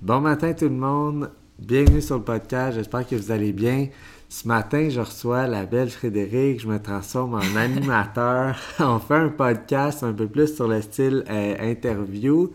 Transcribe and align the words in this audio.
Bon 0.00 0.20
matin 0.20 0.52
tout 0.52 0.66
le 0.66 0.76
monde, 0.76 1.28
bienvenue 1.58 2.00
sur 2.00 2.18
le 2.18 2.22
podcast, 2.22 2.76
j'espère 2.76 3.04
que 3.04 3.16
vous 3.16 3.32
allez 3.32 3.52
bien. 3.52 3.88
Ce 4.28 4.46
matin, 4.46 4.88
je 4.88 5.00
reçois 5.00 5.48
la 5.48 5.66
belle 5.66 5.90
Frédéric, 5.90 6.60
je 6.60 6.68
me 6.68 6.78
transforme 6.78 7.34
en 7.34 7.56
animateur. 7.56 8.56
On 8.78 9.00
fait 9.00 9.16
un 9.16 9.28
podcast 9.28 10.04
un 10.04 10.12
peu 10.12 10.28
plus 10.28 10.54
sur 10.54 10.68
le 10.68 10.80
style 10.82 11.24
euh, 11.28 11.72
interview. 11.72 12.52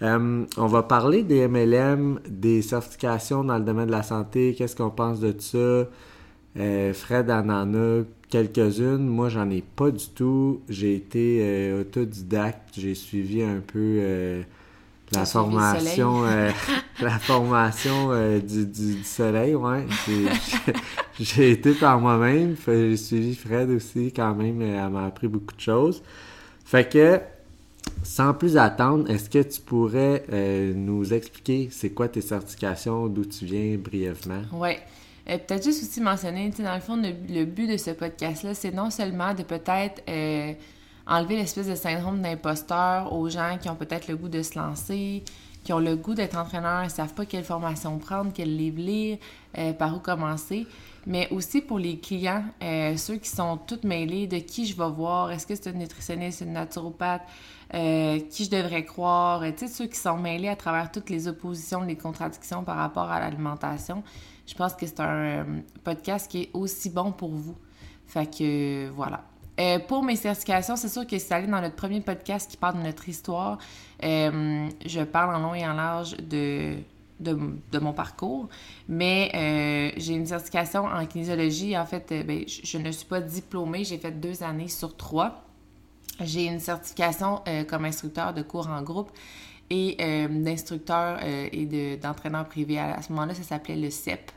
Euh, 0.00 0.46
on 0.56 0.66
va 0.66 0.82
parler 0.82 1.22
des 1.22 1.46
MLM, 1.46 2.20
des 2.26 2.62
certifications 2.62 3.44
dans 3.44 3.58
le 3.58 3.64
domaine 3.64 3.88
de 3.88 3.92
la 3.92 4.02
santé, 4.02 4.54
qu'est-ce 4.56 4.74
qu'on 4.74 4.88
pense 4.88 5.20
de 5.20 5.34
ça? 5.38 5.58
Euh, 6.56 6.94
Fred 6.94 7.30
en 7.30 7.50
en 7.50 7.74
a 7.74 8.02
quelques-unes. 8.30 9.06
Moi, 9.06 9.28
j'en 9.28 9.50
ai 9.50 9.60
pas 9.60 9.90
du 9.90 10.08
tout. 10.08 10.62
J'ai 10.70 10.94
été 10.94 11.74
autodidacte. 11.78 12.70
J'ai 12.78 12.94
suivi 12.94 13.42
un 13.42 13.60
peu 13.60 14.44
la 15.12 15.24
formation, 15.24 16.24
euh, 16.24 16.50
la 17.00 17.18
formation 17.18 18.10
euh, 18.10 18.40
du, 18.40 18.66
du, 18.66 19.04
soleil, 19.04 19.54
ouais. 19.54 19.86
J'ai 21.20 21.52
été 21.52 21.72
par 21.72 22.00
moi-même. 22.00 22.56
J'ai 22.66 22.96
suivi 22.96 23.34
Fred 23.34 23.70
aussi, 23.70 24.12
quand 24.14 24.34
même. 24.34 24.60
Elle 24.62 24.88
m'a 24.90 25.06
appris 25.06 25.28
beaucoup 25.28 25.54
de 25.54 25.60
choses. 25.60 26.02
Fait 26.64 26.88
que, 26.88 27.20
sans 28.02 28.34
plus 28.34 28.56
attendre, 28.56 29.08
est-ce 29.10 29.28
que 29.28 29.42
tu 29.42 29.60
pourrais 29.60 30.24
euh, 30.32 30.72
nous 30.74 31.12
expliquer 31.12 31.68
c'est 31.70 31.90
quoi 31.90 32.08
tes 32.08 32.22
certifications, 32.22 33.06
d'où 33.06 33.24
tu 33.24 33.44
viens 33.44 33.76
brièvement? 33.76 34.42
Oui. 34.52 34.76
peut-être 35.26 35.62
juste 35.62 35.82
aussi 35.82 36.00
mentionner, 36.00 36.50
dans 36.58 36.74
le 36.74 36.80
fond, 36.80 36.96
le, 36.96 37.12
le 37.28 37.44
but 37.44 37.70
de 37.70 37.76
ce 37.76 37.90
podcast-là, 37.90 38.54
c'est 38.54 38.72
non 38.72 38.90
seulement 38.90 39.34
de 39.34 39.42
peut-être 39.42 40.02
enlever 41.06 41.36
l'espèce 41.36 41.68
de 41.68 41.74
syndrome 41.74 42.20
d'imposteur 42.20 43.12
aux 43.12 43.28
gens 43.28 43.58
qui 43.60 43.68
ont 43.68 43.76
peut-être 43.76 44.08
le 44.08 44.16
goût 44.16 44.28
de 44.28 44.42
se 44.42 44.58
lancer, 44.58 45.22
qui 45.64 45.72
ont 45.72 45.78
le 45.78 45.96
goût 45.96 46.14
d'être 46.14 46.36
entraîneurs, 46.36 46.82
ils 46.82 46.86
ne 46.86 46.90
savent 46.90 47.14
pas 47.14 47.24
quelle 47.24 47.44
formation 47.44 47.98
prendre, 47.98 48.32
quel 48.32 48.54
livre 48.54 48.80
lire, 48.80 49.18
euh, 49.58 49.72
par 49.72 49.96
où 49.96 49.98
commencer. 49.98 50.66
Mais 51.06 51.28
aussi 51.30 51.62
pour 51.62 51.78
les 51.78 51.98
clients, 51.98 52.44
euh, 52.62 52.96
ceux 52.96 53.16
qui 53.16 53.28
sont 53.28 53.58
tous 53.58 53.82
mêlés 53.82 54.26
de 54.26 54.38
qui 54.38 54.66
je 54.66 54.76
vais 54.76 54.90
voir, 54.90 55.30
est-ce 55.30 55.46
que 55.46 55.54
c'est 55.54 55.70
une 55.70 55.78
nutritionniste, 55.78 56.42
une 56.42 56.52
naturopathe, 56.52 57.22
euh, 57.74 58.20
qui 58.30 58.44
je 58.44 58.50
devrais 58.50 58.84
croire, 58.84 59.42
tu 59.42 59.66
sais, 59.66 59.68
ceux 59.68 59.86
qui 59.86 59.98
sont 59.98 60.18
mêlés 60.18 60.48
à 60.48 60.56
travers 60.56 60.92
toutes 60.92 61.10
les 61.10 61.28
oppositions, 61.28 61.82
les 61.82 61.96
contradictions 61.96 62.62
par 62.62 62.76
rapport 62.76 63.10
à 63.10 63.20
l'alimentation. 63.20 64.02
Je 64.46 64.54
pense 64.54 64.74
que 64.74 64.86
c'est 64.86 65.00
un 65.00 65.46
podcast 65.82 66.30
qui 66.30 66.42
est 66.42 66.50
aussi 66.52 66.90
bon 66.90 67.10
pour 67.10 67.30
vous. 67.30 67.56
Fait 68.06 68.26
que 68.26 68.88
voilà. 68.90 69.24
Euh, 69.60 69.78
pour 69.78 70.02
mes 70.02 70.16
certifications, 70.16 70.76
c'est 70.76 70.88
sûr 70.88 71.06
que 71.06 71.18
c'est 71.18 71.32
allé 71.32 71.46
dans 71.46 71.60
notre 71.60 71.76
premier 71.76 72.00
podcast 72.00 72.50
qui 72.50 72.56
parle 72.56 72.78
de 72.78 72.82
notre 72.82 73.08
histoire. 73.08 73.58
Euh, 74.02 74.68
je 74.84 75.00
parle 75.02 75.34
en 75.34 75.38
long 75.38 75.54
et 75.54 75.64
en 75.66 75.74
large 75.74 76.16
de, 76.16 76.74
de, 77.20 77.78
mon 77.78 77.92
parcours, 77.92 78.48
mais 78.88 79.30
euh, 79.34 79.96
j'ai 79.96 80.14
une 80.14 80.26
certification 80.26 80.86
en 80.86 81.06
kinésiologie. 81.06 81.78
En 81.78 81.86
fait, 81.86 82.12
ben, 82.26 82.44
je, 82.46 82.78
ne 82.78 82.90
suis 82.90 83.06
pas 83.06 83.20
diplômée, 83.20 83.84
j'ai 83.84 83.98
fait 83.98 84.12
deux 84.12 84.42
années 84.42 84.68
sur 84.68 84.96
trois. 84.96 85.44
J'ai 86.20 86.46
une 86.46 86.60
certification 86.60 87.42
comme 87.68 87.84
instructeur 87.84 88.32
de 88.34 88.42
cours 88.42 88.68
en 88.68 88.82
groupe 88.82 89.10
et 89.68 89.96
d'instructeur 90.30 91.18
et 91.24 91.98
d'entraîneur 92.00 92.46
privé. 92.46 92.78
À, 92.78 93.02
ce 93.02 93.12
moment-là, 93.12 93.34
ça 93.34 93.42
s'appelait 93.42 93.74
le 93.74 93.90
CEP. 93.90 94.30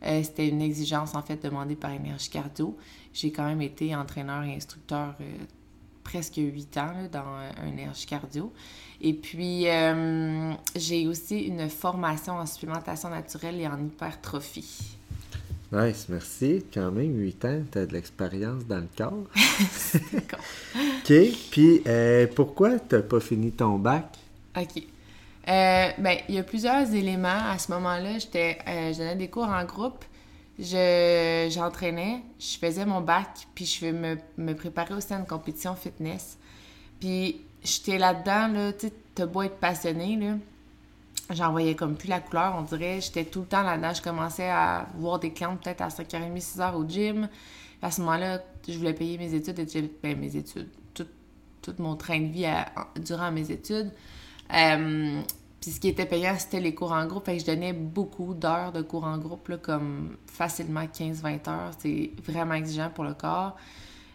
C'était 0.00 0.48
une 0.48 0.62
exigence 0.62 1.14
en 1.14 1.20
fait 1.20 1.42
demandée 1.42 1.76
par 1.76 1.90
Énergie 1.90 2.30
Cardio 2.30 2.78
j'ai 3.18 3.32
quand 3.32 3.46
même 3.46 3.62
été 3.62 3.94
entraîneur 3.96 4.44
et 4.44 4.54
instructeur 4.54 5.14
euh, 5.20 5.24
presque 6.04 6.36
huit 6.36 6.76
ans 6.76 6.92
dans 7.10 7.24
un 7.60 7.66
énergie 7.66 8.06
cardio. 8.06 8.52
Et 9.00 9.12
puis, 9.12 9.68
euh, 9.68 10.52
j'ai 10.76 11.08
aussi 11.08 11.40
une 11.40 11.68
formation 11.68 12.34
en 12.34 12.46
supplémentation 12.46 13.10
naturelle 13.10 13.60
et 13.60 13.66
en 13.66 13.78
hypertrophie. 13.78 14.96
Nice, 15.72 16.06
merci. 16.08 16.64
Quand 16.72 16.92
même, 16.92 17.18
huit 17.18 17.44
ans, 17.44 17.60
tu 17.70 17.78
as 17.78 17.86
de 17.86 17.92
l'expérience 17.92 18.64
dans 18.66 18.78
le 18.78 18.88
corps. 18.96 19.24
OK. 20.76 21.12
Puis, 21.50 21.82
euh, 21.86 22.26
pourquoi 22.34 22.78
tu 22.78 22.94
n'as 22.94 23.02
pas 23.02 23.20
fini 23.20 23.50
ton 23.50 23.78
bac? 23.78 24.16
OK. 24.56 24.82
ben, 25.44 26.18
il 26.28 26.36
y 26.36 26.38
a 26.38 26.44
plusieurs 26.44 26.94
éléments. 26.94 27.50
À 27.50 27.58
ce 27.58 27.72
moment-là, 27.72 28.18
j'étais, 28.18 28.58
je 28.64 28.98
donnais 28.98 29.16
des 29.16 29.28
cours 29.28 29.48
en 29.48 29.64
groupe 29.64 30.04
j'entraînais, 30.58 32.22
je 32.38 32.58
faisais 32.58 32.84
mon 32.84 33.00
bac, 33.00 33.46
puis 33.54 33.64
je 33.64 33.86
me, 33.86 34.18
me 34.36 34.54
préparais 34.54 34.94
aussi 34.94 35.12
à 35.12 35.18
une 35.18 35.26
compétition 35.26 35.74
fitness. 35.74 36.38
Puis 37.00 37.40
j'étais 37.62 37.98
là-dedans, 37.98 38.48
là, 38.48 38.72
tu 38.72 38.88
sais, 38.88 38.92
t'as 39.14 39.26
beau 39.26 39.42
être 39.42 39.58
passionné, 39.58 40.16
là, 40.16 40.36
j'en 41.30 41.50
voyais 41.52 41.74
comme 41.74 41.96
plus 41.96 42.08
la 42.08 42.20
couleur, 42.20 42.54
on 42.58 42.62
dirait. 42.62 43.00
J'étais 43.00 43.24
tout 43.24 43.40
le 43.40 43.46
temps 43.46 43.62
là-dedans. 43.62 43.94
Je 43.94 44.02
commençais 44.02 44.48
à 44.48 44.88
voir 44.96 45.18
des 45.18 45.32
clients 45.32 45.56
peut-être 45.56 45.82
à 45.82 45.88
5h30, 45.88 46.40
6h 46.40 46.74
au 46.74 46.88
gym. 46.88 47.28
À 47.82 47.90
ce 47.90 48.00
moment-là, 48.00 48.42
je 48.66 48.76
voulais 48.76 48.94
payer 48.94 49.18
mes 49.18 49.34
études, 49.34 49.58
et 49.58 49.90
ben, 50.02 50.18
mes 50.18 50.36
études, 50.36 50.68
tout, 50.94 51.06
tout, 51.62 51.74
mon 51.78 51.96
train 51.96 52.20
de 52.20 52.26
vie 52.26 52.46
durant 53.00 53.30
mes 53.30 53.50
études. 53.50 53.92
Euh, 54.52 55.20
puis 55.60 55.72
ce 55.72 55.80
qui 55.80 55.88
était 55.88 56.06
payant, 56.06 56.34
c'était 56.38 56.60
les 56.60 56.74
cours 56.74 56.92
en 56.92 57.04
groupe. 57.06 57.24
Fait 57.26 57.36
que 57.36 57.40
je 57.40 57.46
donnais 57.46 57.72
beaucoup 57.72 58.34
d'heures 58.34 58.72
de 58.72 58.82
cours 58.82 59.04
en 59.04 59.18
groupe, 59.18 59.48
là, 59.48 59.56
comme 59.56 60.16
facilement 60.26 60.84
15-20 60.84 61.48
heures. 61.48 61.70
C'est 61.78 62.12
vraiment 62.24 62.54
exigeant 62.54 62.90
pour 62.90 63.04
le 63.04 63.14
corps. 63.14 63.56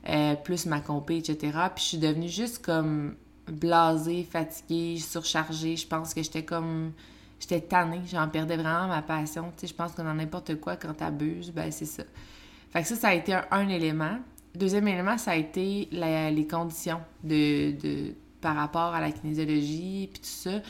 Euh, 0.08 0.36
plus 0.36 0.66
ma 0.66 0.80
compé, 0.80 1.18
etc. 1.18 1.38
Puis 1.76 1.84
je 1.84 1.90
suis 1.90 1.98
devenue 1.98 2.30
juste 2.30 2.64
comme 2.64 3.16
blasée, 3.48 4.24
fatiguée, 4.24 4.98
surchargée. 4.98 5.76
Je 5.76 5.88
pense 5.88 6.14
que 6.14 6.24
j'étais 6.24 6.44
comme... 6.44 6.94
J'étais 7.40 7.62
tannée. 7.62 8.02
J'en 8.10 8.30
perdais 8.30 8.56
vraiment 8.56 8.88
ma 8.88 9.02
passion. 9.02 9.52
Tu 9.58 9.62
sais, 9.62 9.68
je 9.68 9.74
pense 9.74 9.92
que 9.92 10.02
dans 10.02 10.14
n'importe 10.14 10.56
quoi, 10.62 10.78
quand 10.78 10.94
t'abuses, 10.94 11.52
ben 11.52 11.72
c'est 11.72 11.86
ça. 11.86 12.04
Fait 12.72 12.82
que 12.82 12.88
ça, 12.88 12.96
ça 12.96 13.08
a 13.10 13.14
été 13.14 13.38
un, 13.52 13.68
élément. 13.68 14.18
Deuxième 14.56 14.88
élément, 14.88 15.18
ça 15.18 15.32
a 15.32 15.36
été 15.36 15.90
les 15.92 16.48
conditions 16.48 17.02
de, 17.22 17.72
de, 17.72 18.14
par 18.40 18.56
rapport 18.56 18.94
à 18.94 19.02
la 19.02 19.12
kinésiologie, 19.12 20.10
puis 20.12 20.22
tout 20.22 20.28
ça. 20.30 20.62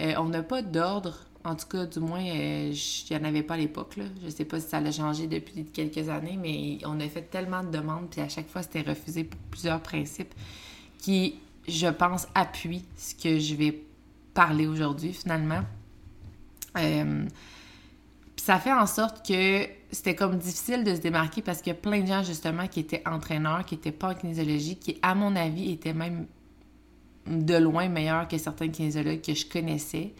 Euh, 0.00 0.14
on 0.18 0.26
n'a 0.26 0.42
pas 0.42 0.62
d'ordre. 0.62 1.18
En 1.44 1.54
tout 1.54 1.66
cas, 1.68 1.86
du 1.86 2.00
moins, 2.00 2.24
euh, 2.24 2.72
il 2.72 3.16
n'y 3.16 3.22
en 3.22 3.24
avait 3.24 3.42
pas 3.42 3.54
à 3.54 3.56
l'époque. 3.56 3.94
Je 3.96 4.24
ne 4.24 4.30
sais 4.30 4.44
pas 4.44 4.60
si 4.60 4.68
ça 4.68 4.78
a 4.78 4.92
changé 4.92 5.26
depuis 5.26 5.64
quelques 5.64 6.08
années, 6.08 6.36
mais 6.40 6.78
on 6.84 6.98
a 7.00 7.08
fait 7.08 7.22
tellement 7.22 7.62
de 7.62 7.70
demandes, 7.70 8.10
puis 8.10 8.20
à 8.20 8.28
chaque 8.28 8.48
fois, 8.48 8.62
c'était 8.62 8.82
refusé 8.82 9.24
pour 9.24 9.40
plusieurs 9.50 9.80
principes 9.80 10.34
qui, 10.98 11.36
je 11.68 11.86
pense, 11.86 12.26
appuient 12.34 12.84
ce 12.96 13.14
que 13.14 13.38
je 13.38 13.54
vais 13.54 13.82
parler 14.34 14.66
aujourd'hui, 14.66 15.12
finalement. 15.12 15.62
Euh, 16.78 17.24
ça 18.36 18.58
fait 18.58 18.72
en 18.72 18.86
sorte 18.86 19.26
que 19.26 19.66
c'était 19.92 20.14
comme 20.14 20.36
difficile 20.38 20.84
de 20.84 20.94
se 20.94 21.00
démarquer 21.00 21.42
parce 21.42 21.62
qu'il 21.62 21.72
y 21.72 21.76
a 21.76 21.78
plein 21.78 22.00
de 22.00 22.06
gens, 22.06 22.22
justement, 22.22 22.66
qui 22.66 22.80
étaient 22.80 23.02
entraîneurs, 23.06 23.64
qui 23.64 23.76
n'étaient 23.76 23.92
pas 23.92 24.10
en 24.10 24.14
kinésiologie, 24.14 24.76
qui, 24.76 24.98
à 25.00 25.14
mon 25.14 25.36
avis, 25.36 25.72
étaient 25.72 25.94
même 25.94 26.26
de 27.26 27.54
loin 27.56 27.88
meilleur 27.88 28.28
que 28.28 28.38
certains 28.38 28.68
kinésiologues 28.68 29.20
que 29.20 29.34
je 29.34 29.46
connaissais. 29.46 30.14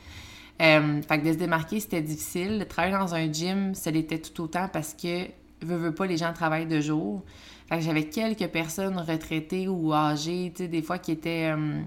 Euh, 0.63 1.03
fait 1.03 1.21
que 1.21 1.27
de 1.27 1.33
se 1.33 1.39
démarquer, 1.39 1.81
c'était 1.81 2.03
difficile. 2.03 2.67
Travailler 2.69 2.95
dans 2.95 3.15
un 3.15 3.33
gym, 3.33 3.75
ça 3.75 3.91
l'était 3.91 4.19
tout 4.19 4.43
autant 4.43 4.69
parce 4.73 4.95
que, 4.95 5.27
veux, 5.63 5.77
veux 5.77 5.95
pas, 5.95 6.07
les 6.07 6.17
gens 6.17 6.33
travaillent 6.33 6.67
de 6.67 6.81
jour. 6.81 7.23
Fait 7.69 7.77
que 7.77 7.83
j'avais 7.83 8.05
quelques 8.05 8.49
personnes 8.49 8.99
retraitées 8.99 9.69
ou 9.69 9.93
âgées, 9.93 10.53
tu 10.55 10.65
sais, 10.65 10.69
des 10.69 10.83
fois 10.83 10.99
qui 10.99 11.13
étaient... 11.13 11.53
Euh, 11.55 11.83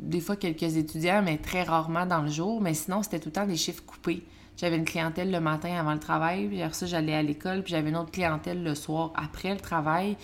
des 0.00 0.20
fois 0.20 0.36
quelques 0.36 0.76
étudiants, 0.76 1.22
mais 1.22 1.36
très 1.36 1.62
rarement 1.62 2.06
dans 2.06 2.22
le 2.22 2.30
jour. 2.30 2.60
Mais 2.60 2.74
sinon, 2.74 3.02
c'était 3.02 3.20
tout 3.20 3.28
le 3.28 3.32
temps 3.32 3.46
des 3.46 3.56
chiffres 3.56 3.84
coupés. 3.84 4.22
J'avais 4.60 4.76
une 4.76 4.84
clientèle 4.84 5.30
le 5.30 5.40
matin 5.40 5.74
avant 5.78 5.94
le 5.94 5.98
travail, 5.98 6.46
puis 6.46 6.60
après 6.60 6.74
ça, 6.74 6.84
j'allais 6.84 7.14
à 7.14 7.22
l'école, 7.22 7.62
puis 7.62 7.70
j'avais 7.70 7.88
une 7.88 7.96
autre 7.96 8.10
clientèle 8.10 8.62
le 8.62 8.74
soir 8.74 9.10
après 9.14 9.54
le 9.54 9.60
travail. 9.60 10.18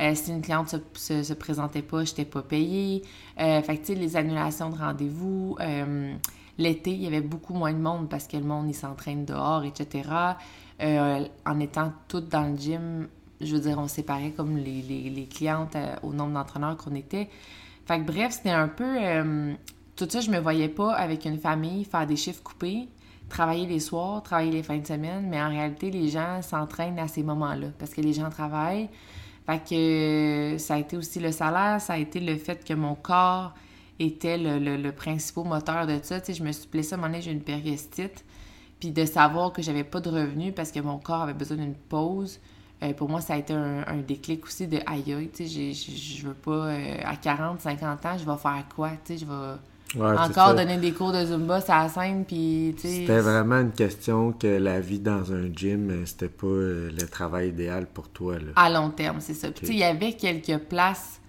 Euh, 0.00 0.14
si 0.14 0.30
une 0.30 0.40
cliente 0.40 0.74
se, 0.94 1.22
se, 1.22 1.32
présentait 1.34 1.82
pas, 1.82 2.02
je 2.02 2.12
n'étais 2.12 2.24
pas 2.24 2.40
payée. 2.40 3.02
Euh, 3.38 3.60
fait 3.60 3.76
que, 3.76 3.80
tu 3.82 3.86
sais, 3.88 3.94
les 3.94 4.16
annulations 4.16 4.70
de 4.70 4.78
rendez-vous. 4.78 5.58
Euh, 5.60 6.14
l'été, 6.56 6.92
il 6.92 7.02
y 7.02 7.06
avait 7.06 7.20
beaucoup 7.20 7.52
moins 7.52 7.74
de 7.74 7.80
monde 7.80 8.08
parce 8.08 8.26
que 8.26 8.38
le 8.38 8.44
monde, 8.44 8.66
il 8.70 8.74
s'entraîne 8.74 9.26
dehors, 9.26 9.62
etc. 9.62 10.08
en 10.80 11.60
étant 11.60 11.92
toutes 12.08 12.30
dans 12.30 12.50
le 12.50 12.56
gym, 12.56 13.08
je 13.42 13.54
veux 13.54 13.60
dire, 13.60 13.78
on 13.78 13.88
séparait 13.88 14.30
comme 14.30 14.56
les, 14.56 14.80
les, 14.80 15.10
les 15.10 15.26
clientes 15.26 15.76
au 16.02 16.14
nombre 16.14 16.32
d'entraîneurs 16.32 16.78
qu'on 16.78 16.94
était. 16.94 17.28
Fait 17.84 17.98
que 18.00 18.06
bref, 18.06 18.32
c'était 18.32 18.50
un 18.50 18.68
peu... 18.68 18.96
tout 19.96 20.08
ça, 20.08 20.20
je 20.20 20.30
me 20.30 20.38
voyais 20.38 20.70
pas 20.70 20.94
avec 20.94 21.26
une 21.26 21.38
famille 21.38 21.84
faire 21.84 22.06
des 22.06 22.16
chiffres 22.16 22.42
coupés 22.42 22.88
travailler 23.32 23.66
les 23.66 23.80
soirs, 23.80 24.22
travailler 24.22 24.52
les 24.52 24.62
fins 24.62 24.78
de 24.78 24.86
semaine, 24.86 25.26
mais 25.28 25.42
en 25.42 25.48
réalité, 25.48 25.90
les 25.90 26.08
gens 26.08 26.42
s'entraînent 26.42 26.98
à 26.98 27.08
ces 27.08 27.22
moments-là 27.22 27.68
parce 27.78 27.92
que 27.92 28.02
les 28.02 28.12
gens 28.12 28.28
travaillent. 28.28 28.90
Fait 29.46 29.62
que 29.68 30.58
ça 30.58 30.74
a 30.74 30.78
été 30.78 30.96
aussi 30.96 31.18
le 31.18 31.32
salaire, 31.32 31.80
ça 31.80 31.94
a 31.94 31.98
été 31.98 32.20
le 32.20 32.36
fait 32.36 32.64
que 32.64 32.74
mon 32.74 32.94
corps 32.94 33.54
était 33.98 34.36
le, 34.38 34.90
principal 34.90 35.44
moteur 35.44 35.86
de 35.86 35.98
ça. 36.02 36.20
Tu 36.20 36.26
sais, 36.26 36.34
je 36.38 36.44
me 36.44 36.52
suis 36.52 36.68
blessée 36.68 36.92
à 36.92 36.96
un 36.96 36.98
moment 36.98 37.08
donné, 37.08 37.22
j'ai 37.22 37.32
une 37.32 37.42
périostite. 37.42 38.24
Puis 38.78 38.90
de 38.90 39.04
savoir 39.04 39.52
que 39.52 39.62
j'avais 39.62 39.84
pas 39.84 40.00
de 40.00 40.10
revenus 40.10 40.52
parce 40.54 40.70
que 40.70 40.80
mon 40.80 40.98
corps 40.98 41.22
avait 41.22 41.34
besoin 41.34 41.56
d'une 41.56 41.74
pause, 41.74 42.38
euh, 42.82 42.92
pour 42.92 43.08
moi, 43.08 43.20
ça 43.20 43.34
a 43.34 43.38
été 43.38 43.54
un, 43.54 43.96
déclic 44.06 44.44
aussi 44.44 44.66
de 44.66 44.78
aïe 44.86 45.12
aïe, 45.12 45.30
tu 45.32 45.46
sais, 45.46 45.72
je 45.72 46.26
veux 46.26 46.34
pas, 46.34 46.66
euh, 46.66 46.96
à 47.04 47.16
40, 47.16 47.60
50 47.60 48.06
ans, 48.06 48.18
je 48.18 48.24
vais 48.28 48.36
faire 48.36 48.64
quoi, 48.74 48.90
tu 49.04 49.16
je 49.18 49.24
vais 49.24 49.56
encore 50.00 50.54
donner 50.54 50.78
des 50.78 50.92
cours 50.92 51.12
de 51.12 51.24
Zumba 51.24 51.60
la 51.66 51.88
scène, 51.88 52.24
puis. 52.24 52.74
C'était 52.78 53.20
vraiment 53.20 53.60
une 53.60 53.72
question 53.72 54.32
que 54.32 54.46
la 54.46 54.80
vie 54.80 54.98
dans 54.98 55.32
un 55.32 55.52
gym, 55.52 55.90
euh, 55.90 56.06
c'était 56.06 56.28
pas 56.28 56.46
le 56.46 57.06
travail 57.10 57.48
idéal 57.48 57.86
pour 57.86 58.08
toi, 58.08 58.34
là. 58.38 58.52
À 58.56 58.70
long 58.70 58.90
terme, 58.90 59.18
c'est 59.20 59.34
ça. 59.34 59.50
tu 59.50 59.66
sais, 59.66 59.72
il 59.72 59.78
y 59.78 59.84
avait 59.84 60.12
quelques 60.12 60.58
places 60.58 61.20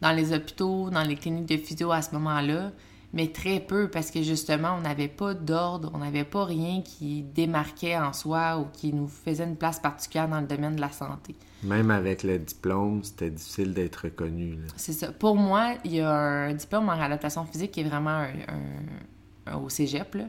dans 0.00 0.12
les 0.12 0.32
hôpitaux, 0.32 0.90
dans 0.90 1.02
les 1.02 1.16
cliniques 1.16 1.46
de 1.46 1.56
physio 1.56 1.90
à 1.90 2.02
ce 2.02 2.12
moment-là, 2.12 2.72
mais 3.14 3.28
très 3.28 3.60
peu 3.60 3.88
parce 3.88 4.10
que 4.10 4.22
justement, 4.22 4.74
on 4.76 4.80
n'avait 4.80 5.08
pas 5.08 5.34
d'ordre, 5.34 5.88
on 5.94 5.98
n'avait 5.98 6.24
pas 6.24 6.44
rien 6.44 6.82
qui 6.82 7.22
démarquait 7.22 7.96
en 7.96 8.12
soi 8.12 8.58
ou 8.58 8.66
qui 8.72 8.92
nous 8.92 9.06
faisait 9.06 9.44
une 9.44 9.54
place 9.54 9.78
particulière 9.78 10.28
dans 10.28 10.40
le 10.40 10.48
domaine 10.48 10.74
de 10.74 10.80
la 10.80 10.90
santé. 10.90 11.36
Même 11.62 11.92
avec 11.92 12.24
le 12.24 12.40
diplôme, 12.40 13.04
c'était 13.04 13.30
difficile 13.30 13.72
d'être 13.72 14.06
reconnu. 14.06 14.58
C'est 14.76 14.92
ça. 14.92 15.12
Pour 15.12 15.36
moi, 15.36 15.74
il 15.84 15.94
y 15.94 16.00
a 16.00 16.10
un 16.12 16.54
diplôme 16.54 16.88
en 16.88 16.96
réadaptation 16.96 17.44
physique 17.44 17.70
qui 17.70 17.80
est 17.82 17.88
vraiment 17.88 18.26
un, 19.46 19.54
au 19.54 19.68
cégep. 19.68 20.12
Là. 20.16 20.24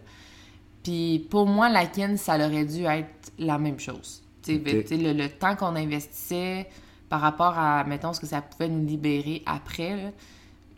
Puis 0.83 1.25
pour 1.31 1.47
moi, 1.47 1.69
la 1.69 1.87
KIN, 1.87 2.17
ça 2.17 2.35
aurait 2.35 2.65
dû 2.65 2.83
être 2.83 3.31
la 3.39 3.57
même 3.57 3.79
chose. 3.79 4.21
Le, 4.47 5.13
le, 5.13 5.27
temps 5.27 5.55
qu'on 5.55 5.75
investissait 5.75 6.69
par 7.09 7.19
rapport 7.19 7.57
à, 7.57 7.83
mettons, 7.83 8.13
ce 8.13 8.19
que 8.19 8.27
ça 8.27 8.43
pouvait 8.43 8.69
nous 8.69 8.85
libérer 8.85 9.41
après, 9.47 10.13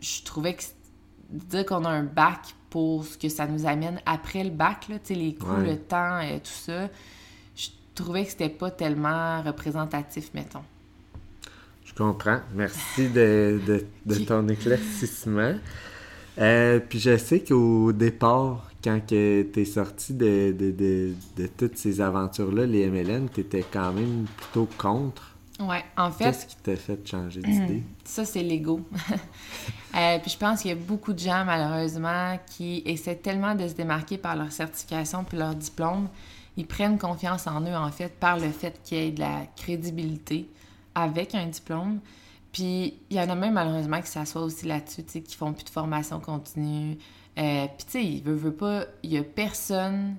je 0.00 0.22
trouvais 0.22 0.54
que 0.54 0.62
dire 1.28 1.66
qu'on 1.66 1.84
a 1.84 1.90
un 1.90 2.04
bac 2.04 2.54
pour 2.70 3.04
ce 3.04 3.16
que 3.16 3.28
ça 3.28 3.46
nous 3.46 3.66
amène 3.66 4.00
après 4.06 4.44
le 4.44 4.50
bac, 4.50 4.88
là, 4.88 4.96
les 5.10 5.34
coûts, 5.34 5.56
le 5.56 5.78
temps, 5.78 6.20
et 6.20 6.40
tout 6.40 6.50
ça, 6.50 6.88
je 7.56 7.68
trouvais 7.94 8.24
que 8.24 8.30
c'était 8.30 8.48
pas 8.48 8.70
tellement 8.70 9.42
représentatif, 9.42 10.30
mettons. 10.34 10.64
Je 11.84 11.94
comprends. 11.94 12.40
Merci 12.54 13.08
de, 13.08 13.84
ton 14.26 14.46
éclaircissement. 14.48 15.54
Euh, 16.38 16.78
puis 16.78 17.00
je 17.00 17.16
sais 17.16 17.40
qu'au 17.40 17.92
départ, 17.92 18.70
quand 18.84 19.00
tu 19.06 19.16
es 19.16 19.64
sorti 19.64 20.14
de, 20.14 20.54
de, 20.56 21.46
toutes 21.56 21.76
ces 21.76 22.00
aventures-là, 22.00 22.66
les 22.66 22.88
MLN, 22.88 23.28
tu 23.28 23.40
étais 23.40 23.64
quand 23.70 23.92
même 23.92 24.26
plutôt 24.36 24.68
contre. 24.78 25.27
Ouais, 25.60 25.84
en 25.96 26.10
fait. 26.10 26.24
Qu'est-ce 26.24 26.46
qui 26.46 26.56
t'a 26.56 26.76
fait 26.76 27.06
changer 27.06 27.40
d'idée? 27.40 27.82
Ça, 28.04 28.24
c'est 28.24 28.42
l'ego. 28.42 28.80
Euh, 29.96 30.18
puis 30.18 30.30
je 30.30 30.36
pense 30.36 30.60
qu'il 30.60 30.70
y 30.70 30.74
a 30.74 30.76
beaucoup 30.76 31.14
de 31.14 31.18
gens, 31.18 31.46
malheureusement, 31.46 32.38
qui 32.46 32.82
essaient 32.84 33.16
tellement 33.16 33.54
de 33.54 33.66
se 33.66 33.72
démarquer 33.72 34.18
par 34.18 34.36
leur 34.36 34.52
certification 34.52 35.24
puis 35.24 35.38
leur 35.38 35.54
diplôme. 35.54 36.08
Ils 36.58 36.66
prennent 36.66 36.98
confiance 36.98 37.46
en 37.46 37.62
eux, 37.62 37.74
en 37.74 37.90
fait, 37.90 38.10
par 38.20 38.38
le 38.38 38.50
fait 38.50 38.78
qu'il 38.84 38.98
y 38.98 39.00
ait 39.00 39.10
de 39.10 39.20
la 39.20 39.46
crédibilité 39.56 40.46
avec 40.94 41.34
un 41.34 41.46
diplôme. 41.46 42.00
Puis 42.52 42.98
il 43.08 43.16
y 43.16 43.20
en 43.20 43.30
a 43.30 43.34
même, 43.34 43.54
malheureusement, 43.54 44.00
qui 44.02 44.08
s'assoient 44.08 44.42
aussi 44.42 44.66
là-dessus, 44.66 45.04
tu 45.04 45.12
sais, 45.12 45.20
qui 45.22 45.34
font 45.34 45.54
plus 45.54 45.64
de 45.64 45.70
formation 45.70 46.20
continue. 46.20 46.98
Euh, 47.38 47.66
puis 47.66 47.86
tu 47.86 47.92
sais, 47.92 48.04
il 48.04 48.22
veut, 48.22 48.34
veut 48.34 48.54
pas, 48.54 48.84
il 49.02 49.12
y 49.12 49.16
a 49.16 49.22
personne. 49.24 50.16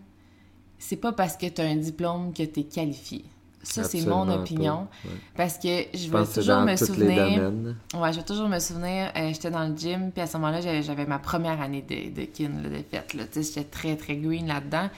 C'est 0.80 0.98
pas 0.98 1.12
parce 1.12 1.38
que 1.38 1.46
tu 1.46 1.62
as 1.62 1.66
un 1.66 1.76
diplôme 1.76 2.34
que 2.34 2.44
tu 2.44 2.62
es 2.62 2.64
qualifié. 2.64 3.24
Ça, 3.62 3.84
c'est 3.84 4.06
mon 4.06 4.30
opinion. 4.30 4.88
Parce 5.36 5.58
que 5.58 5.86
je 5.94 6.10
vais 6.10 6.26
toujours 6.26 6.62
me 6.62 6.76
souvenir. 6.76 7.52
Ouais, 7.94 8.14
je 8.14 8.18
vais 8.18 8.26
toujours 8.26 8.50
me 8.50 8.60
souvenir, 8.60 9.12
euh, 9.16 9.30
j'étais 9.34 9.52
dans 9.52 9.68
le 9.68 9.76
gym, 9.76 10.12
puis 10.12 10.22
à 10.22 10.28
ce 10.28 10.38
moment-là, 10.38 10.82
j'avais 10.82 11.06
ma 11.06 11.20
première 11.20 11.62
année 11.62 11.82
de, 11.82 12.22
de 12.22 12.26
kin, 12.26 12.50
de 12.50 12.84
fête. 12.90 13.16
J'étais 13.36 13.64
très, 13.66 13.96
très 13.96 14.16
green 14.16 14.48
là-dedans. 14.48 14.90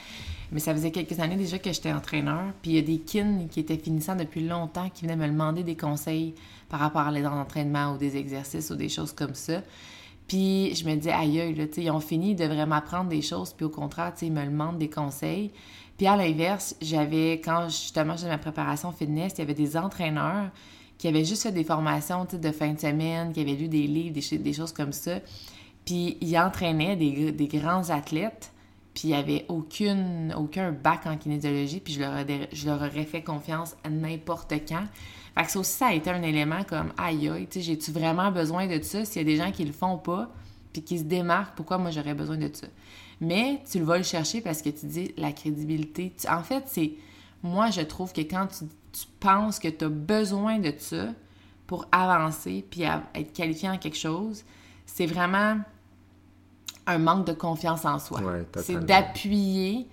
Mais 0.51 0.59
ça 0.59 0.73
faisait 0.73 0.91
quelques 0.91 1.17
années 1.19 1.37
déjà 1.37 1.59
que 1.59 1.71
j'étais 1.71 1.93
entraîneur. 1.93 2.43
Puis 2.61 2.71
il 2.71 2.75
y 2.75 2.79
a 2.79 2.81
des 2.81 2.99
kin 2.99 3.47
qui 3.49 3.61
étaient 3.61 3.77
finissants 3.77 4.17
depuis 4.17 4.45
longtemps 4.45 4.89
qui 4.89 5.05
venaient 5.05 5.15
me 5.15 5.27
demander 5.27 5.63
des 5.63 5.77
conseils 5.77 6.35
par 6.67 6.81
rapport 6.81 7.01
à 7.01 7.11
l'entraînement 7.11 7.93
ou 7.93 7.97
des 7.97 8.17
exercices 8.17 8.69
ou 8.69 8.75
des 8.75 8.89
choses 8.89 9.13
comme 9.13 9.33
ça. 9.33 9.61
Puis 10.27 10.75
je 10.75 10.85
me 10.85 10.95
disais, 10.95 11.11
aïe, 11.11 11.53
là, 11.55 11.65
ils 11.77 11.91
ont 11.91 11.99
fini 11.99 12.35
de 12.35 12.45
vraiment 12.45 12.75
apprendre 12.75 13.09
des 13.09 13.21
choses, 13.21 13.53
puis 13.53 13.65
au 13.65 13.69
contraire, 13.69 14.13
ils 14.21 14.31
me 14.31 14.45
demandent 14.45 14.77
des 14.77 14.89
conseils. 14.89 15.51
Puis 16.01 16.07
à 16.07 16.15
l'inverse, 16.15 16.75
j'avais, 16.81 17.33
quand 17.33 17.69
justement 17.69 18.17
j'ai 18.17 18.27
ma 18.27 18.39
préparation 18.39 18.91
fitness, 18.91 19.33
il 19.35 19.37
y 19.37 19.41
avait 19.43 19.53
des 19.53 19.77
entraîneurs 19.77 20.49
qui 20.97 21.07
avaient 21.07 21.23
juste 21.23 21.43
fait 21.43 21.51
des 21.51 21.63
formations 21.63 22.25
de 22.25 22.51
fin 22.51 22.73
de 22.73 22.79
semaine, 22.79 23.31
qui 23.31 23.39
avaient 23.39 23.53
lu 23.53 23.67
des 23.67 23.85
livres, 23.85 24.15
des, 24.15 24.53
choses 24.53 24.71
comme 24.71 24.93
ça. 24.93 25.19
Puis 25.85 26.17
ils 26.19 26.39
entraînaient 26.39 26.95
des, 26.95 27.47
grands 27.47 27.91
athlètes, 27.91 28.51
puis 28.95 29.09
il 29.09 29.11
n'y 29.11 29.15
avait 29.15 29.45
aucune, 29.47 30.33
aucun 30.35 30.71
bac 30.71 31.05
en 31.05 31.17
kinésiologie, 31.17 31.81
puis 31.81 31.93
je 31.93 31.99
leur, 32.67 32.81
aurais 32.81 33.05
fait 33.05 33.21
confiance 33.21 33.75
à 33.83 33.91
n'importe 33.91 34.53
quand. 34.67 34.85
Fait 35.37 35.43
que 35.43 35.51
ça 35.51 35.59
aussi, 35.59 35.71
ça 35.71 35.87
a 35.89 35.93
été 35.93 36.09
un 36.09 36.23
élément 36.23 36.63
comme 36.63 36.93
aïe 36.97 37.29
aïe, 37.29 37.47
tu 37.47 37.61
j'ai-tu 37.61 37.91
vraiment 37.91 38.31
besoin 38.31 38.65
de 38.65 38.81
ça? 38.81 39.05
S'il 39.05 39.21
y 39.21 39.23
a 39.23 39.23
des 39.23 39.37
gens 39.37 39.51
qui 39.51 39.65
le 39.65 39.71
font 39.71 39.99
pas, 39.99 40.31
puis 40.73 40.81
qui 40.81 40.97
se 40.97 41.03
démarquent, 41.03 41.55
pourquoi 41.55 41.77
moi 41.77 41.91
j'aurais 41.91 42.15
besoin 42.15 42.37
de 42.37 42.49
ça? 42.51 42.65
Mais 43.21 43.61
tu 43.69 43.77
le 43.77 43.85
vas 43.85 43.97
le 43.97 44.03
chercher 44.03 44.41
parce 44.41 44.63
que 44.63 44.69
tu 44.69 44.87
dis 44.87 45.13
la 45.15 45.31
crédibilité. 45.31 46.13
en 46.27 46.43
fait, 46.43 46.63
c'est. 46.65 46.93
Moi, 47.43 47.69
je 47.71 47.81
trouve 47.81 48.11
que 48.13 48.21
quand 48.21 48.47
tu, 48.47 48.65
penses 49.19 49.57
que 49.57 49.67
tu 49.67 49.85
as 49.85 49.89
besoin 49.89 50.59
de 50.59 50.73
ça 50.77 51.07
pour 51.65 51.87
avancer 51.91 52.65
puis 52.69 52.81
être 52.81 53.33
qualifié 53.33 53.69
en 53.69 53.77
quelque 53.77 53.97
chose, 53.97 54.43
c'est 54.85 55.05
vraiment 55.05 55.57
un 56.85 56.97
manque 56.97 57.25
de 57.25 57.33
confiance 57.33 57.85
en 57.85 57.99
soi. 57.99 58.21
c'est 58.57 58.83
d'appuyer 58.85 59.87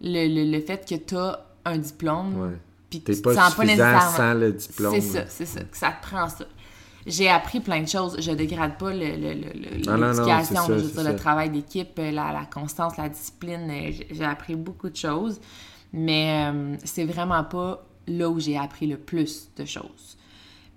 le, 0.00 0.52
le, 0.52 0.60
fait 0.60 0.86
que 0.86 0.94
tu 0.94 1.16
as 1.16 1.46
un 1.64 1.78
diplôme. 1.78 2.58
Puis 2.90 3.00
tu 3.00 3.16
pas, 3.22 3.34
sens 3.34 3.54
pas 3.54 3.64
nécessairement. 3.64 4.16
sans 4.16 4.34
le 4.34 4.52
diplôme. 4.52 4.94
C'est 4.94 5.00
ça, 5.00 5.26
c'est 5.28 5.46
ça. 5.46 5.60
Ça 5.72 5.92
te 5.92 6.06
prend 6.06 6.28
ça 6.28 6.44
j'ai 7.06 7.28
appris 7.28 7.60
plein 7.60 7.82
de 7.82 7.88
choses. 7.88 8.16
Je 8.20 8.32
dégrade 8.32 8.78
pas 8.78 8.92
l'éducation, 8.92 10.68
le, 10.68 11.16
travail 11.16 11.50
d'équipe, 11.50 11.98
la, 11.98 12.12
la, 12.12 12.46
constance, 12.52 12.96
la 12.96 13.08
discipline. 13.08 13.68
Euh, 13.70 13.92
j'ai 14.10 14.24
appris 14.24 14.54
beaucoup 14.54 14.88
de 14.88 14.96
choses, 14.96 15.40
mais 15.92 16.50
euh, 16.52 16.76
c'est 16.84 17.04
vraiment 17.04 17.44
pas 17.44 17.86
là 18.06 18.28
où 18.28 18.40
j'ai 18.40 18.56
appris 18.56 18.86
le 18.86 18.96
plus 18.96 19.50
de 19.56 19.64
choses. 19.64 20.16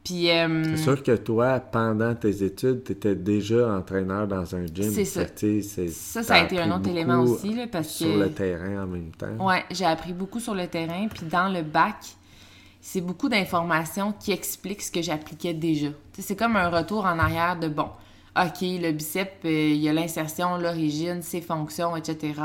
Puis, 0.03 0.29
euh, 0.31 0.63
c'est 0.77 0.83
sûr 0.83 1.03
que 1.03 1.17
toi, 1.17 1.59
pendant 1.59 2.15
tes 2.15 2.41
études, 2.41 2.85
tu 2.85 2.93
étais 2.93 3.13
déjà 3.15 3.75
entraîneur 3.75 4.25
dans 4.25 4.55
un 4.55 4.65
gym. 4.65 4.89
C'est 4.89 5.03
ça. 5.03 5.25
ça, 5.91 6.23
ça 6.23 6.35
a 6.35 6.43
été 6.45 6.61
un 6.61 6.73
autre 6.73 6.87
élément 6.89 7.19
aussi. 7.23 7.53
Là, 7.53 7.67
parce 7.69 7.89
sur 7.89 8.15
le 8.15 8.31
terrain 8.31 8.83
en 8.83 8.87
même 8.87 9.11
temps. 9.11 9.35
Oui, 9.37 9.55
j'ai 9.69 9.83
appris 9.83 10.13
beaucoup 10.13 10.39
sur 10.39 10.55
le 10.55 10.67
terrain. 10.67 11.09
Puis 11.09 11.25
dans 11.25 11.49
le 11.49 11.61
bac, 11.61 11.97
c'est 12.89 13.01
beaucoup 13.01 13.27
d'informations 13.27 14.13
qui 14.13 14.31
expliquent 14.31 14.81
ce 14.81 14.91
que 14.91 15.01
j'appliquais 15.01 15.53
déjà. 15.53 15.89
C'est 16.17 16.37
comme 16.37 16.55
un 16.55 16.69
retour 16.69 17.03
en 17.03 17.19
arrière 17.19 17.59
de 17.59 17.67
bon, 17.67 17.89
OK, 18.37 18.61
le 18.61 18.93
bicep, 18.93 19.29
euh, 19.43 19.49
il 19.73 19.81
y 19.81 19.89
a 19.89 19.93
l'insertion, 19.93 20.55
l'origine, 20.57 21.21
ses 21.21 21.41
fonctions, 21.41 21.97
etc. 21.97 22.39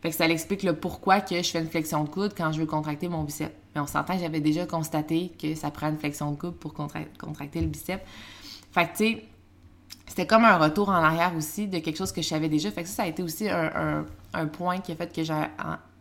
Fait 0.00 0.10
que 0.10 0.14
ça 0.14 0.28
explique 0.28 0.62
le 0.62 0.76
pourquoi 0.76 1.20
que 1.20 1.42
je 1.42 1.50
fais 1.50 1.58
une 1.58 1.68
flexion 1.68 2.04
de 2.04 2.08
coude 2.08 2.34
quand 2.36 2.52
je 2.52 2.60
veux 2.60 2.66
contracter 2.66 3.08
mon 3.08 3.24
bicep. 3.24 3.52
Mais 3.74 3.80
on 3.80 3.88
s'entend, 3.88 4.16
j'avais 4.16 4.38
déjà 4.38 4.64
constaté 4.64 5.32
que 5.42 5.56
ça 5.56 5.72
prend 5.72 5.88
une 5.88 5.98
flexion 5.98 6.30
de 6.30 6.36
coude 6.36 6.54
pour 6.54 6.72
contracter 6.72 7.60
le 7.60 7.66
bicep. 7.66 8.00
Fait 8.70 8.86
que, 8.86 8.96
tu 8.96 9.22
c'était 10.06 10.26
comme 10.28 10.44
un 10.44 10.56
retour 10.56 10.88
en 10.90 11.02
arrière 11.02 11.34
aussi 11.36 11.66
de 11.66 11.80
quelque 11.80 11.96
chose 11.96 12.12
que 12.12 12.22
je 12.22 12.28
savais 12.28 12.48
déjà. 12.48 12.70
Fait 12.70 12.84
que 12.84 12.88
ça, 12.88 12.94
ça 12.94 13.02
a 13.02 13.06
été 13.08 13.24
aussi 13.24 13.48
un, 13.48 14.04
un 14.34 14.46
point 14.46 14.78
qui 14.78 14.92
a 14.92 14.94
fait 14.94 15.12
que 15.12 15.24
j'ai, 15.24 15.34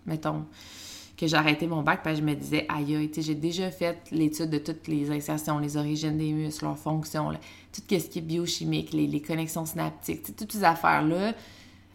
mettons, 0.06 0.46
que 1.24 1.30
j'ai 1.30 1.38
arrêté 1.38 1.68
mon 1.68 1.82
bac 1.82 2.02
parce 2.04 2.20
que 2.20 2.22
je 2.22 2.28
me 2.28 2.36
disais, 2.36 2.66
aïe, 2.70 3.10
j'ai 3.16 3.36
déjà 3.36 3.72
fait 3.72 3.98
l'étude 4.12 4.50
de 4.50 4.58
toutes 4.58 4.88
les 4.88 5.10
insertions, 5.12 5.60
les 5.60 5.78
origines 5.78 6.18
des 6.18 6.32
muscles, 6.32 6.66
leurs 6.66 6.78
fonctions, 6.78 7.32
tout 7.32 7.82
ce 7.90 7.96
qui 8.08 8.20
est 8.20 8.22
biochimique, 8.22 8.92
les, 8.94 9.22
connexions 9.22 9.66
synaptiques, 9.66 10.36
toutes 10.36 10.52
ces 10.52 10.64
affaires-là, 10.64 11.34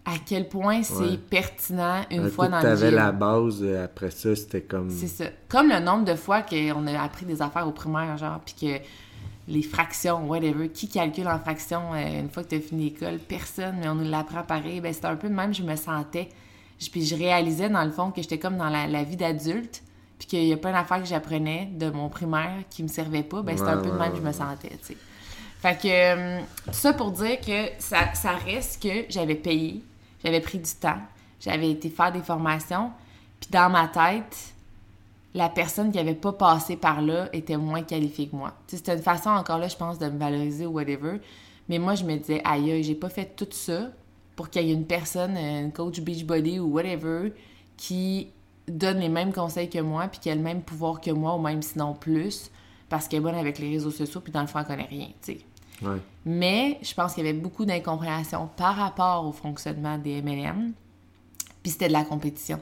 à 0.04 0.12
quel 0.25 0.49
point 0.49 0.82
c'est 0.82 1.18
pertinent 1.28 2.02
une 2.11 2.30
fois 2.30 2.49
dans 2.49 2.62
le 2.62 2.76
gym. 2.76 2.88
Tu 2.88 2.94
la 2.94 3.12
base, 3.12 3.62
euh, 3.62 3.85
après 3.85 4.11
ça, 4.11 4.35
c'était 4.35 4.62
comme... 4.62 4.90
C'est 4.90 5.08
ça. 5.08 5.25
Comme 5.49 5.68
le 5.68 5.80
nombre 5.80 6.04
de 6.04 6.14
fois 6.14 6.40
qu'on 6.40 6.87
a 6.87 7.02
appris 7.02 7.26
des 7.26 7.42
affaires 7.42 7.68
au 7.68 7.73
primaire, 7.73 8.16
genre, 8.16 8.40
puis 8.44 8.54
que 8.58 8.82
les 9.49 9.62
fractions, 9.62 10.26
whatever, 10.26 10.70
qui 10.70 10.88
calcule 10.88 11.28
en 11.28 11.38
fractions 11.38 11.92
euh, 11.92 12.20
une 12.20 12.30
fois 12.30 12.42
que 12.44 12.49
tu 12.49 12.54
as 12.56 12.61
fini 12.61 12.85
l'école? 12.85 13.18
Personne, 13.18 13.76
mais 13.80 13.88
on 13.88 13.97
nous 13.97 14.08
l'apprend 14.08 14.42
pareil. 14.42 14.80
Ben, 14.80 14.94
c'était 14.94 15.06
un 15.06 15.16
peu 15.16 15.28
de 15.28 15.35
même, 15.35 15.52
je 15.52 15.62
me 15.62 15.76
sentais 15.76 16.28
puis 16.87 17.04
je 17.04 17.16
réalisais, 17.16 17.68
dans 17.68 17.85
le 17.85 17.90
fond, 17.90 18.11
que 18.11 18.23
j'étais 18.23 18.38
comme 18.38 18.56
dans 18.56 18.68
la, 18.68 19.02
vie 19.02 19.16
d'adulte, 19.16 19.82
puis 20.18 20.28
qu'il 20.28 20.44
y 20.44 20.52
a 20.52 20.56
plein 20.56 20.73
d'affaires 20.73 21.00
que 21.00 21.08
j'apprenais 21.08 21.70
de 21.73 21.90
mon 21.90 22.08
primaire 22.08 22.62
qui 22.70 22.82
me 22.82 22.88
servaient 22.88 23.23
pas. 23.23 23.42
Ben, 23.42 23.56
c'était 23.56 23.70
un 23.70 23.78
peu 23.78 23.90
de 23.90 23.97
même 23.99 24.12
que 24.12 24.18
je 24.18 24.23
me 24.23 24.32
sentais, 24.32 24.70
tu 24.80 24.94
sais. 24.94 24.97
Fait 25.61 25.76
que, 25.76 25.88
euh, 25.88 26.40
tout 26.66 26.73
ça 26.73 26.92
pour 26.92 27.11
dire 27.11 27.40
que 27.40 27.70
ça, 27.78 28.14
ça 28.14 28.32
reste 28.32 28.80
que 28.80 29.06
j'avais 29.08 29.35
payé, 29.35 29.82
j'avais 30.25 30.40
pris 30.40 30.58
du 30.58 30.70
temps, 30.70 31.00
j'avais 31.40 31.73
été 31.73 31.90
faire 31.90 32.12
des 32.12 32.23
formations, 32.23 32.92
puis 33.40 33.50
dans 33.50 33.68
ma 33.68 33.88
tête, 33.88 34.54
la 35.35 35.49
personne 35.49 35.90
qui 35.90 35.99
avait 35.99 36.14
pas 36.14 36.32
passé 36.32 36.76
par 36.76 37.02
là 37.02 37.28
était 37.32 37.56
moins 37.56 37.82
qualifiée 37.82 38.28
que 38.28 38.37
moi. 38.37 38.54
C'était 38.68 38.94
une 38.94 39.02
façon, 39.02 39.30
encore 39.30 39.58
là, 39.58 39.68
je 39.68 39.76
pense, 39.76 39.99
de 39.99 40.08
me 40.08 40.18
valoriser 40.18 40.66
ou 40.66 40.70
whatever. 40.70 41.20
Mais 41.68 41.78
moi, 41.78 41.94
je 41.94 42.04
me 42.04 42.16
disais, 42.16 42.40
aïe, 42.44 42.82
j'ai 42.82 42.94
pas 42.94 43.08
fait 43.08 43.37
tout 43.37 43.49
ça 43.50 43.90
pour 44.38 44.50
qu'il 44.50 44.68
y 44.68 44.71
ait 44.71 44.75
une 44.75 44.87
personne, 44.87 45.37
un 45.37 45.68
coach 45.71 46.00
Beachbody 46.00 46.61
ou 46.61 46.66
whatever, 46.66 47.33
qui 47.76 48.28
donne 48.68 49.00
les 49.00 49.09
mêmes 49.09 49.33
conseils 49.33 49.68
que 49.68 49.80
moi, 49.80 50.07
puis 50.07 50.21
qui 50.21 50.30
a 50.30 50.35
le 50.37 50.40
même 50.40 50.62
pouvoir 50.62 51.00
que 51.00 51.11
moi, 51.11 51.35
ou 51.35 51.40
même 51.40 51.61
sinon 51.61 51.92
plus, 51.92 52.52
parce 52.88 53.09
qu'elle 53.09 53.18
est 53.18 53.23
bonne 53.23 53.35
avec 53.35 53.59
les 53.59 53.68
réseaux 53.68 53.90
sociaux, 53.90 54.21
puis 54.21 54.30
dans 54.30 54.42
le 54.42 54.47
fond, 54.47 54.61
elle 54.61 54.66
connaît 54.66 54.87
rien, 54.88 55.09
tu 55.21 55.33
sais. 55.33 55.40
Mais 56.25 56.78
je 56.83 56.95
pense 56.95 57.14
qu'il 57.14 57.26
y 57.26 57.28
avait 57.28 57.37
beaucoup 57.37 57.64
d'incompréhension 57.64 58.49
par 58.57 58.76
rapport 58.76 59.26
au 59.26 59.33
fonctionnement 59.33 59.99
des 59.99 60.23
MLM, 60.23 60.73
puis 61.61 61.73
c'était 61.73 61.88
de 61.88 61.92
la 61.92 62.04
compétition. 62.04 62.61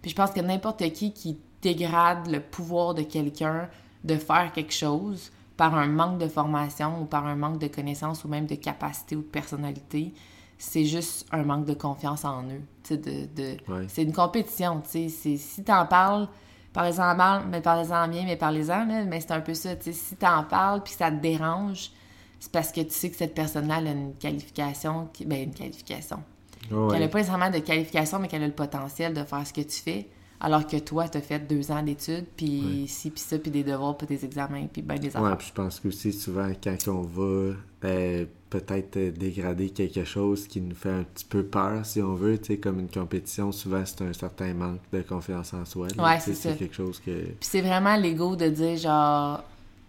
Puis 0.00 0.12
je 0.12 0.14
pense 0.14 0.30
que 0.30 0.40
n'importe 0.40 0.88
qui 0.92 1.12
qui 1.12 1.36
dégrade 1.60 2.28
le 2.28 2.38
pouvoir 2.38 2.94
de 2.94 3.02
quelqu'un 3.02 3.68
de 4.04 4.14
faire 4.14 4.52
quelque 4.52 4.72
chose 4.72 5.32
par 5.56 5.74
un 5.74 5.88
manque 5.88 6.18
de 6.18 6.28
formation 6.28 7.02
ou 7.02 7.06
par 7.06 7.26
un 7.26 7.34
manque 7.34 7.58
de 7.58 7.66
connaissances 7.66 8.22
ou 8.22 8.28
même 8.28 8.46
de 8.46 8.54
capacité 8.54 9.16
ou 9.16 9.22
de 9.22 9.26
personnalité, 9.26 10.12
c'est 10.58 10.84
juste 10.84 11.26
un 11.30 11.44
manque 11.44 11.64
de 11.64 11.74
confiance 11.74 12.24
en 12.24 12.42
eux. 12.44 12.62
De, 12.90 12.96
de... 12.96 13.56
C'est 13.88 14.02
une 14.02 14.12
compétition. 14.12 14.82
Si 14.84 15.40
t'en 15.64 15.86
parles, 15.86 16.28
parlez-en 16.72 17.14
mal, 17.14 17.44
mais 17.48 17.60
parlez-en 17.60 18.08
bien, 18.08 18.24
mais 18.24 18.36
parlez-en. 18.36 18.86
Mais 19.06 19.20
c'est 19.20 19.30
un 19.30 19.40
peu 19.40 19.54
ça. 19.54 19.70
Si 19.80 20.16
t'en 20.16 20.44
parles 20.44 20.82
puis 20.82 20.94
ça 20.94 21.10
te 21.10 21.16
dérange, 21.16 21.92
c'est 22.40 22.50
parce 22.50 22.72
que 22.72 22.80
tu 22.80 22.90
sais 22.90 23.10
que 23.10 23.16
cette 23.16 23.34
personne-là 23.34 23.76
a 23.76 23.80
une 23.80 24.14
qualification, 24.14 25.08
qui... 25.12 25.24
ben 25.24 25.44
une 25.44 25.54
qualification. 25.54 26.22
qu'elle 26.68 27.00
n'a 27.00 27.08
pas 27.08 27.18
nécessairement 27.18 27.50
de 27.50 27.58
qualification, 27.58 28.18
mais 28.18 28.28
qu'elle 28.28 28.42
a 28.42 28.46
le 28.46 28.52
potentiel 28.52 29.14
de 29.14 29.22
faire 29.22 29.46
ce 29.46 29.52
que 29.52 29.60
tu 29.60 29.80
fais. 29.80 30.08
Alors 30.40 30.66
que 30.66 30.76
toi, 30.76 31.08
tu 31.08 31.18
as 31.18 31.20
fait 31.20 31.40
deux 31.40 31.70
ans 31.72 31.82
d'études, 31.82 32.26
puis 32.36 32.84
ci, 32.86 33.10
puis 33.10 33.20
ça, 33.20 33.38
puis 33.38 33.50
des 33.50 33.64
devoirs, 33.64 33.96
puis 33.96 34.06
des 34.06 34.24
examens, 34.24 34.66
puis 34.72 34.82
ben 34.82 34.96
des 34.96 35.08
affaires. 35.08 35.22
Ouais, 35.22 35.36
puis 35.36 35.48
je 35.48 35.52
pense 35.52 35.80
que 35.80 35.88
aussi, 35.88 36.12
souvent, 36.12 36.50
quand 36.62 36.76
on 36.86 37.02
va 37.02 37.54
euh, 37.84 38.24
peut-être 38.48 38.98
dégrader 39.18 39.70
quelque 39.70 40.04
chose 40.04 40.46
qui 40.46 40.60
nous 40.60 40.76
fait 40.76 40.90
un 40.90 41.02
petit 41.02 41.24
peu 41.24 41.42
peur, 41.42 41.84
si 41.84 42.00
on 42.00 42.14
veut, 42.14 42.38
tu 42.38 42.46
sais, 42.46 42.58
comme 42.58 42.78
une 42.78 42.88
compétition, 42.88 43.50
souvent, 43.50 43.82
c'est 43.84 44.02
un 44.02 44.12
certain 44.12 44.54
manque 44.54 44.80
de 44.92 45.02
confiance 45.02 45.54
en 45.54 45.64
soi. 45.64 45.88
ouais, 45.98 46.20
c'est 46.20 46.34
ça. 46.34 46.52
quelque 46.52 46.74
chose 46.74 47.00
que... 47.00 47.10
Puis 47.10 47.36
c'est 47.40 47.60
vraiment 47.60 47.96
l'ego 47.96 48.36
de 48.36 48.48
dire, 48.48 48.76
genre, 48.76 49.42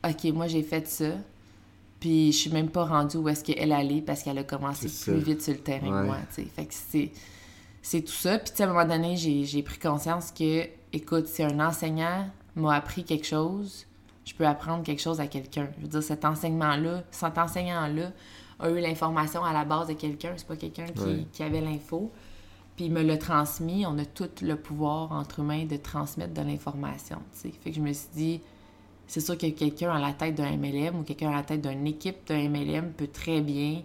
OK, 0.04 0.34
moi, 0.34 0.48
j'ai 0.48 0.64
fait 0.64 0.88
ça, 0.88 1.12
puis 2.00 2.32
je 2.32 2.38
suis 2.38 2.52
même 2.52 2.70
pas 2.70 2.86
rendue 2.86 3.18
où 3.18 3.30
est-ce 3.30 3.44
qu'elle 3.44 3.72
allait 3.72 4.02
parce 4.02 4.24
qu'elle 4.24 4.38
a 4.40 4.44
commencé 4.44 4.88
plus 4.88 5.20
vite 5.20 5.44
sur 5.44 5.54
le 5.54 5.60
terrain 5.60 6.02
que 6.02 6.06
moi, 6.08 6.18
tu 6.34 6.42
sais. 6.42 6.48
Fait 6.56 6.66
que 6.66 6.74
c'est 6.74 7.12
c'est 7.82 8.02
tout 8.02 8.12
ça. 8.12 8.40
Puis, 8.40 8.52
à 8.62 8.66
un 8.66 8.68
moment 8.68 8.86
donné, 8.86 9.16
j'ai 9.16 9.64
pris 9.64 9.80
conscience 9.80 10.32
que, 10.32 10.68
écoute, 10.94 11.28
si 11.28 11.44
un 11.44 11.60
enseignant 11.60 12.30
m'a 12.56 12.76
appris 12.76 13.04
quelque 13.04 13.26
chose, 13.26 13.86
je 14.26 14.34
peux 14.34 14.46
apprendre 14.46 14.84
quelque 14.84 15.02
chose 15.02 15.20
à 15.20 15.28
quelqu'un. 15.28 15.70
Je 15.78 15.84
veux 15.84 15.88
dire, 15.88 16.04
cet 16.04 16.26
enseignement-là, 16.26 17.04
cet 17.12 17.38
enseignant-là 17.38 18.12
a 18.60 18.70
eu 18.70 18.80
l'information 18.80 19.44
à 19.44 19.54
la 19.54 19.66
base 19.66 19.88
de 19.88 19.94
quelqu'un. 19.94 20.34
C'est 20.38 20.48
pas 20.48 20.56
quelqu'un 20.56 20.86
qui, 21.32 21.44
avait 21.44 21.62
l'info. 21.62 22.12
Puis 22.76 22.86
il 22.86 22.92
me 22.92 23.02
l'a 23.02 23.18
transmis. 23.18 23.86
On 23.86 23.98
a 23.98 24.06
tout 24.06 24.30
le 24.42 24.56
pouvoir 24.56 25.12
entre 25.12 25.40
humains 25.40 25.66
de 25.66 25.78
transmettre 25.78 26.34
de 26.34 26.42
l'information. 26.42 27.20
Fait 27.34 27.52
que 27.52 27.74
je 27.74 27.82
me 27.82 27.94
suis 27.94 28.10
dit, 28.14 28.42
c'est 29.08 29.22
sûr 29.22 29.38
que 29.38 29.48
quelqu'un 29.48 29.92
à 29.92 30.00
la 30.00 30.14
tête 30.14 30.36
d'un 30.36 30.56
MLM 30.56 31.00
ou 31.00 31.04
quelqu'un 31.04 31.30
à 31.30 31.36
la 31.36 31.44
tête 31.44 31.66
d'une 31.68 31.88
équipe 31.88 32.28
d'un 32.28 32.48
MLM 32.50 32.92
peut 32.94 33.08
très 33.08 33.42
bien 33.42 33.82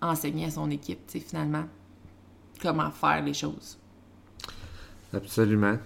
enseigner 0.00 0.46
à 0.46 0.50
son 0.50 0.70
équipe, 0.70 1.00
finalement 1.08 1.64
comment 2.60 2.90
faire 2.90 3.22
les 3.22 3.34
choses. 3.34 3.78
Absolument. 5.12 5.78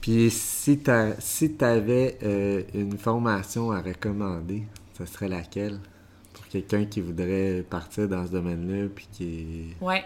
Puis 0.00 0.30
si 0.30 0.78
tu 0.80 0.90
si 1.18 1.56
avais 1.60 2.18
euh, 2.22 2.62
une 2.74 2.98
formation 2.98 3.72
à 3.72 3.80
recommander, 3.80 4.64
ce 4.98 5.06
serait 5.06 5.28
laquelle? 5.28 5.80
Pour 6.34 6.46
quelqu'un 6.48 6.84
qui 6.84 7.00
voudrait 7.00 7.64
partir 7.68 8.08
dans 8.08 8.26
ce 8.26 8.32
domaine-là, 8.32 8.88
puis 8.94 9.08
qui 9.10 9.74
Ouais. 9.80 10.04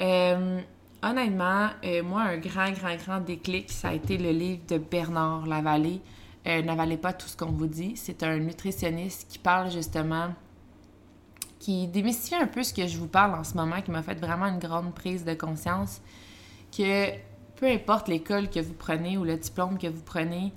Euh, 0.00 0.60
honnêtement, 1.02 1.70
euh, 1.84 2.02
moi, 2.02 2.22
un 2.22 2.36
grand, 2.36 2.70
grand, 2.70 2.96
grand 2.96 3.20
déclic, 3.20 3.72
ça 3.72 3.88
a 3.88 3.94
été 3.94 4.16
le 4.16 4.30
livre 4.30 4.62
de 4.68 4.78
Bernard 4.78 5.46
Lavallée. 5.46 6.00
N'avalez 6.44 6.96
pas 6.96 7.12
tout 7.12 7.26
ce 7.26 7.36
qu'on 7.36 7.50
vous 7.50 7.66
dit. 7.66 7.94
C'est 7.96 8.22
un 8.22 8.38
nutritionniste 8.38 9.26
qui 9.28 9.40
parle 9.40 9.72
justement 9.72 10.32
qui 11.66 11.88
démystifie 11.88 12.36
un 12.36 12.46
peu 12.46 12.62
ce 12.62 12.72
que 12.72 12.86
je 12.86 12.96
vous 12.96 13.08
parle 13.08 13.34
en 13.34 13.42
ce 13.42 13.54
moment, 13.54 13.82
qui 13.82 13.90
m'a 13.90 14.00
fait 14.00 14.14
vraiment 14.14 14.46
une 14.46 14.60
grande 14.60 14.94
prise 14.94 15.24
de 15.24 15.34
conscience 15.34 16.00
que 16.70 17.10
peu 17.56 17.66
importe 17.66 18.06
l'école 18.06 18.48
que 18.48 18.60
vous 18.60 18.72
prenez 18.72 19.18
ou 19.18 19.24
le 19.24 19.36
diplôme 19.36 19.76
que 19.76 19.88
vous 19.88 20.02
prenez, 20.02 20.52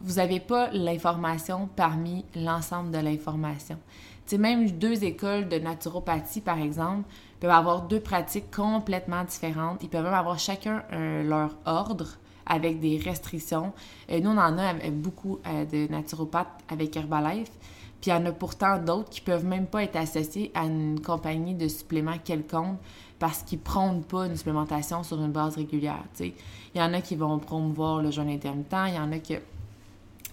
vous 0.00 0.14
n'avez 0.14 0.40
pas 0.40 0.68
l'information 0.72 1.68
parmi 1.76 2.24
l'ensemble 2.34 2.90
de 2.90 2.98
l'information. 2.98 3.78
Tu 4.26 4.36
même 4.36 4.68
deux 4.68 5.04
écoles 5.04 5.48
de 5.48 5.60
naturopathie, 5.60 6.40
par 6.40 6.58
exemple, 6.58 7.08
peuvent 7.38 7.50
avoir 7.52 7.82
deux 7.82 8.00
pratiques 8.00 8.50
complètement 8.50 9.22
différentes. 9.22 9.84
Ils 9.84 9.88
peuvent 9.88 10.02
même 10.02 10.12
avoir 10.12 10.40
chacun 10.40 10.82
leur 10.90 11.54
ordre 11.66 12.18
avec 12.46 12.80
des 12.80 12.98
restrictions. 12.98 13.72
Euh, 14.10 14.18
nous, 14.18 14.30
on 14.30 14.38
en 14.38 14.58
a 14.58 14.74
beaucoup 14.90 15.38
euh, 15.46 15.64
de 15.66 15.88
naturopathes 15.92 16.48
avec 16.68 16.96
Herbalife. 16.96 17.52
Puis 18.00 18.10
il 18.10 18.14
y 18.14 18.16
en 18.16 18.24
a 18.26 18.32
pourtant 18.32 18.78
d'autres 18.78 19.10
qui 19.10 19.20
peuvent 19.20 19.44
même 19.44 19.66
pas 19.66 19.82
être 19.82 19.96
associés 19.96 20.52
à 20.54 20.64
une 20.64 21.00
compagnie 21.00 21.54
de 21.54 21.66
suppléments 21.66 22.18
quelconque 22.22 22.78
parce 23.18 23.42
qu'ils 23.42 23.58
prônent 23.58 24.04
pas 24.04 24.26
une 24.26 24.36
supplémentation 24.36 25.02
sur 25.02 25.20
une 25.20 25.32
base 25.32 25.56
régulière. 25.56 26.04
Il 26.20 26.32
y 26.76 26.80
en 26.80 26.94
a 26.94 27.00
qui 27.00 27.16
vont 27.16 27.38
promouvoir 27.38 28.00
le 28.00 28.10
jeûne 28.10 28.28
intermittent, 28.28 28.88
il 28.88 28.94
y 28.94 28.98
en 28.98 29.10
a 29.10 29.18
qui... 29.18 29.34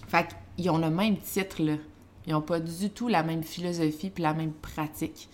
Fait 0.07 0.27
qu'ils 0.55 0.69
ont 0.69 0.77
le 0.77 0.91
même 0.91 1.17
titre, 1.17 1.63
là. 1.63 1.75
Ils 2.27 2.33
n'ont 2.33 2.41
pas 2.41 2.59
du 2.59 2.89
tout 2.89 3.07
la 3.07 3.23
même 3.23 3.43
philosophie 3.43 4.09
puis 4.09 4.23
la 4.23 4.33
même 4.33 4.51
pratique. 4.51 5.29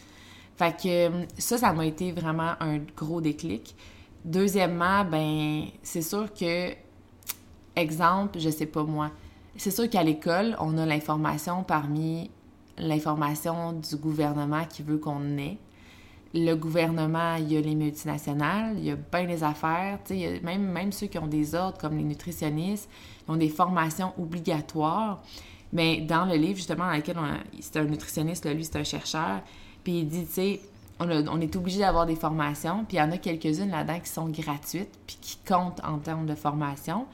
Fait 0.58 0.76
que 0.76 1.10
euh, 1.10 1.26
ça, 1.38 1.58
ça 1.58 1.74
m'a 1.74 1.86
été 1.86 2.12
vraiment 2.12 2.54
un 2.60 2.80
gros 2.96 3.22
déclic. 3.22 3.76
Deuxièmement, 4.24 5.04
ben 5.06 5.66
c'est 5.82 6.02
sûr 6.02 6.32
que, 6.34 6.74
exemple, 7.76 8.40
je 8.40 8.50
sais 8.50 8.66
pas 8.66 8.84
moi, 8.84 9.10
c'est 9.62 9.70
sûr 9.70 9.88
qu'à 9.88 10.02
l'école, 10.02 10.56
on 10.60 10.76
a 10.80 10.88
l'information 10.88 11.62
parmi 11.62 12.32
l'information 12.80 13.74
du 13.74 13.96
gouvernement 13.96 14.66
qui 14.66 14.82
veut 14.82 14.98
qu'on 14.98 15.38
ait. 15.38 15.60
Le 16.34 16.56
gouvernement, 16.56 17.36
il 17.36 17.54
y 17.54 17.58
a 17.58 17.62
les 17.62 17.76
multinationales, 17.76 18.74
il 18.80 18.86
y 18.86 18.90
a 18.90 18.96
bien 18.96 19.28
des 19.28 19.44
affaires, 19.44 20.00
même, 20.42 20.64
même 20.64 20.92
ceux 20.92 21.06
qui 21.06 21.20
ont 21.20 21.28
des 21.28 21.54
ordres, 21.54 21.78
comme 21.78 21.96
les 21.96 22.04
nutritionnistes, 22.04 22.90
ils 23.28 23.32
ont 23.32 23.36
des 23.36 23.50
formations 23.50 24.14
obligatoires. 24.20 25.22
Mais 25.74 26.02
dans 26.02 26.26
le 26.26 26.38
livre, 26.38 26.56
justement, 26.56 26.88
dans 26.88 26.96
lequel 26.96 27.18
c'est 27.60 27.78
un 27.78 27.84
nutritionniste, 27.84 28.52
lui, 28.52 28.66
c'est 28.66 28.78
un 28.78 28.84
chercheur, 28.84 29.42
puis 29.84 30.00
il 30.00 30.08
dit, 30.08 30.26
tu 30.26 30.32
sais, 30.32 30.62
on, 31.00 31.08
on, 31.08 31.40
est 31.40 31.56
obligé 31.56 31.82
d'avoir 31.82 32.08
des 32.08 32.16
formations, 32.16 32.84
puis 32.86 32.98
il 32.98 33.00
y 33.00 33.04
en 33.04 33.12
a 33.12 33.20
quelques-unes 33.20 33.70
là-dedans 33.70 34.00
qui 34.00 34.10
sont 34.10 34.28
gratuites, 34.28 34.98
puis 35.06 35.20
qui 35.22 35.38
comptent 35.48 35.84
en 35.84 36.00
termes 36.00 36.26
de 36.26 36.34
formation 36.34 37.06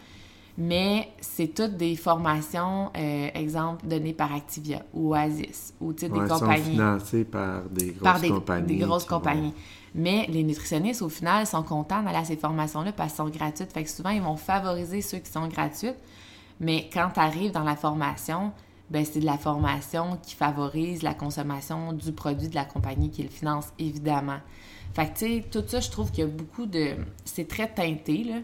mais 0.58 1.10
c'est 1.22 1.54
toutes 1.54 1.78
des 1.78 1.96
formations, 1.96 2.90
euh, 2.98 3.30
exemple, 3.36 3.86
données 3.86 4.14
par 4.14 4.34
Activia 4.34 4.82
ou 4.92 5.12
Oasis, 5.12 5.74
ou 5.80 5.94
des 5.94 6.10
compagnies. 6.10 6.30
Sont 6.30 6.72
financées 6.72 7.26
par 7.26 7.64
des 7.70 7.92
grosses 7.92 8.02
par 8.02 8.20
des, 8.20 8.30
compagnies. 8.30 8.68
Des 8.68 8.78
grosses 8.78 9.06
compagnies. 9.06 9.54
Mais 9.94 10.26
les 10.30 10.44
nutritionnistes, 10.44 11.04
au 11.04 11.10
final, 11.10 11.46
sont 11.46 11.62
contents 11.62 12.02
d'aller 12.02 12.18
à 12.18 12.26
ces 12.26 12.38
formations-là 12.38 12.92
parce 12.92 13.14
qu'elles 13.14 13.28
sont 13.28 13.30
gratuites. 13.32 13.72
Fait 13.72 13.84
que 13.84 13.90
souvent, 13.90 14.10
ils 14.10 14.22
vont 14.22 14.36
favoriser 14.36 15.02
ceux 15.02 15.20
qui 15.20 15.32
sont 15.32 15.48
gratuites. 15.48 15.98
Mais 16.60 16.90
quand 16.92 17.12
tu 17.14 17.20
arrives 17.20 17.52
dans 17.52 17.64
la 17.64 17.76
formation, 17.76 18.52
ben 18.90 19.06
c'est 19.06 19.20
de 19.20 19.26
la 19.26 19.38
formation 19.38 20.18
qui 20.24 20.34
favorise 20.34 21.04
la 21.04 21.14
consommation 21.14 21.94
du 21.94 22.12
produit 22.14 22.48
de 22.48 22.56
la 22.56 22.66
compagnie 22.66 23.12
qui 23.12 23.22
le 23.22 23.30
finance, 23.30 23.68
évidemment. 23.78 24.40
Fait 24.94 25.08
que, 25.08 25.20
tu 25.20 25.26
sais, 25.26 25.46
tout 25.52 25.64
ça, 25.68 25.80
je 25.82 25.92
trouve 25.92 26.10
qu'il 26.10 26.24
y 26.24 26.28
a 26.28 26.32
beaucoup 26.32 26.66
de... 26.66 26.96
C'est 27.26 27.48
très 27.48 27.68
teinté, 27.68 28.24
là. 28.24 28.38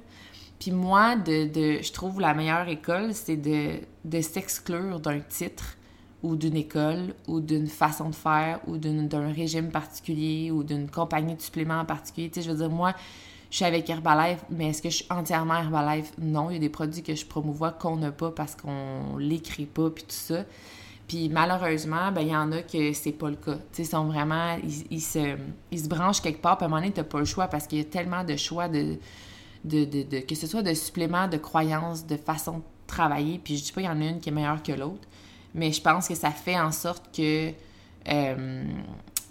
Puis 0.64 0.72
moi, 0.72 1.18
de, 1.18 1.46
de, 1.48 1.82
je 1.82 1.92
trouve 1.92 2.22
la 2.22 2.34
meilleure 2.34 2.70
école, 2.70 3.14
c'est 3.14 3.36
de, 3.36 3.82
de 4.06 4.22
s'exclure 4.22 5.02
d'un 5.02 5.20
titre 5.20 5.76
ou 6.22 6.38
d'une 6.38 6.56
école 6.56 7.16
ou 7.28 7.42
d'une 7.42 7.68
façon 7.68 8.10
de 8.10 8.16
faire 8.16 8.62
ou 8.66 8.78
d'un 8.78 9.34
régime 9.34 9.72
particulier 9.72 10.52
ou 10.52 10.64
d'une 10.64 10.90
compagnie 10.90 11.36
de 11.36 11.42
suppléments 11.42 11.82
en 11.82 11.86
particulier. 11.86 12.30
Tu 12.30 12.36
sais, 12.36 12.48
je 12.48 12.52
veux 12.52 12.58
dire, 12.60 12.70
moi, 12.70 12.94
je 13.52 13.58
suis 13.58 13.66
avec 13.66 13.90
Herbalife, 13.90 14.46
mais 14.50 14.70
est-ce 14.70 14.82
que 14.82 14.90
je 14.90 14.96
suis 14.96 15.06
entièrement 15.10 15.56
Herbalife? 15.56 16.14
Non, 16.18 16.50
il 16.50 16.54
y 16.54 16.56
a 16.56 16.60
des 16.60 16.70
produits 16.70 17.04
que 17.04 17.14
je 17.14 17.26
promouvois 17.26 17.72
qu'on 17.72 17.98
n'a 17.98 18.14
pas 18.14 18.32
parce 18.32 18.56
qu'on 18.56 19.18
l'écrit 19.18 19.66
pas, 19.66 19.90
puis 19.90 20.06
tout 20.06 20.12
ça. 20.12 20.46
Puis 21.10 21.28
malheureusement, 21.28 22.14
ben 22.14 22.22
il 22.22 22.30
y 22.30 22.36
en 22.38 22.54
a 22.54 22.62
que 22.62 22.94
c'est 22.94 23.12
pas 23.12 23.30
le 23.30 23.36
cas. 23.36 23.56
Tu 23.74 23.84
sais, 23.84 23.92
sont 23.92 24.06
vraiment... 24.06 24.56
Ils, 24.90 25.02
se, 25.02 25.36
ils 25.72 25.80
se 25.82 25.90
branchent 25.90 26.22
quelque 26.22 26.42
part, 26.42 26.56
puis 26.56 26.64
à 26.64 26.68
un 26.68 26.70
moment 26.70 26.82
donné, 26.82 26.94
t'as 26.94 27.04
pas 27.04 27.20
le 27.20 27.26
choix 27.26 27.48
parce 27.48 27.68
qu'il 27.68 27.80
y 27.80 27.82
a 27.82 27.84
tellement 27.84 28.24
de 28.24 28.38
choix 28.38 28.70
de 28.70 28.98
de, 29.64 30.20
que 30.22 30.36
ce 30.36 30.48
soit 30.48 30.62
de 30.62 30.74
suppléments, 30.74 31.28
de 31.28 31.38
croyances, 31.38 32.06
de 32.06 32.18
façon 32.18 32.58
de 32.58 32.64
travailler. 32.88 33.40
Puis 33.44 33.58
je 33.58 33.64
dis 33.64 33.72
pas 33.72 33.82
qu'il 33.82 33.90
y 33.90 33.94
en 33.94 34.02
a 34.02 34.06
une 34.06 34.20
qui 34.20 34.30
est 34.30 34.34
meilleure 34.34 34.62
que 34.62 34.72
l'autre, 34.72 35.08
mais 35.54 35.72
je 35.72 35.82
pense 35.82 36.08
que 36.08 36.16
ça 36.16 36.32
fait 36.32 36.60
en 36.60 36.72
sorte 36.72 37.16
que 37.16 37.52
euh, 38.10 38.64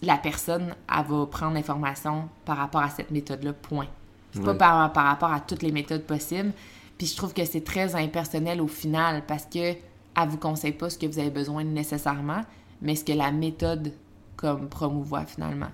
la 0.03 0.17
personne, 0.17 0.75
elle 0.89 1.07
va 1.07 1.27
prendre 1.27 1.55
l'information 1.55 2.29
par 2.45 2.57
rapport 2.57 2.83
à 2.83 2.91
cette 2.91 3.11
méthode-là, 3.11 3.53
point. 3.53 3.89
C'est 4.33 4.43
pas 4.43 4.55
par, 4.55 4.93
par 4.93 5.05
rapport 5.05 5.31
à 5.31 5.41
toutes 5.41 5.63
les 5.63 5.73
méthodes 5.73 6.05
possibles. 6.05 6.53
Puis 6.97 7.07
je 7.07 7.17
trouve 7.17 7.35
que 7.35 7.45
c'est 7.45 7.65
très 7.65 7.95
impersonnel 7.95 8.63
au 8.63 8.67
final 8.67 9.25
parce 9.27 9.45
que 9.45 9.75
elle 10.15 10.29
vous 10.29 10.39
conseille 10.39 10.73
pas 10.73 10.89
ce 10.89 10.99
que 10.99 11.07
vous 11.07 11.19
avez 11.19 11.31
besoin 11.31 11.65
nécessairement, 11.65 12.43
mais 12.81 12.97
ce 12.97 13.05
que 13.05 13.13
la 13.13 13.31
méthode 13.31 13.93
comme 14.37 14.69
promouvoit 14.69 15.25
finalement. 15.25 15.71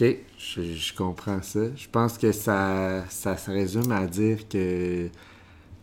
OK, 0.00 0.16
je, 0.38 0.92
comprends 0.94 1.42
ça. 1.42 1.60
Je 1.74 1.88
pense 1.88 2.18
que 2.18 2.30
ça, 2.30 3.04
ça 3.08 3.36
se 3.36 3.50
résume 3.50 3.90
à 3.90 4.06
dire 4.06 4.48
que 4.48 5.08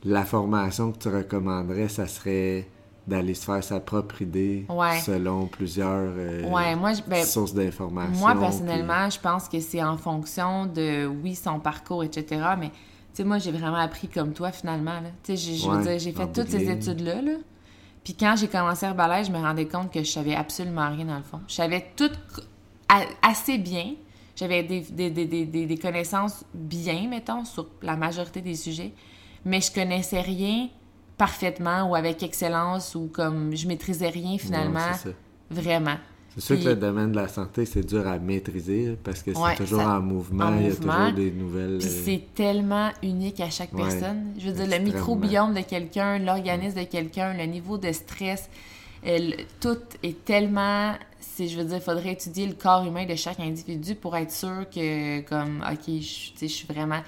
la 0.05 0.23
formation 0.23 0.91
que 0.91 0.99
tu 0.99 1.09
recommanderais, 1.09 1.89
ça 1.89 2.07
serait 2.07 2.67
d'aller 3.07 3.33
se 3.33 3.45
faire 3.45 3.63
sa 3.63 3.79
propre 3.79 4.21
idée 4.21 4.65
selon 5.03 5.47
plusieurs 5.47 6.13
euh, 6.17 6.43
ben, 7.07 7.23
sources 7.23 7.53
d'informations. 7.53 8.19
Moi, 8.19 8.35
personnellement, 8.35 9.09
je 9.09 9.19
pense 9.19 9.49
que 9.49 9.59
c'est 9.59 9.83
en 9.83 9.97
fonction 9.97 10.65
de, 10.65 11.05
oui, 11.05 11.35
son 11.35 11.59
parcours, 11.59 12.03
etc., 12.03 12.41
mais 12.57 12.69
tu 12.69 13.21
sais, 13.21 13.23
moi, 13.23 13.37
j'ai 13.37 13.51
vraiment 13.51 13.77
appris 13.77 14.07
comme 14.07 14.33
toi, 14.33 14.51
finalement. 14.51 14.99
Tu 15.23 15.37
sais, 15.37 15.55
je 15.57 15.69
veux 15.69 15.83
dire, 15.83 15.99
j'ai 15.99 16.11
fait 16.11 16.31
toutes 16.31 16.49
ces 16.49 16.69
études-là, 16.69 17.21
là. 17.21 17.33
Puis 18.03 18.13
quand 18.13 18.35
j'ai 18.37 18.47
commencé 18.47 18.85
Herbalife, 18.85 19.27
je 19.27 19.31
me 19.31 19.39
rendais 19.39 19.67
compte 19.67 19.91
que 19.91 19.99
je 20.03 20.11
savais 20.11 20.35
absolument 20.35 20.89
rien, 20.89 21.05
dans 21.05 21.17
le 21.17 21.23
fond. 21.23 21.41
Je 21.47 21.55
savais 21.55 21.85
tout 21.95 22.11
assez 23.21 23.57
bien. 23.57 23.93
J'avais 24.35 24.63
des, 24.63 24.81
des, 24.81 25.09
des, 25.09 25.45
des, 25.45 25.77
connaissances 25.77 26.43
bien, 26.53 27.07
mettons, 27.07 27.45
sur 27.45 27.67
la 27.81 27.95
majorité 27.95 28.41
des 28.41 28.55
sujets, 28.55 28.91
mais 29.45 29.61
je 29.61 29.71
connaissais 29.71 30.21
rien 30.21 30.67
parfaitement 31.17 31.89
ou 31.89 31.95
avec 31.95 32.21
excellence 32.21 32.95
ou 32.95 33.09
comme 33.11 33.55
je 33.55 33.67
maîtrisais 33.67 34.09
rien 34.09 34.37
finalement. 34.37 34.91
vraiment. 35.49 35.95
C'est 36.37 36.41
sûr 36.41 36.59
que 36.59 36.69
le 36.69 36.75
domaine 36.75 37.11
de 37.13 37.15
la 37.15 37.29
santé, 37.29 37.65
c'est 37.65 37.85
dur 37.85 38.05
à 38.05 38.19
maîtriser 38.19 38.97
parce 39.01 39.23
que 39.23 39.31
c'est 39.33 39.55
toujours 39.55 39.81
en 39.81 40.01
mouvement, 40.01 40.53
il 40.59 40.67
y 40.67 40.71
a 40.71 40.75
toujours 40.75 41.13
des 41.15 41.31
nouvelles. 41.31 41.77
Puis 41.77 41.87
euh, 41.87 42.01
c'est 42.03 42.23
tellement 42.35 42.89
unique 43.01 43.39
à 43.39 43.49
chaque 43.49 43.71
personne. 43.71 44.33
Je 44.37 44.49
veux 44.49 44.65
dire, 44.65 44.67
le 44.67 44.83
microbiome 44.83 45.53
de 45.53 45.61
quelqu'un, 45.61 46.19
l'organisme 46.19 46.79
de 46.79 46.83
quelqu'un, 46.83 47.33
le 47.33 47.45
niveau 47.45 47.77
de 47.77 47.89
stress, 47.93 48.49
euh, 49.07 49.31
tout 49.61 49.79
est 50.03 50.25
tellement. 50.25 50.93
Je 51.37 51.57
veux 51.57 51.65
dire, 51.65 51.77
il 51.77 51.81
faudrait 51.81 52.13
étudier 52.13 52.47
le 52.47 52.53
corps 52.53 52.85
humain 52.85 53.05
de 53.05 53.15
chaque 53.15 53.39
individu 53.39 53.95
pour 53.95 54.15
être 54.15 54.31
sûr 54.31 54.69
que, 54.73 55.21
comme, 55.21 55.63
OK, 55.69 55.85
je, 55.87 56.31
je 56.39 56.45
suis 56.45 56.67
vraiment. 56.67 57.01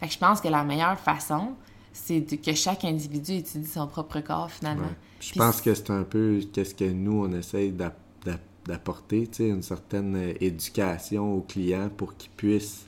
Fait 0.00 0.06
que 0.06 0.12
je 0.12 0.18
pense 0.18 0.40
que 0.40 0.48
la 0.48 0.64
meilleure 0.64 0.98
façon, 0.98 1.54
c'est 1.92 2.22
que 2.22 2.54
chaque 2.54 2.84
individu 2.84 3.34
étudie 3.34 3.68
son 3.68 3.86
propre 3.86 4.20
corps 4.20 4.50
finalement. 4.50 4.90
Je 5.20 5.32
pense 5.34 5.60
que 5.60 5.74
c'est 5.74 5.90
un 5.90 6.02
peu 6.02 6.40
qu'est-ce 6.52 6.74
que 6.74 6.84
nous, 6.84 7.24
on 7.24 7.32
essaye 7.32 7.72
d'apporter, 8.66 9.28
une 9.38 9.62
certaine 9.62 10.16
euh, 10.16 10.34
éducation 10.40 11.34
au 11.34 11.40
client 11.40 11.88
pour 11.96 12.16
qu'il 12.16 12.30
puisse 12.30 12.86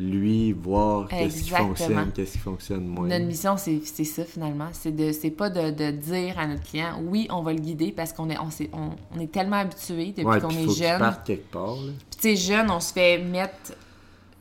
lui 0.00 0.52
voir 0.52 1.08
qu'est-ce 1.08 1.42
qui 1.42 1.50
fonctionne, 1.50 2.12
qu'est-ce 2.12 2.32
qui 2.32 2.38
fonctionne 2.38 2.86
moins. 2.86 3.06
Notre 3.06 3.26
mission, 3.26 3.56
c'est 3.56 4.04
ça 4.04 4.24
finalement. 4.24 4.68
C'est 4.72 5.30
pas 5.30 5.50
de, 5.50 5.70
de, 5.70 5.90
dire 5.90 6.38
à 6.38 6.46
notre 6.46 6.62
client, 6.62 7.00
oui, 7.04 7.28
on 7.30 7.42
va 7.42 7.52
le 7.52 7.60
guider 7.60 7.92
parce 7.92 8.12
qu'on 8.12 8.30
est, 8.30 8.38
on, 8.38 8.48
est, 8.48 8.70
on, 8.72 9.20
est 9.20 9.30
tellement 9.30 9.56
habitué 9.56 10.12
depuis 10.16 10.40
qu'on 10.40 10.50
est 10.50 10.64
faut 10.64 10.72
jeune. 10.72 11.16
quelque 11.24 11.50
part. 11.50 11.76
Puis 11.76 12.20
tu 12.20 12.36
sais, 12.36 12.36
jeune, 12.36 12.70
on 12.70 12.80
se 12.80 12.92
fait 12.92 13.18
mettre 13.18 13.74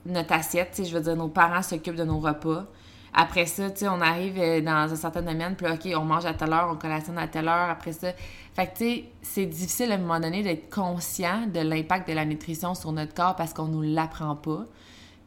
notre 0.05 0.33
assiette, 0.33 0.81
je 0.83 0.95
veux 0.95 1.01
dire, 1.03 1.15
nos 1.15 1.27
parents 1.27 1.61
s'occupent 1.61 1.95
de 1.95 2.05
nos 2.05 2.19
repas. 2.19 2.65
Après 3.13 3.45
ça, 3.45 3.69
tu 3.71 3.79
sais, 3.79 3.87
on 3.87 4.01
arrive 4.01 4.37
euh, 4.37 4.61
dans 4.61 4.91
un 4.91 4.95
certain 4.95 5.21
domaine, 5.21 5.55
puis 5.55 5.67
OK, 5.67 5.89
on 5.99 6.05
mange 6.05 6.25
à 6.25 6.33
telle 6.33 6.53
heure, 6.53 6.69
on 6.71 6.75
collationne 6.75 7.17
à 7.17 7.27
telle 7.27 7.47
heure, 7.47 7.69
après 7.69 7.91
ça. 7.91 8.09
Fait 8.53 8.67
que, 8.67 8.77
tu 8.77 8.85
sais, 8.85 9.05
c'est 9.21 9.45
difficile 9.45 9.91
à 9.91 9.95
un 9.95 9.97
moment 9.97 10.19
donné 10.19 10.43
d'être 10.43 10.69
conscient 10.69 11.47
de 11.47 11.59
l'impact 11.59 12.07
de 12.07 12.13
la 12.13 12.25
nutrition 12.25 12.75
sur 12.75 12.91
notre 12.91 13.13
corps 13.13 13.35
parce 13.35 13.53
qu'on 13.53 13.65
nous 13.67 13.81
l'apprend 13.81 14.35
pas. 14.35 14.65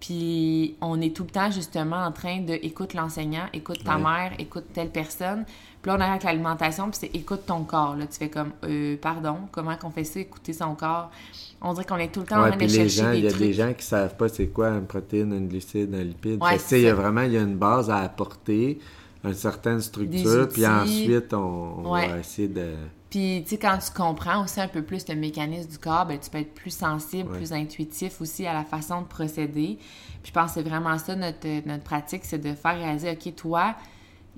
Puis 0.02 0.74
on 0.80 1.00
est 1.00 1.14
tout 1.14 1.22
le 1.22 1.30
temps 1.30 1.52
justement 1.52 2.04
en 2.04 2.10
train 2.10 2.40
de 2.40 2.54
écoute 2.54 2.92
l'enseignant, 2.92 3.44
écoute 3.52 3.84
ta 3.84 3.98
mère, 3.98 4.32
écoute 4.40 4.64
telle 4.74 4.90
personne. 4.90 5.44
Puis 5.80 5.90
là, 5.90 5.96
on 5.96 6.00
arrive 6.00 6.14
avec 6.14 6.24
l'alimentation, 6.24 6.90
puis 6.90 6.98
c'est 7.02 7.16
écoute 7.16 7.42
ton 7.46 7.62
corps. 7.62 7.94
Là, 7.94 8.06
tu 8.08 8.18
fais 8.18 8.28
comme, 8.28 8.50
euh, 8.64 8.96
pardon, 9.00 9.36
comment 9.52 9.76
qu'on 9.76 9.90
fait 9.90 10.02
ça, 10.02 10.18
écouter 10.18 10.52
son 10.52 10.74
corps? 10.74 11.12
On 11.60 11.72
dirait 11.72 11.84
qu'on 11.84 11.98
est 11.98 12.12
tout 12.12 12.18
le 12.18 12.26
temps 12.26 12.44
en 12.44 12.48
train 12.48 12.56
de 12.56 12.66
chercher 12.66 12.88
gens, 12.88 13.12
Il 13.12 13.20
y 13.20 13.28
a 13.28 13.32
des 13.32 13.52
gens 13.52 13.72
qui 13.72 13.84
savent 13.84 14.16
pas 14.16 14.28
c'est 14.28 14.48
quoi 14.48 14.70
une 14.70 14.86
protéine, 14.86 15.32
une 15.32 15.46
glucide, 15.46 15.94
un 15.94 16.02
lipide. 16.02 16.42
Ouais, 16.42 16.56
il 16.72 16.80
y 16.80 16.88
a 16.88 16.94
vraiment 16.94 17.22
il 17.22 17.32
y 17.34 17.38
a 17.38 17.42
une 17.42 17.56
base 17.56 17.88
à 17.88 17.98
apporter, 17.98 18.80
une 19.22 19.34
certaine 19.34 19.80
structure, 19.80 20.48
puis 20.48 20.66
ensuite, 20.66 21.32
on, 21.32 21.82
va 21.82 22.18
essayer 22.18 22.48
de... 22.48 22.74
Puis, 23.12 23.42
tu 23.44 23.50
sais, 23.50 23.58
quand 23.58 23.76
tu 23.76 23.92
comprends 23.92 24.42
aussi 24.42 24.58
un 24.58 24.68
peu 24.68 24.80
plus 24.80 25.06
le 25.06 25.14
mécanisme 25.16 25.68
du 25.68 25.76
corps, 25.76 26.06
ben, 26.06 26.18
tu 26.18 26.30
peux 26.30 26.38
être 26.38 26.54
plus 26.54 26.70
sensible, 26.70 27.28
plus 27.28 27.52
intuitif 27.52 28.22
aussi 28.22 28.46
à 28.46 28.54
la 28.54 28.64
façon 28.64 29.02
de 29.02 29.06
procéder. 29.06 29.76
Puis, 30.22 30.28
je 30.28 30.32
pense 30.32 30.46
que 30.46 30.54
c'est 30.54 30.66
vraiment 30.66 30.96
ça 30.96 31.14
notre, 31.14 31.68
notre 31.68 31.84
pratique, 31.84 32.24
c'est 32.24 32.38
de 32.38 32.54
faire 32.54 32.78
réaliser, 32.78 33.10
OK, 33.10 33.34
toi, 33.34 33.74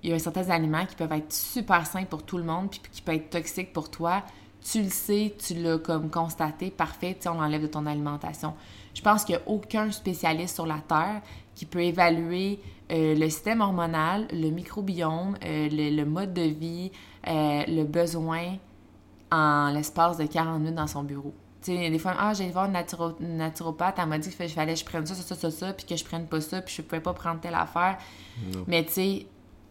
il 0.03 0.11
y 0.11 0.13
a 0.13 0.19
certains 0.19 0.51
aliments 0.51 0.87
qui 0.87 0.97
peuvent 0.97 1.13
être 1.13 1.33
super 1.33 1.87
sains 1.87 2.03
pour 2.03 2.25
tout 2.25 2.37
le 2.37 2.43
monde, 2.43 2.69
puis 2.69 2.81
qui 2.91 3.01
peuvent 3.01 3.15
être 3.15 3.31
toxiques 3.31 3.73
pour 3.73 3.93
toi 3.93 4.25
tu 4.65 4.83
le 4.83 4.89
sais, 4.89 5.35
tu 5.39 5.55
l'as 5.55 5.79
comme 5.79 6.11
constaté, 6.11 6.71
parfait, 6.71 7.17
on 7.27 7.35
l'enlève 7.35 7.63
de 7.63 7.67
ton 7.67 7.85
alimentation. 7.87 8.55
Je 8.95 9.03
pense 9.03 9.25
qu'il 9.25 9.37
n'y 9.37 9.43
a 9.43 9.49
aucun 9.49 9.91
spécialiste 9.93 10.55
sur 10.55 10.67
la 10.67 10.79
Terre 10.89 11.21
qui 11.55 11.67
peut 11.67 11.83
évaluer 11.83 12.59
euh, 12.91 13.15
le 13.15 13.29
système 13.29 13.61
hormonal, 13.61 14.27
le 14.33 14.51
microbiome, 14.51 15.37
euh, 15.45 15.69
le, 15.71 16.05
mode 16.05 16.33
de 16.33 16.43
vie, 16.43 16.91
euh, 17.29 17.63
le 17.69 17.85
besoin 17.85 18.57
en 19.35 19.71
l'espace 19.71 20.17
de 20.17 20.27
40 20.27 20.61
minutes 20.61 20.75
dans 20.75 20.87
son 20.87 21.03
bureau. 21.03 21.35
Tu 21.63 21.75
sais, 21.75 21.91
des 21.91 21.99
fois, 21.99 22.15
ah, 22.19 22.35
j'ai 22.35 22.51
voir 22.51 22.67
une, 22.67 23.37
naturopathe, 23.37 23.97
elle 23.99 24.07
m'a 24.07 24.19
dit 24.19 24.31
qu'il 24.31 24.49
fallait 24.49 24.75
que 24.75 24.79
je 24.79 24.85
prenne 24.85 25.07
ça, 25.07 25.15
ça, 25.15 25.35
ça, 25.35 25.51
ça, 25.51 25.73
puis 25.73 25.87
que 25.87 25.97
je 25.97 26.05
prenne 26.05 26.27
pas 26.27 26.41
ça, 26.41 26.61
puis 26.61 26.75
je 26.77 26.83
pouvais 26.83 27.01
pas 27.01 27.15
prendre 27.15 27.41
telle 27.41 27.55
affaire. 27.55 27.99
Mais 28.67 28.85
tu 28.85 28.93
sais, 28.93 29.27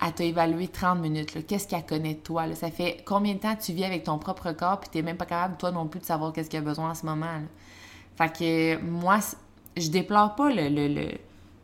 elle 0.06 0.14
t'a 0.14 0.24
évalué 0.24 0.68
30 0.68 1.00
minutes. 1.00 1.46
Qu'est-ce 1.48 1.68
qu'elle 1.68 1.86
connaît 1.86 2.16
de 2.16 2.20
toi? 2.20 2.48
Là? 2.48 2.56
Ça 2.56 2.72
fait 2.72 3.04
combien 3.06 3.36
de 3.36 3.40
temps 3.40 3.56
tu 3.56 3.74
vis 3.74 3.86
avec 3.86 4.04
ton 4.04 4.18
propre 4.18 4.52
corps 4.52 4.80
puis 4.80 4.90
t'es 4.90 5.02
même 5.02 5.18
pas 5.18 5.26
capable, 5.26 5.56
toi 5.58 5.72
non 5.72 5.88
plus, 5.88 6.00
de 6.00 6.06
savoir 6.06 6.34
qu'est-ce 6.34 6.50
qu'il 6.50 6.60
a 6.60 6.64
besoin 6.64 6.92
en 6.92 6.96
ce 6.96 7.06
moment? 7.06 7.26
Là? 7.26 7.48
Fait 8.16 8.32
que 8.32 8.82
moi, 8.82 9.20
je 9.78 9.90
déplore 9.90 10.36
pas 10.36 10.50
le, 10.50 10.68
les, 10.68 11.20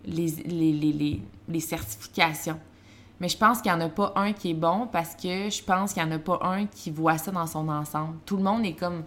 les, 0.06 1.22
les, 1.48 1.60
certifications. 1.60 2.60
Mais 3.20 3.30
je 3.30 3.38
pense 3.38 3.62
qu'il 3.62 3.72
n'y 3.72 3.78
en 3.78 3.86
a 3.86 3.90
pas 3.90 4.14
un 4.16 4.34
qui 4.34 4.52
est 4.52 4.56
bon 4.56 4.88
parce 4.92 5.16
que 5.16 5.50
je 5.50 5.64
pense 5.64 5.94
qu'il 5.94 6.04
n'y 6.04 6.12
en 6.12 6.16
a 6.16 6.20
pas 6.20 6.40
un 6.42 6.66
qui 6.66 6.90
voit 6.92 7.18
ça 7.18 7.32
dans 7.32 7.48
son 7.48 7.68
ensemble. 7.68 8.16
Tout 8.26 8.38
le 8.38 8.44
monde 8.44 8.66
est 8.66 8.74
comme 8.74 9.04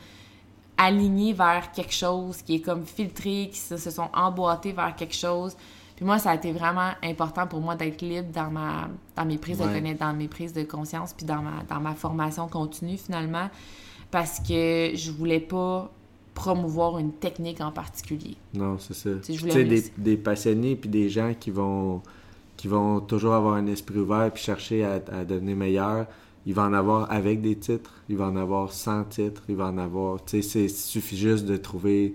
aligné 0.76 1.32
vers 1.32 1.72
quelque 1.72 1.94
chose, 1.94 2.42
qui 2.42 2.56
est 2.56 2.60
comme 2.60 2.84
filtré, 2.84 3.48
qui 3.52 3.58
se, 3.58 3.76
se 3.76 3.90
sont 3.90 4.08
emboîtés 4.12 4.72
vers 4.72 4.94
quelque 4.96 5.14
chose 5.14 5.56
moi, 6.02 6.18
ça 6.18 6.30
a 6.30 6.34
été 6.34 6.52
vraiment 6.52 6.90
important 7.02 7.46
pour 7.46 7.60
moi 7.60 7.74
d'être 7.74 8.02
libre 8.02 8.28
dans 8.32 8.50
ma 8.50 8.88
dans 9.16 9.24
mes 9.24 9.38
prises 9.38 9.58
de 9.58 9.64
connaissance, 9.64 9.98
dans 9.98 10.14
mes 10.14 10.28
prises 10.28 10.52
de 10.52 10.62
conscience, 10.62 11.12
puis 11.12 11.26
dans 11.26 11.42
ma, 11.42 11.62
dans 11.68 11.80
ma 11.80 11.94
formation 11.94 12.48
continue 12.48 12.96
finalement, 12.96 13.48
parce 14.10 14.40
que 14.40 14.92
je 14.94 15.10
voulais 15.10 15.40
pas 15.40 15.90
promouvoir 16.34 16.98
une 16.98 17.12
technique 17.12 17.60
en 17.60 17.72
particulier. 17.72 18.36
Non, 18.54 18.78
c'est 18.78 18.94
ça. 18.94 19.10
Tu 19.22 19.34
sais, 19.34 19.64
des, 19.64 19.84
des, 19.98 20.16
passionnés 20.16 20.76
puis 20.76 20.88
des 20.88 21.10
gens 21.10 21.34
qui 21.38 21.50
vont 21.50 22.00
qui 22.62 22.68
vont 22.68 23.00
toujours 23.00 23.34
avoir 23.34 23.54
un 23.54 23.66
esprit 23.66 23.98
ouvert 23.98 24.30
puis 24.32 24.40
chercher 24.40 24.84
à, 24.84 25.00
à 25.10 25.24
devenir 25.24 25.56
meilleur. 25.56 26.06
Il 26.46 26.54
va 26.54 26.62
en 26.62 26.72
avoir 26.72 27.10
avec 27.10 27.40
des 27.40 27.56
titres, 27.56 28.04
il 28.08 28.16
va 28.16 28.26
en 28.26 28.36
avoir 28.36 28.72
sans 28.72 29.02
titres, 29.02 29.42
il 29.48 29.56
va 29.56 29.66
en 29.66 29.78
avoir... 29.78 30.24
Tu 30.24 30.44
sais, 30.44 30.66
il 30.66 30.70
suffit 30.70 31.16
juste 31.16 31.44
de 31.44 31.56
trouver 31.56 32.14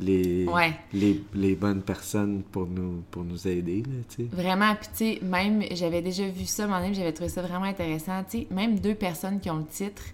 les, 0.00 0.46
les, 0.92 1.20
les, 1.34 1.56
bonnes 1.56 1.82
personnes 1.82 2.44
pour 2.52 2.68
nous, 2.68 3.02
pour 3.10 3.24
nous 3.24 3.48
aider. 3.48 3.82
Là, 3.82 4.24
vraiment, 4.30 4.76
puis 4.76 4.88
tu 4.96 4.96
sais, 4.96 5.20
même, 5.24 5.64
j'avais 5.72 6.02
déjà 6.02 6.28
vu 6.28 6.44
ça, 6.44 6.68
mon 6.68 6.92
j'avais 6.92 7.12
trouvé 7.12 7.28
ça 7.28 7.42
vraiment 7.42 7.64
intéressant. 7.64 8.22
Tu 8.30 8.42
sais, 8.42 8.46
même 8.52 8.78
deux 8.78 8.94
personnes 8.94 9.40
qui 9.40 9.50
ont 9.50 9.58
le 9.58 9.66
titre, 9.66 10.04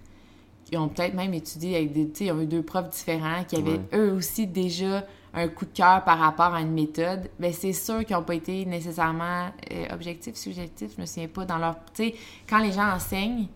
qui 0.65 0.79
ont 0.79 0.89
peut-être 0.89 1.13
même 1.13 1.35
étudié 1.35 1.77
avec 1.77 1.93
des, 1.93 2.09
tu 2.09 2.17
sais, 2.17 2.25
ils 2.25 2.33
ont 2.33 2.41
eu 2.41 2.47
deux 2.47 2.63
profs 2.63 2.89
différents, 2.89 3.45
qui 3.45 3.57
avaient 3.57 3.81
eux 3.93 4.11
aussi 4.15 4.47
déjà 4.47 5.05
un 5.35 5.49
coup 5.49 5.65
de 5.65 5.71
cœur 5.71 6.03
par 6.05 6.19
rapport 6.19 6.55
à 6.55 6.61
une 6.61 6.73
méthode, 6.73 7.31
ben 7.39 7.53
c'est 7.53 7.73
sûr 7.73 8.05
qu'ils 8.05 8.17
n'ont 8.17 8.23
pas 8.23 8.35
été 8.35 8.65
nécessairement 8.67 9.51
euh, 9.73 9.87
objectifs, 9.93 10.37
subjectifs, 10.37 10.93
je 10.97 11.01
me 11.01 11.07
souviens 11.07 11.29
pas, 11.29 11.45
dans 11.45 11.59
leur... 11.59 11.77
Tu 11.95 12.05
sais, 12.05 12.15
quand 12.49 12.59
les 12.59 12.73
gens 12.73 12.93
enseignent, 12.93 13.47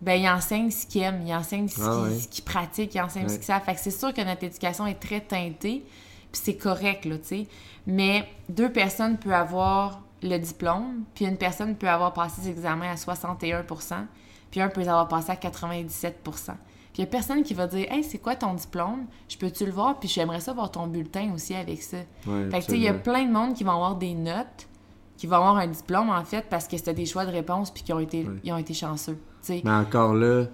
ben 0.00 0.20
ils 0.20 0.28
enseignent 0.28 0.70
ce 0.70 0.86
qu'ils 0.86 1.02
aiment, 1.02 1.22
ils 1.26 1.34
enseignent 1.34 1.68
ce 1.68 1.80
ah 1.80 2.08
qu'ils 2.30 2.44
pratiquent, 2.44 2.94
ils 2.94 3.00
enseignent 3.00 3.28
ce 3.28 3.36
qu'ils 3.36 3.44
savent. 3.44 3.62
Fait 3.62 3.74
que 3.74 3.80
c'est 3.80 3.90
sûr 3.90 4.12
que 4.12 4.20
notre 4.20 4.44
éducation 4.44 4.86
est 4.86 5.00
très 5.00 5.20
teintée, 5.20 5.84
puis 6.30 6.40
c'est 6.42 6.56
correct, 6.56 7.04
là, 7.04 7.16
tu 7.18 7.24
sais. 7.24 7.46
Mais 7.86 8.28
deux 8.48 8.70
personnes 8.70 9.16
peuvent 9.16 9.32
avoir 9.32 10.02
le 10.22 10.38
diplôme, 10.38 11.04
puis 11.14 11.24
une 11.24 11.36
personne 11.36 11.76
peut 11.76 11.88
avoir 11.88 12.12
passé 12.12 12.42
ses 12.42 12.50
examens 12.50 12.90
à 12.90 12.94
61% 12.94 14.06
puis 14.52 14.60
un 14.60 14.68
peut 14.68 14.82
avoir 14.82 15.08
passé 15.08 15.32
à 15.32 15.36
97 15.36 16.22
Puis 16.92 17.00
il 17.00 17.04
n'y 17.04 17.08
a 17.08 17.10
personne 17.10 17.42
qui 17.42 17.54
va 17.54 17.66
dire 17.66 17.90
Hey, 17.90 18.04
c'est 18.04 18.18
quoi 18.18 18.36
ton 18.36 18.54
diplôme? 18.54 19.06
Je 19.28 19.36
peux-tu 19.38 19.64
le 19.64 19.72
voir? 19.72 19.98
Puis 19.98 20.08
j'aimerais 20.08 20.40
ça 20.40 20.52
voir 20.52 20.70
ton 20.70 20.86
bulletin 20.86 21.32
aussi 21.34 21.54
avec 21.54 21.82
ça. 21.82 21.98
fait 22.24 22.48
que 22.50 22.56
tu 22.56 22.62
sais, 22.62 22.76
il 22.76 22.82
y 22.82 22.88
a 22.88 22.94
plein 22.94 23.24
de 23.24 23.32
monde 23.32 23.54
qui 23.54 23.64
vont 23.64 23.72
avoir 23.72 23.96
des 23.96 24.14
notes, 24.14 24.68
qui 25.16 25.26
vont 25.26 25.36
avoir 25.36 25.56
un 25.56 25.68
diplôme 25.68 26.10
en 26.10 26.24
fait, 26.24 26.44
parce 26.50 26.68
que 26.68 26.76
c'était 26.76 26.94
des 26.94 27.06
choix 27.06 27.24
de 27.24 27.30
réponse, 27.30 27.70
puis 27.70 27.82
qui 27.82 27.92
ont 27.92 28.00
été, 28.00 28.26
ils 28.44 28.52
ont 28.52 28.58
été 28.58 28.74
chanceux. 28.74 29.18
Mais 29.48 29.70
encore 29.70 30.14
là, 30.14 30.44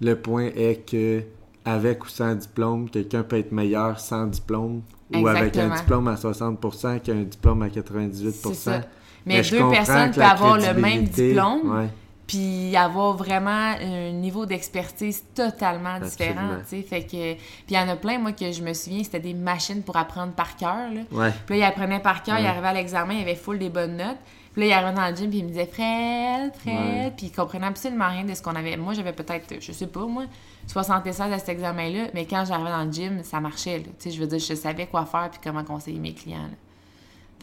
le 0.00 0.14
point 0.16 0.50
est 0.54 0.88
que 0.88 1.24
avec 1.64 2.04
ou 2.04 2.08
sans 2.08 2.34
diplôme, 2.34 2.90
quelqu'un 2.90 3.22
peut 3.22 3.38
être 3.38 3.52
meilleur 3.52 4.00
sans 4.00 4.26
diplôme 4.26 4.82
ou 5.14 5.26
avec 5.26 5.56
un 5.56 5.74
diplôme 5.74 6.08
à 6.08 6.14
60% 6.14 7.00
qu'un 7.00 7.22
diplôme 7.22 7.62
à 7.62 7.70
98 7.70 8.30
C'est 8.32 8.54
ça. 8.54 8.80
Mais, 9.24 9.42
Mais 9.42 9.42
deux 9.42 9.70
personnes 9.70 10.10
peuvent 10.10 10.24
avoir 10.24 10.58
le 10.58 10.74
même 10.80 11.04
diplôme, 11.04 11.76
ouais. 11.76 11.88
Puis 12.26 12.74
avoir 12.76 13.14
vraiment 13.14 13.74
un 13.80 14.10
niveau 14.12 14.46
d'expertise 14.46 15.22
totalement 15.34 15.98
différent, 16.00 16.56
tu 16.68 16.76
sais. 16.76 16.82
Fait 16.82 17.02
que... 17.02 17.34
Puis 17.34 17.38
il 17.70 17.74
y 17.74 17.78
en 17.78 17.88
a 17.88 17.96
plein, 17.96 18.18
moi, 18.18 18.32
que 18.32 18.50
je 18.52 18.62
me 18.62 18.72
souviens, 18.72 19.02
c'était 19.04 19.20
des 19.20 19.34
machines 19.34 19.82
pour 19.82 19.96
apprendre 19.96 20.32
par 20.32 20.56
cœur, 20.56 20.90
là. 20.92 21.00
Ouais. 21.10 21.32
Puis 21.46 21.58
là, 21.58 21.66
il 21.66 21.68
apprenait 21.68 22.00
par 22.00 22.22
cœur, 22.22 22.38
il 22.38 22.42
Ouais. 22.44 22.48
arrivait 22.48 22.68
à 22.68 22.72
l'examen, 22.74 23.14
il 23.14 23.22
avait 23.22 23.34
full 23.34 23.58
des 23.58 23.68
bonnes 23.70 23.96
notes. 23.96 24.18
Puis 24.52 24.62
là, 24.62 24.66
il 24.66 24.72
arrivait 24.72 24.92
dans 24.94 25.08
le 25.08 25.16
gym, 25.16 25.30
puis 25.30 25.38
il 25.40 25.44
me 25.44 25.48
disait 25.48 25.66
Fred, 25.66 26.52
Fred. 26.56 26.74
Ouais. 26.74 27.12
Puis 27.16 27.26
il 27.26 27.32
comprenait 27.32 27.66
absolument 27.66 28.08
rien 28.08 28.24
de 28.24 28.34
ce 28.34 28.42
qu'on 28.42 28.54
avait. 28.54 28.76
Moi, 28.76 28.94
j'avais 28.94 29.12
peut-être, 29.14 29.54
je 29.60 29.72
sais 29.72 29.86
pas, 29.86 30.04
moi, 30.06 30.24
76 30.66 31.20
à 31.32 31.38
cet 31.38 31.48
examen-là. 31.48 32.08
Mais 32.14 32.26
quand 32.26 32.44
j'arrivais 32.46 32.70
dans 32.70 32.84
le 32.84 32.92
gym, 32.92 33.22
ça 33.24 33.40
marchait. 33.40 33.82
Tu 33.82 33.90
sais, 33.98 34.10
je 34.10 34.20
veux 34.20 34.26
dire, 34.26 34.38
je 34.38 34.54
savais 34.54 34.86
quoi 34.86 35.06
faire, 35.06 35.28
puis 35.30 35.40
comment 35.42 35.64
conseiller 35.64 35.98
mes 35.98 36.14
clients, 36.14 36.38
là. 36.38 36.56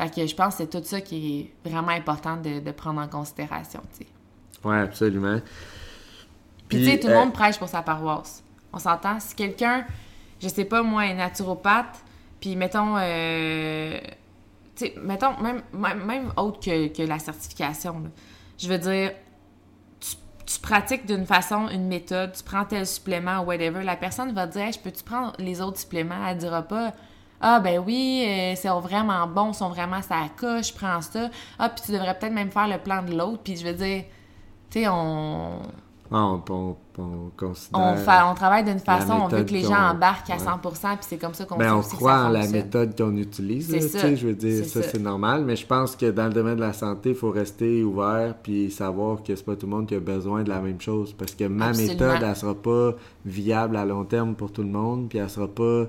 Fait 0.07 0.15
que 0.15 0.25
je 0.25 0.33
pense 0.33 0.55
que 0.55 0.63
c'est 0.63 0.69
tout 0.69 0.83
ça 0.85 1.01
qui 1.01 1.51
est 1.65 1.69
vraiment 1.69 1.89
important 1.89 2.37
de, 2.37 2.59
de 2.61 2.71
prendre 2.71 3.01
en 3.01 3.07
considération, 3.07 3.81
tu 3.91 4.05
sais. 4.05 4.07
Ouais, 4.63 4.80
absolument. 4.80 5.39
Puis, 6.67 6.80
tu 6.80 6.86
sais, 6.86 7.00
tout 7.00 7.08
le 7.08 7.13
euh, 7.13 7.19
monde 7.19 7.34
prêche 7.34 7.58
pour 7.58 7.67
sa 7.67 7.82
paroisse. 7.82 8.43
On 8.72 8.78
s'entend? 8.78 9.19
Si 9.19 9.36
quelqu'un, 9.36 9.86
je 10.39 10.48
sais 10.48 10.65
pas 10.65 10.84
moi, 10.84 11.08
est 11.08 11.15
naturopathe, 11.15 12.04
puis 12.39 12.56
mettons, 12.56 12.95
euh, 12.98 14.00
tu 14.76 14.86
sais, 14.86 14.95
mettons, 15.02 15.38
même, 15.41 15.62
même, 15.74 16.06
même 16.06 16.32
autre 16.38 16.60
que, 16.60 16.88
que 16.88 17.02
la 17.04 17.19
certification, 17.19 18.00
là. 18.00 18.10
je 18.58 18.69
veux 18.69 18.78
dire, 18.78 19.12
tu, 20.00 20.15
tu 20.45 20.60
pratiques 20.60 21.06
d'une 21.06 21.26
façon, 21.26 21.67
une 21.69 21.88
méthode, 21.88 22.34
tu 22.34 22.43
prends 22.43 22.65
tel 22.65 22.86
supplément 22.86 23.41
ou 23.41 23.45
whatever, 23.45 23.84
la 23.84 23.95
personne 23.95 24.32
va 24.34 24.48
te 24.48 24.54
dire, 24.54 24.63
Hey, 24.63 24.74
je 24.74 24.80
peux-tu 24.80 25.04
prendre 25.04 25.34
les 25.39 25.62
autres 25.62 25.80
suppléments? 25.80 26.28
Elle 26.28 26.38
dira 26.38 26.62
pas, 26.62 26.93
ah 27.41 27.60
ben 27.60 27.80
oui, 27.80 28.26
euh, 28.28 28.54
c'est 28.56 28.67
vraiment 28.67 29.26
bon, 29.26 29.54
sont 29.54 29.69
vraiment 29.69 30.02
ça 30.02 30.28
coche, 30.38 30.69
je 30.69 30.74
prends 30.74 31.02
ça. 31.02 31.30
Ah, 31.58 31.69
puis 31.69 31.84
tu 31.86 31.91
devrais 31.93 32.17
peut-être 32.17 32.34
même 32.34 32.52
faire 32.52 32.67
le 32.67 32.78
plan 32.78 33.02
de 33.02 33.15
l'autre, 33.15 33.41
puis 33.43 33.56
je 33.56 33.65
veux 33.65 33.74
dire, 33.74 34.04
tu 34.69 34.82
sais, 34.82 34.88
on 34.88 35.60
ah, 36.12 36.25
on, 36.25 36.41
on, 36.49 36.75
on 36.97 37.32
considère. 37.38 37.79
on, 37.79 37.95
fa- 37.97 38.32
on 38.32 38.34
travaille 38.34 38.63
d'une 38.63 38.79
façon, 38.79 39.13
on 39.13 39.27
veut 39.27 39.43
que 39.43 39.51
les 39.51 39.62
gens 39.62 39.91
embarquent 39.91 40.32
à 40.32 40.38
ouais. 40.38 40.39
100%, 40.43 40.95
puis 40.95 40.97
c'est 41.01 41.17
comme 41.17 41.36
ça 41.36 41.45
qu'on 41.45 41.55
Ben, 41.55 41.75
on 41.75 41.82
croit 41.82 42.23
en 42.25 42.29
la 42.29 42.47
méthode 42.47 42.97
qu'on 42.97 43.15
utilise. 43.15 43.71
Là, 43.71 43.79
ça. 43.82 43.99
tu 43.99 44.08
sais, 44.08 44.15
Je 44.15 44.25
veux 44.27 44.34
dire, 44.34 44.63
C'est 44.63 44.69
ça, 44.69 44.82
ça. 44.82 44.89
c'est 44.89 44.99
normal, 44.99 45.43
mais 45.45 45.55
je 45.55 45.67
pense 45.67 45.95
que 45.95 46.10
dans 46.10 46.25
le 46.25 46.34
domaine 46.34 46.55
de 46.55 46.62
la 46.62 46.73
santé, 46.73 47.10
il 47.10 47.15
faut 47.15 47.29
rester 47.29 47.84
ouvert 47.84 48.34
puis 48.41 48.71
savoir 48.71 49.21
que 49.21 49.36
c'est 49.36 49.45
pas 49.45 49.55
tout 49.55 49.67
le 49.67 49.71
monde 49.75 49.86
qui 49.86 49.93
a 49.93 49.99
besoin 49.99 50.41
de 50.41 50.49
la 50.49 50.60
même 50.62 50.82
chose. 50.82 51.13
Parce 51.13 51.36
que 51.36 51.43
ma 51.43 51.67
Absolument. 51.67 51.93
méthode, 51.93 52.23
elle 52.27 52.36
sera 52.36 52.55
pas 52.55 52.93
viable 53.23 53.75
à 53.75 53.86
long 53.86 54.03
terme 54.03 54.34
pour 54.34 54.51
tout 54.51 54.63
le 54.63 54.69
monde, 54.69 55.10
puis 55.10 55.19
elle 55.19 55.29
sera 55.29 55.47
pas 55.47 55.86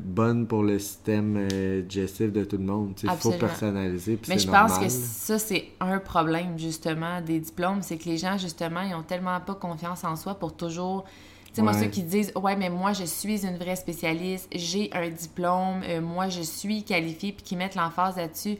bonne 0.00 0.46
pour 0.46 0.62
le 0.62 0.78
système 0.78 1.48
euh, 1.52 1.82
digestif 1.82 2.32
de 2.32 2.44
tout 2.44 2.56
le 2.56 2.64
monde. 2.64 2.94
Il 3.02 3.10
faut 3.10 3.32
personnaliser, 3.32 4.18
Mais 4.28 4.38
je 4.38 4.48
pense 4.48 4.78
que 4.78 4.88
ça, 4.88 5.38
c'est 5.38 5.68
un 5.80 5.98
problème, 5.98 6.58
justement, 6.58 7.20
des 7.20 7.40
diplômes. 7.40 7.82
C'est 7.82 7.96
que 7.96 8.08
les 8.08 8.18
gens, 8.18 8.38
justement, 8.38 8.82
ils 8.82 8.94
ont 8.94 9.02
tellement 9.02 9.40
pas 9.40 9.54
confiance 9.54 10.04
en 10.04 10.16
soi 10.16 10.34
pour 10.34 10.56
toujours. 10.56 11.04
Tu 11.46 11.54
sais, 11.54 11.62
moi, 11.62 11.72
ceux 11.72 11.86
qui 11.86 12.02
disent, 12.02 12.32
ouais, 12.36 12.56
mais 12.56 12.70
moi, 12.70 12.92
je 12.92 13.04
suis 13.04 13.46
une 13.46 13.56
vraie 13.56 13.76
spécialiste, 13.76 14.48
j'ai 14.54 14.90
un 14.92 15.08
diplôme, 15.08 15.82
euh, 15.84 16.00
moi, 16.00 16.28
je 16.28 16.42
suis 16.42 16.84
qualifiée, 16.84 17.32
puis 17.32 17.42
qui 17.42 17.56
mettent 17.56 17.74
l'emphase 17.74 18.16
là-dessus. 18.16 18.58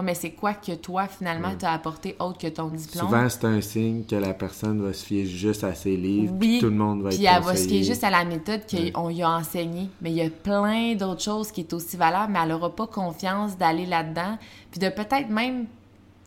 Ouais, 0.00 0.06
mais 0.06 0.14
c'est 0.14 0.30
quoi 0.30 0.54
que 0.54 0.72
toi, 0.72 1.06
finalement, 1.06 1.50
t'as 1.58 1.72
apporté 1.72 2.16
autre 2.18 2.38
que 2.38 2.46
ton 2.46 2.68
diplôme? 2.68 3.06
Souvent, 3.06 3.28
c'est 3.28 3.44
un 3.44 3.60
signe 3.60 4.04
que 4.04 4.16
la 4.16 4.34
personne 4.34 4.80
va 4.82 4.92
se 4.92 5.04
fier 5.04 5.26
juste 5.26 5.62
à 5.64 5.74
ses 5.74 5.96
livres, 5.96 6.32
Oui, 6.38 6.48
puis 6.48 6.58
tout 6.60 6.66
le 6.66 6.72
monde 6.76 7.02
va 7.02 7.10
Puis 7.10 7.24
être 7.24 7.36
elle 7.36 7.42
va 7.42 7.56
se 7.56 7.68
fier 7.68 7.82
juste 7.82 8.04
à 8.04 8.10
la 8.10 8.24
méthode 8.24 8.62
qu'on 8.94 9.08
lui 9.08 9.22
a 9.22 9.30
enseignée. 9.30 9.88
Mais 10.00 10.10
il 10.10 10.16
y 10.16 10.22
a 10.22 10.30
plein 10.30 10.94
d'autres 10.94 11.22
choses 11.22 11.52
qui 11.52 11.60
est 11.60 11.72
aussi 11.72 11.96
valable, 11.96 12.32
mais 12.32 12.38
elle 12.42 12.48
n'aura 12.50 12.74
pas 12.74 12.86
confiance 12.86 13.56
d'aller 13.58 13.86
là-dedans. 13.86 14.38
Puis 14.70 14.80
de 14.80 14.88
peut-être 14.88 15.28
même 15.28 15.66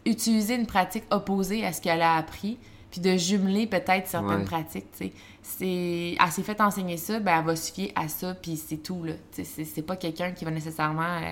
utiliser 0.05 0.55
une 0.55 0.65
pratique 0.67 1.03
opposée 1.11 1.65
à 1.65 1.73
ce 1.73 1.81
qu'elle 1.81 2.01
a 2.01 2.15
appris. 2.15 2.57
Puis 2.91 3.01
de 3.01 3.17
jumeler 3.17 3.65
peut-être 3.65 4.07
certaines 4.07 4.41
Ouais. 4.41 4.43
pratiques, 4.43 4.85
tu 4.95 5.05
sais. 5.05 5.13
C'est... 5.41 6.15
Elle 6.23 6.31
s'est 6.31 6.43
fait 6.43 6.61
enseigner 6.61 6.97
ça, 6.97 7.19
ben 7.19 7.39
elle 7.39 7.45
va 7.45 7.55
se 7.55 7.71
fier 7.71 7.91
à 7.95 8.07
ça, 8.07 8.35
puis 8.35 8.55
c'est 8.55 8.77
tout, 8.77 9.03
là. 9.03 9.13
C'est 9.31 9.81
pas 9.81 9.95
quelqu'un 9.95 10.31
qui 10.31 10.45
va 10.45 10.51
nécessairement 10.51 11.01
euh, 11.01 11.31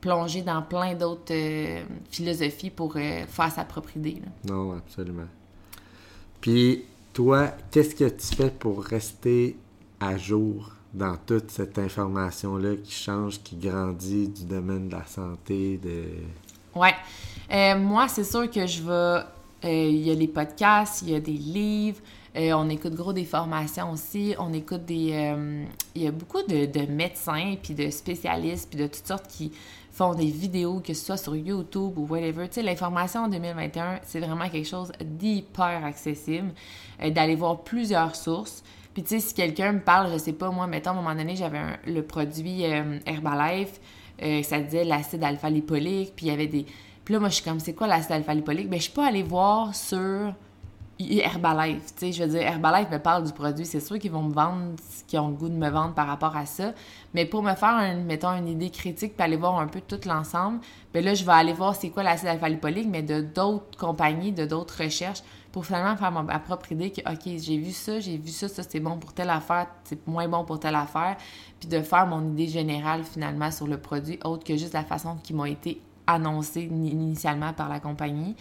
plonger 0.00 0.42
dans 0.42 0.62
plein 0.62 0.94
d'autres 0.94 1.32
euh, 1.32 1.82
philosophies 2.10 2.70
pour 2.70 2.96
euh, 2.96 3.26
faire 3.26 3.50
sa 3.52 3.64
propre 3.64 3.96
idée, 3.96 4.20
là. 4.22 4.52
Non, 4.52 4.72
absolument. 4.72 5.26
Puis, 6.40 6.84
toi, 7.12 7.48
qu'est-ce 7.70 7.94
que 7.94 8.08
tu 8.08 8.36
fais 8.36 8.50
pour 8.50 8.84
rester 8.84 9.56
à 10.00 10.16
jour 10.16 10.72
dans 10.94 11.16
toute 11.16 11.50
cette 11.50 11.78
information-là 11.78 12.76
qui 12.76 12.92
change, 12.92 13.42
qui 13.42 13.56
grandit 13.56 14.28
du 14.28 14.44
domaine 14.44 14.88
de 14.88 14.94
la 14.94 15.06
santé, 15.06 15.78
de... 15.78 16.04
Ouais. 16.74 16.94
Euh, 17.50 17.78
moi, 17.78 18.08
c'est 18.08 18.24
sûr 18.24 18.50
que 18.50 18.66
je 18.66 18.82
vais. 18.82 19.22
Il 19.64 20.06
y 20.06 20.10
a 20.12 20.14
les 20.14 20.28
podcasts, 20.28 21.02
il 21.02 21.10
y 21.10 21.14
a 21.16 21.20
des 21.20 21.32
livres, 21.32 22.00
euh, 22.36 22.52
on 22.52 22.68
écoute 22.68 22.94
gros 22.94 23.12
des 23.12 23.24
formations 23.24 23.90
aussi, 23.90 24.34
on 24.38 24.52
écoute 24.52 24.84
des. 24.84 25.10
euh, 25.12 25.64
il 25.96 26.02
y 26.02 26.06
a 26.06 26.12
beaucoup 26.12 26.42
de, 26.42 26.66
de 26.66 26.86
médecins, 26.86 27.56
puis 27.60 27.74
de 27.74 27.90
spécialistes, 27.90 28.68
puis 28.70 28.78
de 28.78 28.86
toutes 28.86 29.06
sortes 29.06 29.26
qui 29.26 29.50
font 29.98 30.14
des 30.14 30.30
vidéos, 30.30 30.78
que 30.78 30.94
ce 30.94 31.04
soit 31.04 31.16
sur 31.16 31.34
YouTube 31.34 31.98
ou 31.98 32.06
whatever. 32.06 32.46
Tu 32.46 32.54
sais, 32.54 32.62
l'information 32.62 33.22
en 33.22 33.28
2021, 33.28 33.98
c'est 34.04 34.20
vraiment 34.20 34.48
quelque 34.48 34.68
chose 34.68 34.92
d'hyper 35.04 35.84
accessible, 35.84 36.52
euh, 37.02 37.10
d'aller 37.10 37.34
voir 37.34 37.64
plusieurs 37.64 38.14
sources. 38.14 38.62
Puis 38.94 39.02
tu 39.02 39.08
sais, 39.08 39.20
si 39.20 39.34
quelqu'un 39.34 39.72
me 39.72 39.80
parle, 39.80 40.12
je 40.12 40.18
sais 40.18 40.32
pas, 40.32 40.50
moi, 40.50 40.68
mettons, 40.68 40.90
à 40.90 40.92
un 40.92 40.96
moment 40.96 41.16
donné, 41.16 41.34
j'avais 41.34 41.60
le 41.84 42.02
produit 42.02 42.64
euh, 42.64 43.00
Herbalife, 43.06 43.80
euh, 44.22 44.42
ça 44.44 44.60
disait 44.60 44.84
l'acide 44.84 45.24
alpha-lipolique, 45.24 46.12
puis 46.14 46.26
il 46.26 46.28
y 46.28 46.32
avait 46.32 46.46
des... 46.46 46.64
Puis 47.04 47.14
là, 47.14 47.20
moi, 47.20 47.28
je 47.28 47.34
suis 47.34 47.44
comme, 47.44 47.58
c'est 47.58 47.74
quoi 47.74 47.88
l'acide 47.88 48.12
alpha-lipolique? 48.12 48.70
Ben, 48.70 48.76
je 48.76 48.84
suis 48.84 48.92
pas 48.92 49.08
allée 49.08 49.24
voir 49.24 49.74
sur 49.74 50.32
Herbalife, 51.00 51.94
tu 51.94 52.06
sais, 52.06 52.12
je 52.12 52.24
veux 52.24 52.30
dire, 52.30 52.42
Herbalife 52.42 52.90
me 52.90 52.98
parle 52.98 53.24
du 53.24 53.32
produit, 53.32 53.64
c'est 53.64 53.80
sûr 53.80 53.98
qu'ils 53.98 54.10
vont 54.10 54.22
me 54.24 54.32
vendre 54.32 54.74
qu'ils 55.06 55.20
ont 55.20 55.28
le 55.28 55.34
goût 55.34 55.48
de 55.48 55.54
me 55.54 55.68
vendre 55.70 55.94
par 55.94 56.08
rapport 56.08 56.36
à 56.36 56.44
ça, 56.44 56.72
mais 57.14 57.24
pour 57.24 57.42
me 57.42 57.54
faire, 57.54 57.68
un, 57.74 57.94
mettons, 57.94 58.30
une 58.30 58.48
idée 58.48 58.70
critique, 58.70 59.14
puis 59.16 59.22
aller 59.24 59.36
voir 59.36 59.58
un 59.60 59.68
peu 59.68 59.80
tout 59.80 60.00
l'ensemble, 60.06 60.58
ben 60.92 61.04
là, 61.04 61.14
je 61.14 61.24
vais 61.24 61.32
aller 61.32 61.52
voir 61.52 61.76
c'est 61.76 61.90
quoi 61.90 62.02
l'acide 62.02 62.28
alpha-lipolique, 62.28 62.88
mais 62.88 63.02
de 63.02 63.20
d'autres 63.20 63.78
compagnies, 63.78 64.32
de 64.32 64.44
d'autres 64.44 64.82
recherches, 64.82 65.22
pour 65.52 65.64
finalement 65.64 65.96
faire 65.96 66.10
ma, 66.10 66.38
propre 66.40 66.72
idée 66.72 66.90
que, 66.90 67.00
OK, 67.10 67.38
j'ai 67.38 67.58
vu 67.58 67.70
ça, 67.70 68.00
j'ai 68.00 68.18
vu 68.18 68.30
ça, 68.30 68.48
ça 68.48 68.62
c'est 68.68 68.80
bon 68.80 68.98
pour 68.98 69.12
telle 69.12 69.30
affaire, 69.30 69.68
c'est 69.84 70.06
moins 70.06 70.28
bon 70.28 70.44
pour 70.44 70.58
telle 70.58 70.74
affaire, 70.74 71.16
puis 71.60 71.68
de 71.68 71.80
faire 71.80 72.06
mon 72.06 72.32
idée 72.32 72.48
générale 72.48 73.04
finalement 73.04 73.50
sur 73.50 73.66
le 73.66 73.78
produit, 73.78 74.18
autre 74.24 74.44
que 74.44 74.56
juste 74.56 74.74
la 74.74 74.84
façon 74.84 75.16
qui 75.22 75.32
m'a 75.32 75.48
été 75.48 75.80
annoncée 76.08 76.68
ni- 76.70 76.90
initialement 76.90 77.52
par 77.52 77.68
la 77.68 77.80
compagnie. 77.80 78.34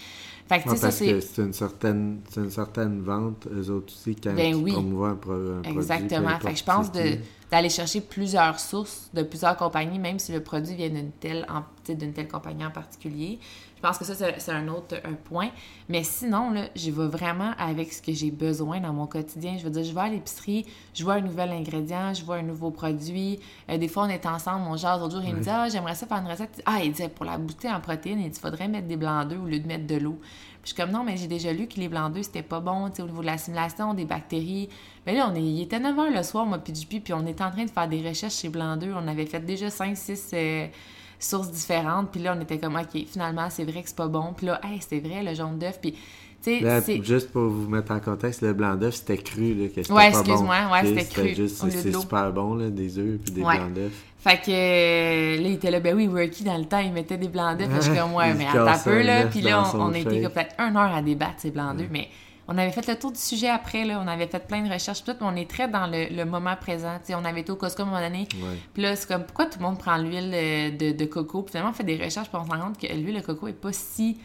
Fait 0.50 0.60
que, 0.60 0.64
tu 0.64 0.70
Ouais, 0.70 0.76
sais, 0.76 0.82
ça, 0.82 0.88
parce 0.88 0.96
c'est... 0.98 1.08
que 1.12 1.20
c'est 1.20 1.42
une 1.42 1.54
certaine, 1.54 2.22
c'est 2.30 2.40
une 2.42 2.50
certaine 2.52 3.02
vente, 3.02 3.48
eux 3.54 3.70
autres 3.70 3.94
aussi, 3.94 4.16
quand 4.16 4.34
Ben 4.34 4.52
ils 4.52 4.56
oui. 4.56 4.72
promouvoient 4.72 5.10
un, 5.10 5.16
pro- 5.16 5.34
un 5.34 5.64
Exactement. 5.64 6.40
Fait 6.40 6.54
que 6.54 6.60
je 6.60 6.64
pense 6.64 6.92
de- 6.92 7.18
d'aller 7.52 7.70
chercher 7.70 8.02
plusieurs 8.02 8.60
sources 8.60 9.10
de 9.14 9.24
plusieurs 9.24 9.58
compagnies, 9.58 10.00
même 10.00 10.20
si 10.20 10.32
le 10.32 10.42
produit 10.42 10.76
vient 10.76 10.90
d'une 10.90 11.12
telle, 11.12 11.46
en- 11.50 11.64
d'une 11.94 12.14
telle 12.14 12.28
compagnie 12.30 12.66
en 12.66 12.72
particulier. 12.72 13.40
Je 13.76 13.82
pense 13.82 14.00
que 14.00 14.06
ça, 14.06 14.16
c'est 14.16 14.40
c'est 14.40 14.52
un 14.52 14.68
autre 14.70 14.96
un 15.06 15.14
point. 15.14 15.50
Mais 15.88 16.04
sinon, 16.04 16.50
là, 16.50 16.64
je 16.76 16.90
vais 16.90 17.08
vraiment 17.08 17.52
avec 17.60 17.94
ce 17.94 18.02
que 18.02 18.12
j'ai 18.12 18.32
besoin 18.32 18.80
dans 18.80 18.92
mon 18.92 19.06
quotidien. 19.06 19.56
Je 19.60 19.64
veux 19.66 19.70
dire, 19.70 19.84
je 19.84 19.94
vais 19.94 20.02
à 20.02 20.10
l'épicerie, 20.10 20.66
je 20.96 21.04
vois 21.04 21.14
un 21.16 21.22
nouvel 21.22 21.52
ingrédient, 21.52 22.12
je 22.14 22.26
vois 22.26 22.38
un 22.38 22.42
nouveau 22.42 22.72
produit. 22.72 23.40
Euh, 23.70 23.78
des 23.78 23.88
fois, 23.88 24.04
on 24.06 24.10
est 24.10 24.26
ensemble, 24.26 24.66
on 24.68 24.78
jase. 24.78 25.00
L'autre 25.00 25.18
jour, 25.18 25.24
il 25.24 25.36
me 25.36 25.42
dit 25.42 25.50
«Ah, 25.52 25.68
j'aimerais 25.70 25.94
ça 25.94 26.08
faire 26.08 26.18
une 26.18 26.28
recette.» 26.28 26.60
Ah, 26.66 26.80
il 26.84 26.92
dit 26.92 27.04
«Pour 27.16 27.26
la 27.26 27.38
bouteille 27.38 27.72
en 27.72 27.80
protéines, 27.80 28.20
il 28.20 28.32
dit, 28.32 28.40
faudrait 28.40 28.68
mettre 28.68 28.88
des 28.88 28.98
blancs 28.98 29.28
d'œufs 29.28 29.40
au 29.44 29.46
lieu 29.46 29.60
de 29.60 29.68
mettre 29.68 29.86
de 29.86 29.96
l'eau.» 29.98 30.20
je 30.68 30.74
suis 30.74 30.82
comme 30.82 30.92
«Non, 30.92 31.06
mais 31.06 31.16
j'ai 31.16 31.28
déjà 31.28 31.54
lu 31.54 31.66
que 31.66 31.80
les 31.80 31.88
blancs 31.88 32.12
d'œufs, 32.12 32.26
c'était 32.26 32.44
pas 32.44 32.60
bon, 32.60 32.90
tu 32.90 32.98
sais, 32.98 33.02
au 33.02 33.06
niveau 33.06 33.22
de 33.22 33.28
l'assimilation, 33.28 33.94
des 33.94 34.04
bactéries.» 34.04 34.68
Mais 35.06 35.16
là, 35.16 35.30
on 35.32 35.36
est, 35.36 35.42
il 35.42 35.62
était 35.62 35.80
9 35.80 35.96
h 35.96 36.14
le 36.14 36.24
soir, 36.24 36.46
moi, 36.46 36.58
puis 36.58 36.76
JP, 36.76 37.06
puis 37.06 37.14
on 37.14 37.26
était 37.26 37.42
en 37.42 37.52
train 37.52 37.64
de 37.64 37.70
faire 37.70 37.88
des 37.88 38.06
recherches 38.06 38.36
chez 38.36 38.50
Blanc 38.50 38.76
2. 38.76 38.92
On 38.94 39.08
avait 39.08 39.26
fait 39.26 39.40
déjà 39.40 39.70
5-6 39.70 40.70
sources 41.20 41.52
différentes. 41.52 42.12
Puis 42.12 42.22
là, 42.22 42.36
on 42.38 42.42
était 42.42 42.60
comme, 42.60 42.76
OK, 42.76 43.02
finalement, 43.08 43.50
c'est 43.50 43.64
vrai 43.64 43.82
que 43.82 43.88
c'est 43.88 43.96
pas 43.96 44.10
bon. 44.10 44.34
Puis 44.36 44.48
là, 44.48 44.60
hey, 44.62 44.82
c'est 44.82 45.00
vrai, 45.00 45.24
le 45.24 45.34
jaune 45.34 45.58
d'œuf. 45.58 45.80
Puis, 45.80 45.96
Là, 46.46 46.80
juste 47.04 47.32
pour 47.32 47.44
vous 47.50 47.68
mettre 47.70 47.92
en 47.92 48.00
contexte, 48.00 48.42
le 48.42 48.54
blanc 48.54 48.76
d'œuf, 48.76 48.96
c'était 48.96 49.18
cru, 49.18 49.54
là, 49.54 49.68
que 49.68 49.82
c'était 49.84 49.92
Ouais, 49.92 50.12
pas 50.12 50.18
bon. 50.24 50.32
excuse-moi, 50.32 50.56
ouais, 50.72 50.86
c'était 50.86 51.06
cru, 51.36 51.48
c'est 51.48 51.92
super 51.92 52.32
bon, 52.32 52.56
là, 52.56 52.70
des 52.70 52.98
œufs 53.00 53.20
puis 53.24 53.34
des 53.34 53.42
Ouais. 53.42 53.58
blancs 53.58 53.74
d'œufs. 53.74 53.92
Fait 54.20 54.38
que 54.38 54.50
euh, 54.52 55.42
là, 55.42 55.48
il 55.48 55.54
était 55.54 55.72
là, 55.72 55.80
ben 55.80 55.96
oui, 55.96 56.08
Worky, 56.08 56.44
dans 56.44 56.58
le 56.58 56.66
temps, 56.66 56.80
il 56.80 56.92
mettait 56.92 57.18
des 57.18 57.28
blancs 57.28 57.58
d'œufs. 57.58 57.68
Puis 57.70 57.78
je 57.78 57.92
suis 57.92 58.00
comme, 58.00 58.14
ouais, 58.16 58.34
mais 58.34 58.48
attends 58.48 58.66
un 58.68 58.78
peu, 58.78 59.02
là. 59.02 59.26
Puis 59.28 59.42
là, 59.42 59.64
on, 59.74 59.80
on 59.82 59.94
a 59.94 59.98
été 59.98 60.22
peut-être 60.22 60.56
une 60.60 60.76
heure 60.78 60.94
à 60.96 61.02
débattre 61.02 61.36
ces 61.38 61.52
blancs 61.52 61.76
d'œufs. 61.78 61.88
Mais 61.92 62.08
on 62.48 62.58
avait 62.58 62.72
fait 62.72 62.88
le 62.88 62.96
tour 62.98 63.12
du 63.12 63.20
sujet 63.20 63.50
après, 63.50 63.84
là. 63.86 64.02
On 64.04 64.08
avait 64.08 64.28
fait 64.28 64.46
plein 64.48 64.62
de 64.66 64.72
recherches. 64.72 65.04
Tout, 65.04 65.12
mais 65.20 65.28
on 65.28 65.36
est 65.36 65.50
très 65.50 65.68
dans 65.68 65.86
le, 65.88 66.08
le 66.16 66.26
moment 66.26 66.56
présent. 66.60 66.98
On 67.10 67.26
avait 67.26 67.42
été 67.42 67.52
au 67.52 67.56
Costco 67.58 67.84
à 67.84 67.86
un 67.86 67.90
moment 67.90 68.02
donné. 68.02 68.28
Puis 68.74 68.82
là, 68.84 68.96
c'est 68.96 69.08
comme, 69.08 69.24
pourquoi 69.24 69.46
tout 69.46 69.60
le 69.60 69.66
monde 69.66 69.78
prend 69.80 69.98
l'huile 69.98 70.32
euh, 70.34 70.72
de, 70.72 70.92
de 70.94 71.06
coco? 71.06 71.42
Puis 71.44 71.52
finalement, 71.52 71.72
on 71.72 71.74
fait 71.74 71.84
des 71.84 71.98
recherches, 71.98 72.30
puis 72.30 72.40
on 72.42 72.46
se 72.46 72.50
rend 72.52 72.60
compte 72.68 72.78
que 72.80 72.88
l'huile 72.94 73.16
de 73.18 73.22
coco 73.26 73.48
est 73.48 73.54
pas 73.54 73.72
si 73.74 74.18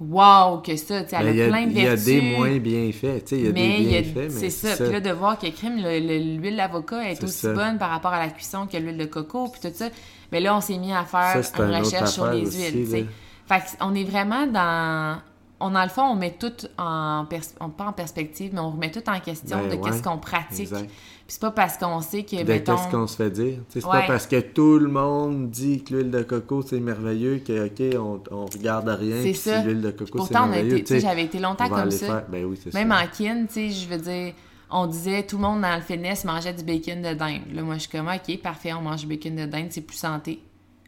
wow 0.00 0.58
que 0.58 0.76
ça. 0.76 1.02
Tu 1.04 1.10
sais, 1.10 1.16
elle 1.18 1.26
Ben, 1.36 1.40
a 1.40 1.44
a, 1.44 1.48
plein 1.48 1.66
de 1.66 1.70
il 1.72 1.78
y 1.78 1.80
a 1.86 1.88
vertus. 1.94 2.04
des 2.06 2.20
moins 2.36 2.56
bien 2.58 2.90
faits, 2.92 3.24
tu 3.24 3.34
sais, 3.36 3.40
il 3.40 3.46
y 3.46 3.48
a 3.48 3.52
mais 3.52 3.78
des 3.78 3.86
a- 3.96 4.00
bienfaits, 4.02 4.14
mais 4.16 4.30
c'est 4.30 4.50
ça. 4.50 4.82
Puis 4.84 4.92
là, 4.92 5.00
de 5.00 5.10
voir 5.10 5.38
que 5.38 5.46
crime, 5.50 5.76
le- 5.76 6.00
le- 6.00 6.36
l'huile 6.38 6.56
d'avocat 6.56 7.10
est, 7.10 7.22
aussi 7.22 7.32
ça. 7.38 7.52
bonne 7.52 7.78
par 7.78 7.90
rapport 7.90 8.12
à 8.12 8.18
la 8.18 8.28
cuisson 8.30 8.66
que 8.66 8.76
l'huile 8.76 8.98
de 8.98 9.04
coco, 9.04 9.48
puis 9.48 9.60
tout 9.60 9.74
ça. 9.76 9.88
Mais 10.32 10.40
là, 10.40 10.56
on 10.56 10.60
s'est 10.60 10.78
mis 10.78 10.92
à 10.92 11.04
faire 11.04 11.44
Ça, 11.44 11.64
une 11.64 11.74
recherche 11.74 12.10
sur 12.10 12.26
les 12.30 12.46
aussi, 12.46 12.70
huiles, 12.72 13.06
là. 13.48 13.58
Fait 13.60 13.76
qu'on 13.78 13.94
est 13.94 14.04
vraiment 14.04 14.46
dans... 14.46 15.18
On, 15.60 15.70
dans 15.70 15.82
le 15.84 15.88
fond, 15.90 16.02
on 16.02 16.16
met 16.16 16.32
tout 16.32 16.52
en... 16.78 17.24
Pers... 17.28 17.42
on- 17.60 17.68
Pas 17.68 17.84
en 17.86 17.92
perspective, 17.92 18.50
mais 18.52 18.60
on 18.60 18.70
remet 18.70 18.90
tout 18.90 19.08
en 19.08 19.20
question 19.20 19.58
Ben 19.58 19.68
de 19.68 19.74
ouais, 19.76 19.80
qu'est-ce 19.90 20.02
qu'on 20.02 20.18
pratique. 20.18 20.60
exact. 20.72 20.90
C'est 21.32 21.40
pas 21.40 21.50
parce 21.50 21.78
qu'on 21.78 22.02
sait 22.02 22.24
que, 22.24 22.44
mettons... 22.44 22.76
qu'est-ce 22.76 22.88
qu'on 22.90 23.06
se 23.06 23.16
fait 23.16 23.30
dire. 23.30 23.54
C'est 23.70 23.82
Ouais. 23.86 23.90
pas 23.90 24.06
parce 24.06 24.26
que 24.26 24.38
tout 24.38 24.78
le 24.78 24.88
monde 24.88 25.48
dit 25.48 25.82
que 25.82 25.94
l'huile 25.94 26.10
de 26.10 26.20
coco 26.22 26.60
c'est 26.60 26.78
merveilleux 26.78 27.38
que 27.38 27.68
ok 27.68 27.96
on, 27.98 28.20
on 28.30 28.44
regarde 28.44 28.86
rien. 28.86 29.22
C'est 29.22 29.32
ça. 29.32 29.60
Si 29.62 29.66
l'huile 29.66 29.80
de 29.80 29.90
coco 29.92 30.04
c'est 30.04 30.12
pourtant, 30.18 30.50
j'avais 30.52 31.24
été 31.24 31.38
on 31.38 31.48
longtemps 31.48 31.70
comme 31.70 31.90
ça. 31.90 32.06
faire- 32.06 32.24
Ben 32.28 32.44
oui, 32.44 32.60
c'est 32.62 32.74
Même 32.74 32.90
ça. 32.90 32.96
en 33.02 33.06
kin, 33.06 33.46
tu 33.46 33.54
sais, 33.54 33.70
je 33.70 33.88
veux 33.88 33.96
dire, 33.96 34.34
on 34.70 34.86
disait 34.86 35.22
tout 35.22 35.36
le 35.38 35.42
monde 35.42 35.62
dans 35.62 35.74
le 35.74 35.80
fitness 35.80 36.26
mangeait 36.26 36.52
du 36.52 36.64
bacon 36.64 37.00
de 37.00 37.14
dinde. 37.14 37.40
Là, 37.54 37.62
moi, 37.62 37.76
je 37.76 37.80
suis 37.80 37.90
comme, 37.90 38.08
OK, 38.08 38.38
parfait, 38.42 38.74
on 38.74 38.82
mange 38.82 39.00
du 39.00 39.06
bacon 39.06 39.34
de 39.34 39.46
dinde, 39.46 39.68
c'est 39.70 39.80
plus 39.80 39.96
santé. 39.96 40.38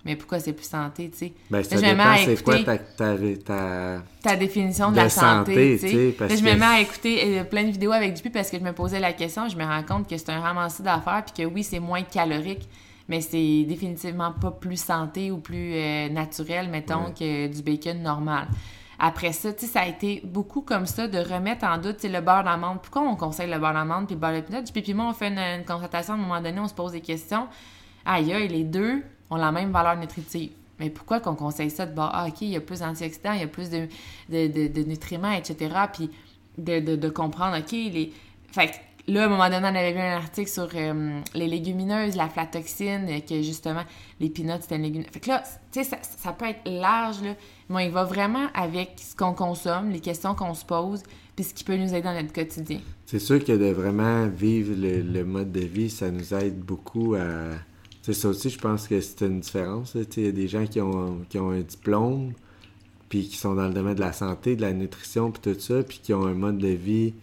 Mais 0.04 0.16
pourquoi 0.16 0.38
c'est 0.38 0.52
plus 0.52 0.68
santé, 0.68 1.08
tu 1.10 1.16
sais? 1.18 1.32
Ben, 1.50 1.58
Là, 1.58 1.62
je 1.62 1.76
dépend 1.80 2.04
c'est 2.36 2.44
quoi 2.44 2.58
ta, 2.62 2.76
ta, 2.78 3.16
ta- 3.44 4.02
ta 4.22 4.36
définition 4.36 4.88
de, 4.90 4.96
de 4.96 4.96
la 5.00 5.08
santé, 5.08 5.78
tu 5.80 5.88
sais. 5.88 6.14
Là, 6.20 6.36
je 6.36 6.42
me 6.44 6.54
mets 6.58 6.64
à 6.66 6.80
écouter 6.80 7.38
euh, 7.40 7.44
plein 7.44 7.64
de 7.64 7.70
vidéos 7.70 7.92
avec 7.92 8.12
du 8.14 8.30
parce 8.30 8.50
que 8.50 8.58
je 8.58 8.62
me 8.64 8.72
posais 8.72 9.00
la 9.00 9.12
question, 9.14 9.48
je 9.48 9.56
me 9.56 9.64
rends 9.64 9.82
compte 9.82 10.08
que 10.08 10.16
c'est 10.18 10.28
un 10.30 10.40
ramassis 10.40 10.82
d'affaires, 10.82 11.24
puis 11.24 11.44
que 11.44 11.48
oui, 11.50 11.62
c'est 11.64 11.78
moins 11.80 12.02
calorique, 12.02 12.68
mais 13.08 13.22
c'est 13.22 13.64
définitivement 13.66 14.32
pas 14.32 14.50
plus 14.50 14.76
santé 14.82 15.30
ou 15.30 15.38
plus 15.38 15.72
euh, 15.74 16.08
naturel, 16.10 16.68
mettons, 16.68 17.12
que 17.18 17.46
du 17.46 17.62
bacon 17.62 18.02
normal. 18.02 18.48
Après 18.98 19.32
ça, 19.32 19.52
tu 19.52 19.66
sais, 19.66 19.72
ça 19.72 19.80
a 19.80 19.88
été 19.88 20.20
beaucoup 20.24 20.60
comme 20.60 20.86
ça 20.86 21.08
de 21.08 21.18
remettre 21.18 21.64
en 21.64 21.78
doute 21.78 21.96
tu 21.96 22.02
sais, 22.02 22.08
le 22.10 22.20
beurre 22.20 22.44
d'amande. 22.44 22.80
Pourquoi 22.82 23.02
on 23.02 23.16
conseille 23.16 23.50
le 23.50 23.58
beurre 23.58 23.72
d'amande 23.74 24.06
puis 24.06 24.14
le 24.14 24.20
beurre 24.20 24.34
de 24.34 24.40
pinot? 24.42 24.60
Puis, 24.72 24.82
puis 24.82 24.94
moi, 24.94 25.06
on 25.08 25.12
fait 25.14 25.28
une, 25.28 25.38
une 25.38 25.64
consultation, 25.64 26.12
à 26.12 26.16
un 26.16 26.20
moment 26.20 26.40
donné, 26.40 26.60
on 26.60 26.68
se 26.68 26.74
pose 26.74 26.92
des 26.92 27.00
questions. 27.00 27.48
Aïe, 28.04 28.32
aïe, 28.32 28.48
les 28.48 28.64
deux 28.64 29.02
la 29.36 29.52
même 29.52 29.70
valeur 29.70 29.96
nutritive. 29.96 30.50
Mais 30.78 30.90
pourquoi 30.90 31.20
qu'on 31.20 31.34
conseille 31.34 31.70
ça 31.70 31.86
de 31.86 31.94
bord? 31.94 32.10
Ah, 32.12 32.26
OK, 32.28 32.42
il 32.42 32.48
y 32.48 32.56
a 32.56 32.60
plus 32.60 32.80
d'antioxydants, 32.80 33.32
il 33.32 33.40
y 33.40 33.44
a 33.44 33.48
plus 33.48 33.70
de, 33.70 34.82
nutriments, 34.84 35.32
etc. 35.32 35.74
Puis 35.92 36.10
de, 36.58 37.08
comprendre, 37.08 37.58
OK, 37.58 37.72
les... 37.72 38.12
Fait 38.50 38.68
que 38.68 39.12
là, 39.12 39.22
à 39.22 39.26
un 39.26 39.28
moment 39.28 39.48
donné, 39.48 39.62
on 39.62 39.74
avait 39.74 39.92
vu 39.92 40.00
un 40.00 40.16
article 40.16 40.50
sur 40.50 40.68
euh, 40.74 41.20
les 41.34 41.46
légumineuses, 41.46 42.16
la 42.16 42.28
flatoxine, 42.28 43.06
euh, 43.08 43.20
que 43.20 43.42
justement, 43.42 43.82
les 44.20 44.30
peanuts, 44.30 44.60
c'était 44.60 44.76
une 44.76 44.82
légumineuse. 44.82 45.12
Fait 45.12 45.20
que 45.20 45.28
là, 45.28 45.42
tu 45.72 45.82
sais, 45.82 45.84
ça, 45.84 45.98
ça 46.02 46.32
peut 46.32 46.46
être 46.46 46.62
large, 46.66 47.22
là. 47.22 47.34
Mais 47.68 47.86
il 47.86 47.92
va 47.92 48.04
vraiment 48.04 48.48
avec 48.54 48.96
ce 48.96 49.16
qu'on 49.16 49.32
consomme, 49.32 49.90
les 49.90 50.00
questions 50.00 50.34
qu'on 50.34 50.54
se 50.54 50.64
pose, 50.64 51.02
puis 51.34 51.44
ce 51.44 51.54
qui 51.54 51.64
peut 51.64 51.76
nous 51.76 51.88
aider 51.88 52.02
dans 52.02 52.14
notre 52.14 52.32
quotidien. 52.32 52.80
C'est 53.06 53.18
sûr 53.18 53.42
que 53.42 53.52
de 53.52 53.72
vraiment 53.72 54.26
vivre 54.28 54.74
le 54.76 55.24
mode 55.24 55.50
de 55.50 55.60
vie, 55.60 55.90
ça 55.90 56.10
nous 56.10 56.34
aide 56.34 56.58
beaucoup 56.58 57.14
à. 57.14 57.52
Sais, 58.04 58.12
ça 58.12 58.28
aussi, 58.28 58.50
je 58.50 58.58
pense 58.58 58.86
que 58.86 59.00
c'est 59.00 59.24
une 59.24 59.40
différence. 59.40 59.94
Il 59.94 60.24
y 60.24 60.28
a 60.28 60.30
des 60.30 60.46
gens 60.46 60.66
qui 60.66 60.78
ont, 60.78 61.20
qui 61.30 61.38
ont 61.38 61.52
un 61.52 61.62
diplôme, 61.62 62.34
puis 63.08 63.26
qui 63.26 63.38
sont 63.38 63.54
dans 63.54 63.66
le 63.66 63.72
domaine 63.72 63.94
de 63.94 64.00
la 64.00 64.12
santé, 64.12 64.56
de 64.56 64.60
la 64.60 64.74
nutrition, 64.74 65.30
puis 65.30 65.40
tout 65.40 65.58
ça, 65.58 65.82
puis 65.82 66.00
qui 66.02 66.12
ont 66.12 66.26
un 66.26 66.34
mode 66.34 66.58
de 66.58 66.68
vie 66.68 67.14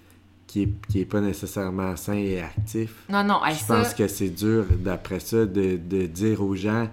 qui 0.47 0.63
est, 0.63 0.69
qui 0.89 1.01
est 1.01 1.05
pas 1.05 1.21
nécessairement 1.21 1.95
sain 1.97 2.15
et 2.15 2.41
actif. 2.41 2.95
Non, 3.09 3.23
non, 3.23 3.41
Je 3.47 3.53
ça, 3.57 3.77
pense 3.77 3.93
que 3.93 4.07
c'est 4.07 4.31
dur, 4.31 4.65
d'après 4.79 5.19
ça, 5.19 5.45
de, 5.45 5.77
de 5.77 6.07
dire 6.07 6.41
aux 6.41 6.55
gens, 6.55 6.89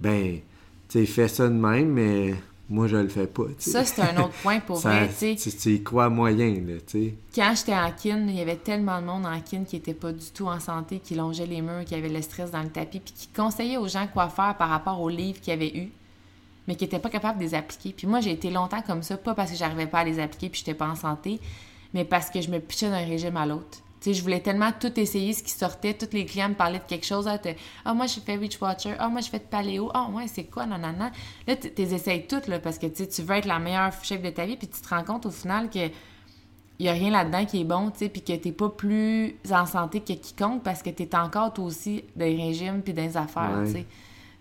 ben, 0.00 0.40
tu 0.88 0.98
sais, 0.98 1.06
fais 1.06 1.28
ça 1.28 1.48
de 1.48 1.54
même, 1.54 1.88
mais 1.88 2.34
moi, 2.70 2.86
je 2.86 2.96
le 2.96 3.08
fais 3.08 3.26
pas. 3.26 3.42
ça 3.58 3.84
c'est 3.84 4.00
un 4.00 4.16
autre 4.22 4.34
point 4.42 4.60
pour 4.60 4.76
Ça- 4.80 4.90
vrai, 5.06 5.10
tu 5.36 5.74
y 5.74 5.82
crois 5.82 6.08
moyen, 6.08 6.52
là, 6.66 6.74
tu 6.86 6.86
sais? 6.86 7.14
Quand 7.34 7.52
j'étais 7.56 7.74
en 7.74 7.90
kin, 7.90 8.26
il 8.28 8.36
y 8.36 8.40
avait 8.40 8.56
tellement 8.56 9.00
de 9.00 9.06
monde 9.06 9.26
en 9.26 9.40
kin 9.40 9.64
qui 9.64 9.76
était 9.76 9.92
pas 9.94 10.12
du 10.12 10.24
tout 10.32 10.46
en 10.46 10.60
santé, 10.60 11.00
qui 11.00 11.14
longeait 11.14 11.46
les 11.46 11.60
murs, 11.60 11.84
qui 11.84 11.94
avait 11.94 12.08
le 12.08 12.22
stress 12.22 12.50
dans 12.50 12.62
le 12.62 12.70
tapis, 12.70 13.00
puis 13.00 13.12
qui 13.12 13.28
conseillait 13.28 13.76
aux 13.76 13.88
gens 13.88 14.06
quoi 14.12 14.28
faire 14.28 14.56
par 14.56 14.68
rapport 14.70 15.00
aux 15.00 15.08
livres 15.08 15.40
qu'ils 15.40 15.52
avaient 15.52 15.76
eus, 15.76 15.90
mais 16.68 16.76
qui 16.76 16.84
n'étaient 16.84 16.98
pas 17.00 17.10
capables 17.10 17.38
de 17.38 17.44
les 17.44 17.54
appliquer. 17.54 17.92
Puis 17.92 18.06
moi, 18.06 18.20
j'ai 18.20 18.30
été 18.30 18.50
longtemps 18.50 18.82
comme 18.82 19.02
ça, 19.02 19.16
pas 19.16 19.34
parce 19.34 19.50
que 19.50 19.56
j'arrivais 19.56 19.86
pas 19.88 19.98
à 20.00 20.04
les 20.04 20.20
appliquer 20.20 20.48
puis 20.48 20.60
j'étais 20.60 20.74
pas 20.74 20.88
en 20.88 20.94
santé, 20.96 21.40
mais 21.92 22.04
parce 22.04 22.30
que 22.30 22.40
je 22.40 22.50
me 22.50 22.60
pitchais 22.60 22.88
d'un 22.90 23.04
régime 23.04 23.36
à 23.36 23.46
l'autre. 23.46 23.78
Sais, 24.00 24.14
je 24.14 24.22
voulais 24.22 24.40
tellement 24.40 24.70
tout 24.72 24.98
essayer, 24.98 25.34
ce 25.34 25.42
qui 25.42 25.50
sortait. 25.50 25.92
Tous 25.94 26.08
les 26.14 26.24
clients 26.24 26.48
me 26.48 26.54
parlaient 26.54 26.78
de 26.78 26.84
quelque 26.84 27.04
chose. 27.04 27.28
Ah, 27.28 27.38
ah, 27.84 27.92
moi, 27.94 28.06
j'ai 28.06 28.20
fait 28.22 28.36
Reach 28.36 28.58
Watcher. 28.60 28.94
Ah, 28.98 29.08
moi, 29.08 29.20
j'ai 29.20 29.28
fait 29.30 29.46
paléo. 29.50 29.90
Ah, 29.92 30.08
ouais, 30.10 30.26
c'est 30.26 30.44
quoi, 30.44 30.64
nanana. 30.64 31.10
Là, 31.46 31.56
tu 31.56 31.70
les 31.76 31.94
essayes 31.94 32.26
toutes, 32.26 32.46
là, 32.48 32.58
parce 32.60 32.78
que 32.78 32.86
tu 32.86 33.22
veux 33.22 33.34
être 33.36 33.44
la 33.44 33.58
meilleure 33.58 33.92
chef 34.02 34.22
de 34.22 34.30
ta 34.30 34.46
vie, 34.46 34.56
puis 34.56 34.68
tu 34.68 34.80
te 34.80 34.88
rends 34.88 35.04
compte 35.04 35.26
au 35.26 35.30
final 35.30 35.68
que 35.68 35.90
il 36.78 36.86
y 36.86 36.88
a 36.88 36.92
rien 36.92 37.10
là-dedans 37.10 37.44
qui 37.44 37.60
est 37.60 37.64
bon, 37.64 37.90
tu 37.90 37.98
sais, 37.98 38.08
puis 38.08 38.22
que 38.22 38.32
t'es 38.34 38.52
pas 38.52 38.70
plus 38.70 39.36
en 39.50 39.66
santé 39.66 40.00
que 40.00 40.14
quiconque 40.14 40.62
parce 40.62 40.82
que 40.82 40.88
t'es 40.88 41.14
encore, 41.14 41.52
toi 41.52 41.66
aussi, 41.66 42.02
des 42.16 42.34
régimes 42.34 42.80
puis 42.80 42.94
des 42.94 43.18
affaires, 43.18 43.58
Ouais. 43.58 43.66
tu 43.66 43.72
sais. 43.72 43.86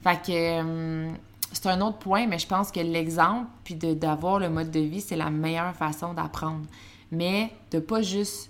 Fait 0.02 0.22
que 0.26 0.60
hum, 0.62 1.17
c'est 1.52 1.65
un 1.67 1.82
autre 1.82 1.98
point, 1.98 2.28
mais 2.28 2.39
je 2.39 2.48
pense 2.48 2.72
que 2.72 2.80
l'exemple 2.80 3.48
puis 3.65 3.76
de- 3.76 3.93
d'avoir 3.93 4.39
le 4.39 4.50
mode 4.50 4.72
de 4.72 4.80
vie, 4.80 5.02
c'est 5.02 5.17
la 5.17 5.30
meilleure 5.30 5.76
façon 5.76 6.13
d'apprendre. 6.13 6.63
Mais 7.12 7.52
de 7.72 7.80
pas 7.80 8.02
juste 8.02 8.50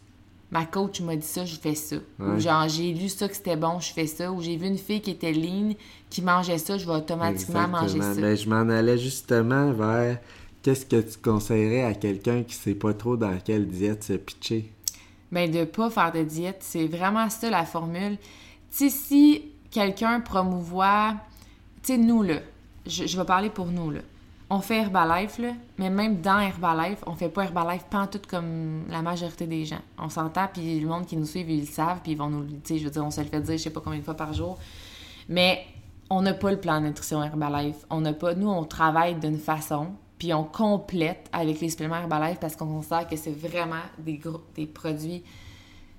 ma 0.52 0.66
coach 0.66 1.02
m'a 1.02 1.16
dit 1.16 1.26
ça, 1.26 1.46
je 1.46 1.56
fais 1.56 1.76
ça. 1.76 1.98
Ou 2.20 2.40
genre 2.40 2.68
j'ai 2.68 2.92
lu 2.94 3.10
ça 3.10 3.28
que 3.28 3.36
c'était 3.36 3.56
bon, 3.56 3.80
je 3.80 3.94
fais 3.94 4.08
ça. 4.08 4.32
Ou 4.32 4.42
j'ai 4.42 4.56
vu 4.56 4.68
une 4.68 4.78
fille 4.78 5.02
qui 5.02 5.12
était 5.12 5.32
lean, 5.32 5.74
qui 6.10 6.22
mangeait 6.22 6.58
ça, 6.58 6.78
je 6.78 6.86
vais 6.86 6.94
automatiquement 6.94 7.68
manger 7.68 8.02
ça. 8.02 8.16
Mais 8.16 8.36
je 8.36 8.50
m'en 8.50 8.68
allais 8.70 8.98
justement 8.98 9.72
vers 9.72 10.18
qu'est-ce 10.62 10.86
que 10.86 11.02
tu 11.02 11.18
conseillerais 11.20 11.84
à 11.84 11.94
quelqu'un 11.94 12.44
qui 12.44 12.56
sait 12.56 12.76
pas 12.76 12.94
trop 12.94 13.16
dans 13.18 13.38
quelle 13.44 13.68
diète 13.68 14.04
se 14.04 14.14
pitcher? 14.14 14.72
Ben, 15.32 15.50
de 15.50 15.64
pas 15.64 15.92
faire 15.92 16.12
de 16.12 16.24
diète, 16.24 16.58
c'est 16.62 16.88
vraiment 16.88 17.30
ça 17.30 17.50
la 17.52 17.66
formule. 17.66 18.18
Tu 18.72 18.90
sais, 18.90 18.90
si 18.90 19.44
quelqu'un 19.70 20.20
promouvoit, 20.22 21.14
tu 21.84 21.94
sais, 21.94 21.98
nous, 21.98 22.24
là, 22.24 22.40
je, 22.88 23.06
je 23.06 23.18
vais 23.18 23.26
parler 23.26 23.50
pour 23.52 23.68
nous, 23.68 23.92
là. 23.92 24.00
On 24.52 24.62
fait 24.62 24.78
Herbalife, 24.78 25.38
là, 25.38 25.54
mais 25.78 25.92
même 25.92 26.22
dans 26.22 26.40
Herbalife, 26.40 27.04
on 27.06 27.14
fait 27.14 27.30
pas 27.30 27.44
Herbalife 27.44 27.84
pantoute 27.84 28.26
comme 28.26 28.86
la 28.90 29.04
majorité 29.04 29.46
des 29.46 29.64
gens. 29.64 29.82
On 30.00 30.10
s'entend, 30.10 30.48
puis 30.52 30.80
le 30.80 30.88
monde 30.88 31.06
qui 31.06 31.18
nous 31.18 31.26
suit, 31.26 31.46
ils 31.48 31.60
le 31.62 31.66
savent, 31.68 32.00
puis 32.02 32.14
ils 32.14 32.18
vont 32.18 32.30
nous 32.30 32.42
le 32.42 32.50
sais, 32.64 32.80
je 32.80 32.86
veux 32.86 32.90
dire, 32.90 33.06
on 33.06 33.12
se 33.12 33.22
le 33.22 33.28
fait 33.28 33.42
dire, 33.42 33.58
je 33.58 33.64
sais 33.64 33.70
pas 33.70 33.82
combien 33.82 34.00
de 34.00 34.04
fois 34.04 34.16
par 34.16 34.34
jour. 34.34 34.58
Mais 35.28 35.64
on 36.10 36.24
n'a 36.24 36.34
pas 36.34 36.52
le 36.52 36.60
plan 36.60 36.82
de 36.82 36.88
nutrition 36.88 37.24
Herbalife. 37.24 37.86
On 37.90 38.02
n'a 38.02 38.14
pas, 38.14 38.34
nous, 38.34 38.50
on 38.50 38.64
travaille 38.64 39.20
d'une 39.20 39.38
façon, 39.38 39.90
puis 40.18 40.34
on 40.34 40.44
complète 40.44 41.30
avec 41.32 41.62
les 41.62 41.70
suppléments 41.70 41.98
Herbalife 41.98 42.40
parce 42.40 42.56
qu'on 42.56 42.68
considère 42.68 43.08
que 43.08 43.16
c'est 43.16 43.32
vraiment 43.32 43.84
des, 44.00 44.20
produits 44.66 45.24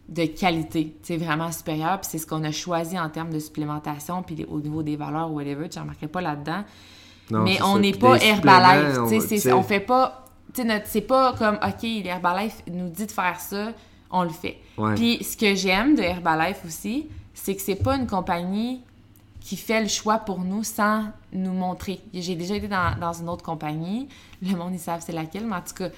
de 0.08 0.26
qualité, 0.26 0.96
c'est 1.02 1.16
vraiment 1.16 1.52
supérieur, 1.52 2.00
puis 2.00 2.08
c'est 2.10 2.18
ce 2.18 2.26
qu'on 2.26 2.42
a 2.42 2.50
choisi 2.50 2.98
en 2.98 3.08
termes 3.08 3.32
de 3.32 3.38
supplémentation, 3.38 4.24
puis 4.24 4.44
au 4.50 4.60
niveau 4.60 4.82
des 4.82 4.96
valeurs, 4.96 5.32
whatever, 5.32 5.68
tu 5.68 5.78
remarquerais 5.78 6.08
pas 6.08 6.20
là-dedans. 6.20 6.64
Non, 7.30 7.42
mais 7.42 7.62
on 7.62 7.78
n'est 7.78 7.92
pas 7.92 8.16
Herbalife, 8.26 8.98
on- 8.98 9.08
c'est- 9.20 9.28
tu 9.36 9.40
sais, 9.40 9.52
on 9.52 9.62
fait 9.62 9.80
pas, 9.80 10.24
c'est 10.84 11.00
pas 11.02 11.32
comme, 11.34 11.58
OK, 11.62 11.82
l'Herbalife 11.82 12.62
nous 12.70 12.88
dit 12.88 13.06
de 13.06 13.10
faire 13.12 13.38
ça, 13.40 13.72
on 14.10 14.22
le 14.24 14.30
fait. 14.30 14.58
Ouais. 14.76 14.94
Puis 14.94 15.22
ce 15.22 15.36
que 15.36 15.54
j'aime 15.54 15.94
de 15.94 16.02
Herbalife 16.02 16.64
aussi, 16.66 17.08
c'est 17.34 17.54
que 17.54 17.62
c'est 17.62 17.76
pas 17.82 17.96
une 17.96 18.06
compagnie 18.06 18.82
qui 19.40 19.56
fait 19.56 19.80
le 19.80 19.88
choix 19.88 20.18
pour 20.18 20.40
nous 20.40 20.64
sans 20.64 21.04
nous 21.32 21.52
montrer. 21.52 22.00
J'ai 22.12 22.34
déjà 22.34 22.56
été 22.56 22.68
dans, 22.68 22.98
dans 23.00 23.12
une 23.12 23.28
autre 23.28 23.44
compagnie, 23.44 24.08
le 24.42 24.54
monde, 24.56 24.74
ils 24.74 24.78
savent 24.78 25.02
c'est 25.04 25.12
laquelle, 25.12 25.46
mais 25.46 25.56
en 25.56 25.60
tout 25.62 25.74
cas, 25.74 25.88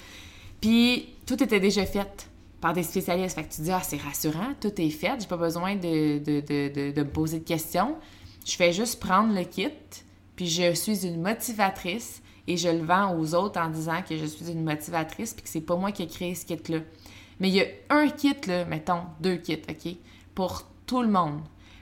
puis 0.60 1.08
tout 1.26 1.42
était 1.42 1.58
déjà 1.60 1.84
fait 1.86 2.28
par 2.60 2.72
des 2.72 2.84
spécialistes. 2.84 3.34
Fait 3.34 3.42
que 3.44 3.50
tu 3.50 3.56
te 3.58 3.62
dis, 3.62 3.72
ah, 3.72 3.80
c'est 3.82 4.00
rassurant, 4.00 4.52
tout 4.60 4.70
est 4.80 4.90
fait, 4.90 5.12
j'ai 5.20 5.26
pas 5.26 5.36
besoin 5.36 5.74
de, 5.74 6.18
de, 6.18 6.40
de, 6.40 6.72
de, 6.72 6.92
de 6.92 7.02
me 7.02 7.08
poser 7.08 7.40
de 7.40 7.44
questions. 7.44 7.96
Je 8.46 8.54
fais 8.54 8.72
juste 8.72 9.00
prendre 9.00 9.34
le 9.34 9.42
kit, 9.44 9.70
je 10.46 10.72
suis 10.74 11.06
une 11.06 11.20
motivatrice 11.20 12.22
et 12.46 12.56
je 12.56 12.68
le 12.68 12.84
vends 12.84 13.16
aux 13.16 13.34
autres 13.34 13.60
en 13.60 13.68
disant 13.68 14.02
que 14.06 14.16
je 14.16 14.26
suis 14.26 14.50
une 14.50 14.64
motivatrice 14.64 15.34
puis 15.34 15.42
que 15.42 15.48
c'est 15.48 15.60
pas 15.60 15.76
moi 15.76 15.92
qui 15.92 16.02
ai 16.02 16.06
créé 16.06 16.34
ce 16.34 16.44
kit-là. 16.46 16.78
Mais 17.40 17.48
il 17.48 17.54
y 17.54 17.60
a 17.60 17.66
un 17.90 18.08
kit, 18.08 18.36
là, 18.46 18.64
mettons, 18.64 19.02
deux 19.20 19.36
kits, 19.36 19.62
OK, 19.68 19.96
pour 20.34 20.64
tout 20.86 21.02
le 21.02 21.08
monde. 21.08 21.40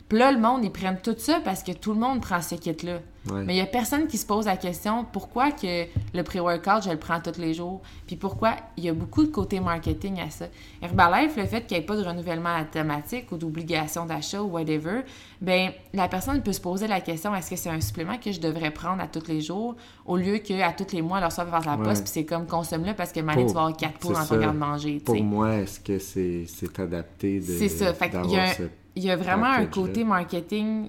Puis 0.09 0.19
là, 0.19 0.33
le 0.33 0.41
monde, 0.41 0.65
ils 0.65 0.73
prennent 0.73 1.01
tout 1.01 1.15
ça 1.19 1.41
parce 1.41 1.63
que 1.63 1.73
tout 1.73 1.93
le 1.93 2.01
monde 2.01 2.21
prend 2.21 2.43
ce 2.43 2.55
kit-là. 2.55 3.01
Ouais. 3.31 3.43
Mais 3.45 3.55
il 3.55 3.59
y 3.59 3.61
a 3.61 3.67
personne 3.67 4.07
qui 4.07 4.17
se 4.17 4.25
pose 4.25 4.47
la 4.47 4.57
question 4.57 5.05
pourquoi 5.13 5.53
que 5.53 5.85
le 6.15 6.23
pré-workout, 6.23 6.85
je 6.85 6.91
le 6.91 6.97
prends 6.97 7.21
tous 7.21 7.39
les 7.39 7.53
jours? 7.53 7.83
Puis 8.07 8.17
pourquoi 8.17 8.55
il 8.79 8.85
y 8.85 8.89
a 8.89 8.95
beaucoup 8.95 9.23
de 9.25 9.29
côté 9.31 9.61
marketing 9.61 10.21
à 10.21 10.31
ça? 10.31 10.47
Herbalife, 10.81 11.37
le 11.37 11.45
fait 11.45 11.67
qu'il 11.67 11.77
n'y 11.77 11.83
ait 11.83 11.87
pas 11.87 11.97
de 11.97 12.03
renouvellement 12.03 12.59
automatique 12.59 13.31
ou 13.33 13.37
d'obligation 13.37 14.07
d'achat 14.07 14.41
ou 14.43 14.47
whatever, 14.53 15.03
ben 15.43 15.71
la 15.93 16.09
personne 16.09 16.43
peut 16.43 16.53
se 16.55 16.61
poser 16.63 16.87
la 16.87 17.01
question 17.03 17.35
est-ce 17.35 17.51
que 17.51 17.57
c'est 17.57 17.69
un 17.69 17.81
supplément 17.83 18.17
que 18.17 18.33
je 18.33 18.41
devrais 18.41 18.71
prendre 18.71 19.03
à 19.03 19.07
tous 19.07 19.29
les 19.29 19.43
jours 19.43 19.77
au 20.07 20.17
lieu 20.17 20.39
qu'à 20.39 20.73
tous 20.73 20.93
les 20.95 21.03
mois, 21.03 21.21
leur 21.21 21.31
soir 21.31 21.47
faire 21.49 21.61
la 21.67 21.77
Ouais. 21.77 21.85
poste, 21.89 22.05
puis 22.05 22.11
c'est 22.13 22.25
comme 22.25 22.47
consomme-le 22.47 22.95
parce 22.95 23.13
que 23.13 23.21
Pour- 23.21 23.35
tu 23.35 23.53
vas 23.53 23.61
avoir 23.61 23.77
quatre 23.77 23.99
pots 23.99 24.13
dans 24.15 24.25
ça. 24.25 24.35
ton 24.35 24.41
garde-manger. 24.41 25.01
Pour 25.05 25.23
moi, 25.23 25.57
est-ce 25.57 25.79
que 25.79 25.99
c'est 25.99 26.47
adapté 26.81 27.39
de 27.41 27.45
C'est 27.45 27.69
ça. 27.69 27.93
Fait 27.93 28.09
qu'il 28.09 28.19
y 28.21 28.23
d'avoir 28.23 28.41
a, 28.41 28.45
un- 28.45 28.55
ce- 28.55 28.63
il 28.97 29.05
y 29.05 29.11
a 29.11 29.17
vraiment 29.17 29.47
un 29.53 29.67
côté 29.67 30.05
marketing 30.05 30.89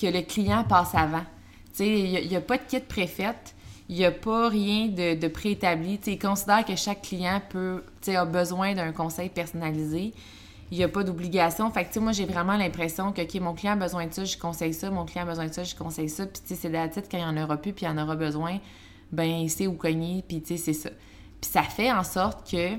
que 0.00 0.06
le 0.06 0.22
client 0.22 0.64
passe 0.64 0.94
avant. 0.94 1.24
Il 1.78 2.28
n'y 2.28 2.36
a, 2.36 2.40
pas 2.40 2.58
de 2.58 2.62
kit 2.68 2.80
préfète, 2.80 3.54
il 3.88 3.96
n'y 3.96 4.04
a 4.04 4.10
pas 4.10 4.48
rien 4.48 4.88
de, 4.88 5.18
de 5.18 5.28
préétabli. 5.28 5.98
Il 6.06 6.18
considère 6.18 6.64
que 6.64 6.76
chaque 6.76 7.02
client 7.02 7.40
peut, 7.48 7.82
a 8.08 8.24
besoin 8.24 8.74
d'un 8.74 8.92
conseil 8.92 9.28
personnalisé. 9.28 10.12
il 10.70 10.78
n'y 10.78 10.84
a 10.84 10.88
pas 10.88 11.04
d'obligation. 11.04 11.70
Fait 11.70 11.84
que, 11.84 11.98
moi, 11.98 12.12
j'ai 12.12 12.24
vraiment 12.24 12.56
l'impression 12.56 13.12
que, 13.12 13.22
OK, 13.22 13.34
mon 13.40 13.54
client 13.54 13.72
a 13.72 13.76
besoin 13.76 14.06
de 14.06 14.14
ça, 14.14 14.24
je 14.24 14.36
conseille 14.36 14.74
ça, 14.74 14.90
mon 14.90 15.04
client 15.04 15.22
a 15.22 15.26
besoin 15.26 15.46
de 15.46 15.52
ça, 15.52 15.64
je 15.64 15.74
conseille 15.74 16.08
ça. 16.08 16.26
Puis, 16.26 16.42
c'est 16.46 16.90
titre 16.90 17.08
quand 17.10 17.18
il 17.18 17.22
y 17.22 17.24
en 17.24 17.42
aura 17.42 17.56
plus, 17.56 17.72
puis 17.72 17.86
il 17.86 17.88
en 17.88 17.98
aura 17.98 18.16
besoin, 18.16 18.58
ben, 19.12 19.24
il 19.24 19.50
sait 19.50 19.66
où 19.66 19.74
cogner, 19.74 20.24
puis, 20.26 20.42
tu 20.42 20.56
sais, 20.56 20.56
c'est 20.56 20.72
ça. 20.72 20.90
Puis, 21.40 21.50
ça 21.50 21.62
fait 21.62 21.90
en 21.90 22.04
sorte 22.04 22.50
que 22.50 22.76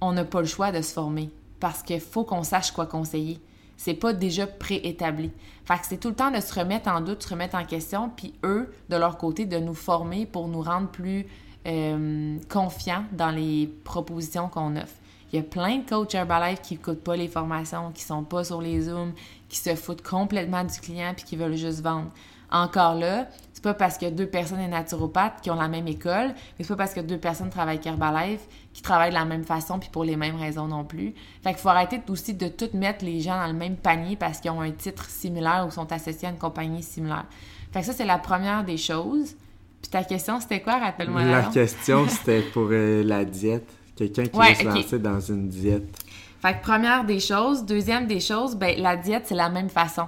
on 0.00 0.12
n'a 0.12 0.24
pas 0.24 0.40
le 0.40 0.46
choix 0.46 0.70
de 0.70 0.82
se 0.82 0.92
former 0.92 1.30
parce 1.60 1.82
qu'il 1.82 2.00
faut 2.00 2.24
qu'on 2.24 2.42
sache 2.42 2.72
quoi 2.72 2.86
conseiller. 2.86 3.40
C'est 3.76 3.94
pas 3.94 4.12
déjà 4.12 4.46
préétabli. 4.46 5.30
Fait 5.64 5.74
que 5.74 5.86
c'est 5.86 5.96
tout 5.96 6.08
le 6.08 6.14
temps 6.14 6.30
de 6.30 6.40
se 6.40 6.58
remettre 6.58 6.88
en 6.88 7.00
doute, 7.00 7.22
se 7.22 7.28
remettre 7.28 7.56
en 7.56 7.64
question, 7.64 8.10
puis 8.10 8.34
eux, 8.44 8.72
de 8.88 8.96
leur 8.96 9.18
côté, 9.18 9.46
de 9.46 9.58
nous 9.58 9.74
former 9.74 10.26
pour 10.26 10.48
nous 10.48 10.62
rendre 10.62 10.88
plus 10.88 11.26
euh, 11.66 12.38
confiants 12.48 13.04
dans 13.12 13.30
les 13.30 13.72
propositions 13.84 14.48
qu'on 14.48 14.76
offre. 14.76 14.94
Il 15.32 15.36
y 15.36 15.40
a 15.40 15.42
plein 15.42 15.78
de 15.78 15.88
coachs 15.88 16.14
Herbalife 16.14 16.60
qui 16.62 16.74
n'écoutent 16.74 17.02
pas 17.02 17.16
les 17.16 17.26
formations, 17.26 17.90
qui 17.92 18.02
sont 18.04 18.22
pas 18.22 18.44
sur 18.44 18.60
les 18.60 18.82
Zooms, 18.82 19.12
qui 19.48 19.58
se 19.58 19.74
foutent 19.74 20.02
complètement 20.02 20.62
du 20.62 20.78
client 20.78 21.12
puis 21.16 21.24
qui 21.24 21.36
veulent 21.36 21.56
juste 21.56 21.80
vendre. 21.80 22.10
Encore 22.52 22.94
là, 22.94 23.26
pas 23.64 23.74
parce 23.74 23.98
que 23.98 24.10
deux 24.10 24.26
personnes 24.26 24.60
sont 24.60 24.68
naturopathes 24.68 25.40
qui 25.40 25.50
ont 25.50 25.56
la 25.56 25.68
même 25.68 25.88
école, 25.88 26.28
mais 26.28 26.64
c'est 26.64 26.68
pas 26.68 26.76
parce 26.76 26.94
que 26.94 27.00
deux 27.00 27.18
personnes 27.18 27.48
travaillent 27.50 27.76
avec 27.76 27.86
Herbalife 27.86 28.42
qui 28.72 28.82
travaillent 28.82 29.10
de 29.10 29.14
la 29.14 29.24
même 29.24 29.44
façon 29.44 29.78
puis 29.78 29.88
pour 29.90 30.04
les 30.04 30.16
mêmes 30.16 30.36
raisons 30.36 30.68
non 30.68 30.84
plus. 30.84 31.14
Fait 31.42 31.50
qu'il 31.50 31.58
faut 31.58 31.70
arrêter 31.70 32.00
aussi 32.08 32.34
de 32.34 32.48
tout 32.48 32.68
mettre 32.74 33.04
les 33.04 33.20
gens 33.20 33.36
dans 33.36 33.46
le 33.46 33.54
même 33.58 33.76
panier 33.76 34.16
parce 34.16 34.40
qu'ils 34.40 34.50
ont 34.50 34.60
un 34.60 34.70
titre 34.70 35.08
similaire 35.08 35.64
ou 35.66 35.70
sont 35.70 35.90
associés 35.92 36.28
à 36.28 36.30
une 36.30 36.38
compagnie 36.38 36.82
similaire. 36.82 37.24
Fait 37.72 37.80
que 37.80 37.86
ça, 37.86 37.92
c'est 37.92 38.04
la 38.04 38.18
première 38.18 38.64
des 38.64 38.76
choses. 38.76 39.34
Puis 39.82 39.90
ta 39.90 40.04
question, 40.04 40.40
c'était 40.40 40.60
quoi? 40.60 40.78
Rappelle-moi. 40.78 41.24
La 41.24 41.42
question, 41.44 42.06
c'était 42.08 42.42
pour 42.42 42.68
euh, 42.70 43.02
la 43.02 43.24
diète. 43.24 43.68
Quelqu'un 43.96 44.26
qui 44.26 44.38
veut 44.38 44.54
se 44.54 44.64
lancer 44.64 44.98
dans 44.98 45.20
une 45.20 45.48
diète. 45.48 45.98
Fait 46.42 46.54
que 46.54 46.62
première 46.62 47.04
des 47.04 47.20
choses. 47.20 47.64
Deuxième 47.64 48.06
des 48.06 48.20
choses, 48.20 48.56
ben 48.56 48.78
la 48.78 48.96
diète, 48.96 49.24
c'est 49.26 49.34
la 49.34 49.48
même 49.48 49.70
façon 49.70 50.06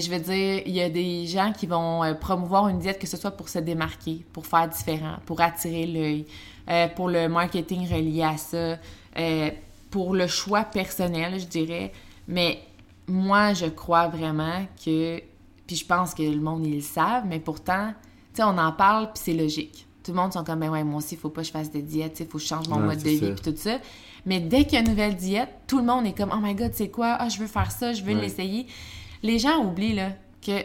je 0.00 0.10
veux 0.10 0.20
dire, 0.20 0.62
il 0.66 0.72
y 0.72 0.80
a 0.80 0.88
des 0.88 1.26
gens 1.26 1.52
qui 1.52 1.66
vont 1.66 2.04
euh, 2.04 2.14
promouvoir 2.14 2.68
une 2.68 2.78
diète, 2.78 2.98
que 2.98 3.06
ce 3.06 3.16
soit 3.16 3.32
pour 3.32 3.48
se 3.48 3.58
démarquer, 3.58 4.24
pour 4.32 4.46
faire 4.46 4.68
différent, 4.68 5.16
pour 5.26 5.40
attirer 5.40 5.86
l'œil, 5.86 6.26
euh, 6.68 6.88
pour 6.88 7.08
le 7.08 7.28
marketing 7.28 7.88
relié 7.92 8.22
à 8.22 8.36
ça, 8.36 8.78
euh, 9.18 9.50
pour 9.90 10.14
le 10.14 10.26
choix 10.26 10.64
personnel, 10.64 11.38
je 11.40 11.46
dirais. 11.46 11.92
Mais 12.28 12.60
moi, 13.06 13.52
je 13.52 13.66
crois 13.66 14.08
vraiment 14.08 14.66
que, 14.84 15.20
puis 15.66 15.76
je 15.76 15.86
pense 15.86 16.14
que 16.14 16.22
le 16.22 16.40
monde, 16.40 16.66
ils 16.66 16.76
le 16.76 16.80
savent, 16.80 17.24
mais 17.26 17.40
pourtant, 17.40 17.92
tu 18.32 18.36
sais, 18.36 18.42
on 18.44 18.58
en 18.58 18.72
parle, 18.72 19.12
puis 19.12 19.22
c'est 19.24 19.34
logique. 19.34 19.86
Tout 20.02 20.12
le 20.12 20.18
monde 20.18 20.32
sont 20.32 20.44
comme, 20.44 20.60
ben 20.60 20.70
ouais, 20.70 20.84
moi 20.84 20.98
aussi, 20.98 21.14
il 21.14 21.18
faut 21.18 21.30
pas 21.30 21.40
que 21.40 21.46
je 21.46 21.52
fasse 21.52 21.72
de 21.72 21.80
diète, 21.80 22.20
il 22.20 22.26
faut 22.26 22.38
que 22.38 22.44
je 22.44 22.48
change 22.48 22.68
mon 22.68 22.78
mode 22.78 22.98
de 22.98 23.08
vie, 23.08 23.32
puis 23.32 23.52
tout 23.52 23.56
ça. 23.56 23.78
Mais 24.26 24.40
dès 24.40 24.64
qu'il 24.64 24.74
y 24.74 24.76
a 24.76 24.80
une 24.80 24.88
nouvelle 24.88 25.16
diète, 25.16 25.48
tout 25.66 25.78
le 25.78 25.84
monde 25.84 26.06
est 26.06 26.12
comme, 26.12 26.30
oh 26.32 26.40
my 26.40 26.54
god, 26.54 26.72
c'est 26.74 26.90
quoi? 26.90 27.16
Ah, 27.18 27.28
je 27.28 27.38
veux 27.38 27.46
faire 27.46 27.70
ça, 27.70 27.92
je 27.92 28.02
veux 28.02 28.14
l'essayer. 28.14 28.66
Les 29.24 29.38
gens 29.38 29.64
oublient 29.64 29.94
là, 29.94 30.10
que 30.46 30.62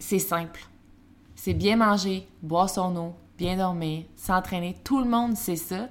c'est 0.00 0.18
simple. 0.18 0.60
C'est 1.36 1.54
bien 1.54 1.76
manger, 1.76 2.26
boire 2.42 2.68
son 2.68 2.96
eau, 2.96 3.14
bien 3.38 3.56
dormir, 3.56 4.02
s'entraîner. 4.16 4.76
Tout 4.82 4.98
le 4.98 5.08
monde 5.08 5.36
sait 5.36 5.54
ça. 5.54 5.88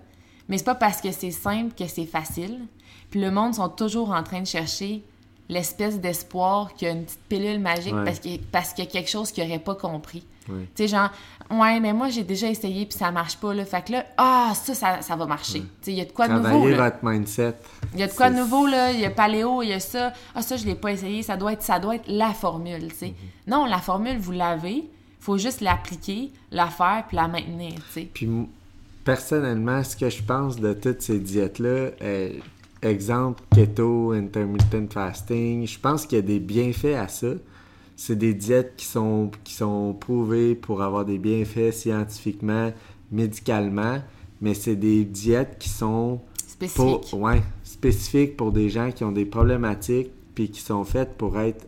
Mais 0.49 0.57
c'est 0.57 0.65
pas 0.65 0.75
parce 0.75 0.99
que 0.99 1.13
c'est 1.13 1.31
simple 1.31 1.73
que 1.73 1.87
c'est 1.87 2.05
facile. 2.05 2.67
Puis 3.11 3.21
le 3.21 3.31
monde 3.31 3.53
sont 3.53 3.69
toujours 3.69 4.11
en 4.11 4.23
train 4.23 4.41
de 4.41 4.45
chercher 4.45 5.03
l'espèce 5.47 6.01
d'espoir 6.01 6.73
qu'il 6.73 6.89
y 6.89 6.91
a 6.91 6.93
une 6.93 7.05
petite 7.05 7.23
pilule 7.29 7.59
magique 7.61 7.95
parce 8.03 8.19
qu'il 8.19 8.41
parce 8.41 8.73
y 8.77 8.81
a 8.81 8.87
quelque 8.87 9.09
chose 9.09 9.31
qu'ils 9.31 9.45
n'auraient 9.45 9.59
pas 9.59 9.75
compris. 9.75 10.25
Tu 10.45 10.53
sais, 10.75 10.87
genre, 10.87 11.09
ouais, 11.51 11.79
mais 11.79 11.93
moi, 11.93 12.09
j'ai 12.09 12.23
déjà 12.23 12.49
essayé 12.49 12.85
puis 12.85 12.97
ça 12.97 13.11
marche 13.11 13.37
pas, 13.37 13.53
là. 13.53 13.65
Fait 13.65 13.85
que 13.85 13.91
là, 13.93 14.05
ah, 14.17 14.53
ça, 14.55 15.01
ça, 15.01 15.15
va 15.15 15.25
marcher. 15.25 15.61
Tu 15.61 15.67
sais, 15.81 15.91
il 15.91 15.97
y 15.97 16.01
a 16.01 16.05
de 16.05 16.11
quoi 16.11 16.27
de 16.27 16.33
nouveau. 16.33 16.69
Là. 16.69 16.89
votre 16.89 16.97
mindset. 17.03 17.55
Il 17.93 17.99
y 17.99 18.03
a 18.03 18.07
de 18.07 18.13
quoi 18.13 18.29
de 18.29 18.37
nouveau, 18.37 18.67
là. 18.67 18.91
Il 18.91 18.99
y 18.99 19.05
a 19.05 19.11
paléo, 19.11 19.61
il 19.61 19.69
y 19.69 19.73
a 19.73 19.79
ça. 19.79 20.13
Ah, 20.33 20.41
ça, 20.41 20.57
je 20.57 20.65
l'ai 20.65 20.75
pas 20.75 20.91
essayé. 20.91 21.21
Ça 21.21 21.37
doit 21.37 21.53
être, 21.53 21.63
ça 21.63 21.79
doit 21.79 21.95
être 21.95 22.07
la 22.07 22.33
formule, 22.33 22.87
tu 22.89 22.95
sais. 22.95 23.07
Mhm. 23.07 23.13
Non, 23.47 23.65
la 23.65 23.79
formule, 23.79 24.17
vous 24.17 24.31
l'avez. 24.31 24.85
faut 25.19 25.37
juste 25.37 25.61
l'appliquer, 25.61 26.31
la 26.51 26.65
faire 26.67 27.03
puis 27.07 27.15
la 27.15 27.27
maintenir, 27.27 27.75
tu 27.75 27.91
sais. 27.91 28.09
Puis, 28.11 28.27
personnellement, 29.03 29.83
ce 29.83 29.95
que 29.95 30.09
je 30.09 30.23
pense 30.23 30.59
de 30.59 30.73
toutes 30.73 31.03
ces 31.03 31.19
diètes-là, 31.19 31.91
euh, 32.01 32.33
exemple, 32.81 33.43
keto, 33.53 34.13
intermittent 34.13 34.91
fasting, 34.91 35.67
je 35.67 35.77
pense 35.77 36.07
qu'il 36.07 36.15
y 36.15 36.19
a 36.19 36.23
des 36.23 36.39
bienfaits 36.39 36.97
à 36.97 37.07
ça 37.07 37.27
c'est 38.01 38.15
des 38.15 38.33
diètes 38.33 38.73
qui 38.77 38.87
sont, 38.87 39.29
qui 39.43 39.53
sont 39.53 39.93
prouvées 39.93 40.55
pour 40.55 40.81
avoir 40.81 41.05
des 41.05 41.19
bienfaits 41.19 41.71
scientifiquement, 41.71 42.73
médicalement, 43.11 43.99
mais 44.41 44.55
c'est 44.55 44.75
des 44.75 45.05
diètes 45.05 45.57
qui 45.59 45.69
sont 45.69 46.19
spécifiques. 46.47 47.11
Pour, 47.11 47.19
ouais, 47.19 47.43
spécifiques 47.63 48.37
pour 48.37 48.51
des 48.51 48.69
gens 48.69 48.91
qui 48.91 49.03
ont 49.03 49.11
des 49.11 49.25
problématiques 49.25 50.09
puis 50.33 50.49
qui 50.49 50.61
sont 50.61 50.83
faites 50.83 51.13
pour 51.15 51.39
être 51.39 51.67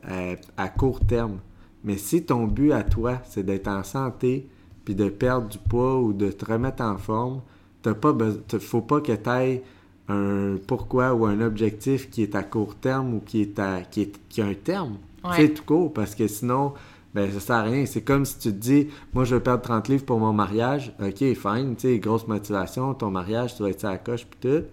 à, 0.57 0.69
court 0.69 1.01
terme. 1.01 1.37
Mais 1.83 1.97
si 1.97 2.23
ton 2.23 2.47
but 2.47 2.71
à 2.71 2.81
toi, 2.81 3.21
c'est 3.29 3.45
d'être 3.45 3.67
en 3.67 3.83
santé 3.83 4.47
puis 4.85 4.95
de 4.95 5.09
perdre 5.09 5.47
du 5.49 5.59
poids 5.59 6.01
ou 6.01 6.13
de 6.13 6.31
te 6.31 6.51
remettre 6.51 6.81
en 6.81 6.97
forme, 6.97 7.41
t'as 7.83 7.93
pas 7.93 8.11
faut 8.57 8.81
pas 8.81 9.01
que 9.01 9.11
tu 9.11 9.29
aies 9.29 9.61
un 10.09 10.55
pourquoi 10.65 11.13
ou 11.13 11.27
un 11.27 11.41
objectif 11.41 12.09
qui 12.09 12.23
est 12.23 12.33
à 12.33 12.41
court 12.41 12.73
terme 12.73 13.13
ou 13.13 13.19
qui 13.19 13.41
est 13.41 13.59
à 13.59 13.81
qui, 13.81 14.01
est, 14.01 14.19
qui 14.29 14.41
a 14.41 14.47
un 14.47 14.55
terme. 14.55 14.97
C'est 15.35 15.53
tout 15.53 15.63
court, 15.63 15.93
parce 15.93 16.15
que 16.15 16.27
sinon, 16.27 16.73
ben 17.13 17.31
ça 17.31 17.39
sert 17.39 17.55
à 17.55 17.61
rien. 17.63 17.85
C'est 17.85 18.01
comme 18.01 18.25
si 18.25 18.37
tu 18.39 18.49
te 18.49 18.57
dis, 18.57 18.87
moi 19.13 19.23
je 19.23 19.35
veux 19.35 19.41
perdre 19.41 19.61
30 19.61 19.87
livres 19.87 20.05
pour 20.05 20.19
mon 20.19 20.33
mariage. 20.33 20.93
Ok, 21.01 21.17
fine, 21.17 21.75
tu 21.75 21.87
sais, 21.87 21.99
grosse 21.99 22.27
motivation, 22.27 22.93
ton 22.93 23.11
mariage, 23.11 23.55
tu 23.55 23.63
vas 23.63 23.69
être 23.69 23.85
à 23.85 23.91
la 23.91 23.97
coche 23.97 24.25
puis 24.25 24.39
tout. 24.41 24.65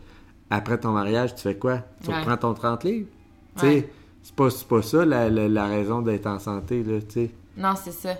Après 0.50 0.78
ton 0.78 0.92
mariage, 0.92 1.34
tu 1.34 1.42
fais 1.42 1.56
quoi? 1.56 1.82
Tu 2.02 2.10
reprends 2.10 2.36
ton 2.36 2.54
30 2.54 2.84
livres? 2.84 3.06
Tu 3.56 3.66
sais, 3.66 3.88
c'est 4.22 4.34
pas, 4.34 4.48
pas 4.68 4.82
ça 4.82 5.04
la, 5.04 5.66
raison 5.66 6.02
d'être 6.02 6.26
en 6.26 6.38
santé, 6.38 6.82
là, 6.82 7.00
tu 7.00 7.06
sais. 7.10 7.30
Non, 7.56 7.74
c'est 7.76 7.92
ça. 7.92 8.16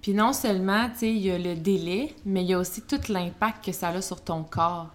Puis 0.00 0.14
non 0.14 0.32
seulement, 0.32 0.88
tu 0.90 0.98
sais, 0.98 1.10
il 1.12 1.18
y 1.18 1.30
a 1.32 1.38
le 1.38 1.56
délai, 1.56 2.14
mais 2.24 2.42
il 2.42 2.50
y 2.50 2.54
a 2.54 2.58
aussi 2.58 2.82
tout 2.82 3.00
l'impact 3.08 3.64
que 3.64 3.72
ça 3.72 3.88
a 3.88 4.00
sur 4.00 4.22
ton 4.22 4.44
corps 4.44 4.90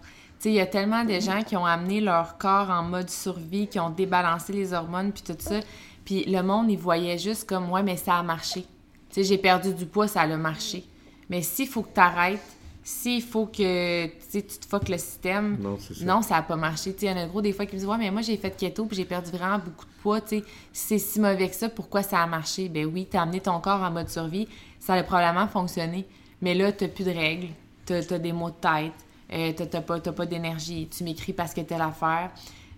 il 0.45 0.53
y 0.53 0.59
a 0.59 0.65
tellement 0.65 1.03
de 1.03 1.19
gens 1.19 1.43
qui 1.43 1.55
ont 1.55 1.65
amené 1.65 2.01
leur 2.01 2.37
corps 2.37 2.69
en 2.69 2.83
mode 2.83 3.09
survie, 3.09 3.67
qui 3.67 3.79
ont 3.79 3.89
débalancé 3.89 4.53
les 4.53 4.73
hormones, 4.73 5.11
puis 5.11 5.23
tout 5.23 5.35
ça. 5.39 5.59
Puis 6.05 6.25
le 6.25 6.41
monde, 6.41 6.71
il 6.71 6.77
voyait 6.77 7.17
juste 7.17 7.47
comme, 7.47 7.69
ouais, 7.71 7.83
mais 7.83 7.97
ça 7.97 8.15
a 8.15 8.23
marché. 8.23 8.61
Tu 9.09 9.15
sais, 9.15 9.23
j'ai 9.23 9.37
perdu 9.37 9.73
du 9.73 9.85
poids, 9.85 10.07
ça 10.07 10.21
a 10.21 10.37
marché. 10.37 10.83
Mais 11.29 11.41
s'il 11.41 11.67
faut 11.67 11.83
que 11.83 11.93
tu 11.93 11.99
arrêtes, 11.99 12.41
s'il 12.83 13.21
faut 13.21 13.45
que 13.45 14.07
tu 14.07 14.43
te 14.43 14.65
fuck 14.65 14.89
le 14.89 14.97
système, 14.97 15.57
non, 15.59 16.21
ça. 16.21 16.35
n'a 16.35 16.41
pas 16.41 16.55
marché. 16.55 16.95
Il 16.99 17.07
y 17.07 17.11
en 17.11 17.17
a 17.17 17.27
gros 17.27 17.41
des 17.41 17.53
fois 17.53 17.65
qui 17.65 17.75
me 17.75 17.79
disent 17.79 17.87
Ouais, 17.87 17.97
mais 17.97 18.09
moi 18.09 18.21
j'ai 18.21 18.37
fait 18.37 18.55
keto 18.57 18.85
puis 18.85 18.97
j'ai 18.97 19.05
perdu 19.05 19.29
vraiment 19.31 19.59
beaucoup 19.59 19.85
de 19.85 20.01
poids. 20.01 20.19
Si 20.27 20.43
c'est 20.73 20.97
si 20.97 21.19
mauvais 21.19 21.49
que 21.49 21.55
ça, 21.55 21.69
pourquoi 21.69 22.01
ça 22.01 22.21
a 22.21 22.27
marché? 22.27 22.69
Ben 22.69 22.85
oui, 22.85 23.07
tu 23.09 23.17
as 23.17 23.21
amené 23.21 23.39
ton 23.39 23.59
corps 23.59 23.81
en 23.81 23.91
mode 23.91 24.09
survie, 24.09 24.47
ça 24.79 24.93
a 24.95 25.03
probablement 25.03 25.47
fonctionné. 25.47 26.07
Mais 26.41 26.55
là, 26.55 26.71
tu 26.71 26.87
plus 26.87 27.03
de 27.03 27.11
règles, 27.11 27.49
tu 27.85 27.93
as, 27.93 28.19
des 28.19 28.33
maux 28.33 28.49
de 28.49 28.55
tête, 28.55 28.93
euh, 29.33 29.53
t'as 29.55 29.81
pas, 29.81 29.99
pas 29.99 30.25
d'énergie, 30.25 30.87
tu 30.89 31.03
m'écris 31.03 31.33
parce 31.33 31.53
que 31.53 31.61
telle 31.61 31.81
affaire, 31.81 32.31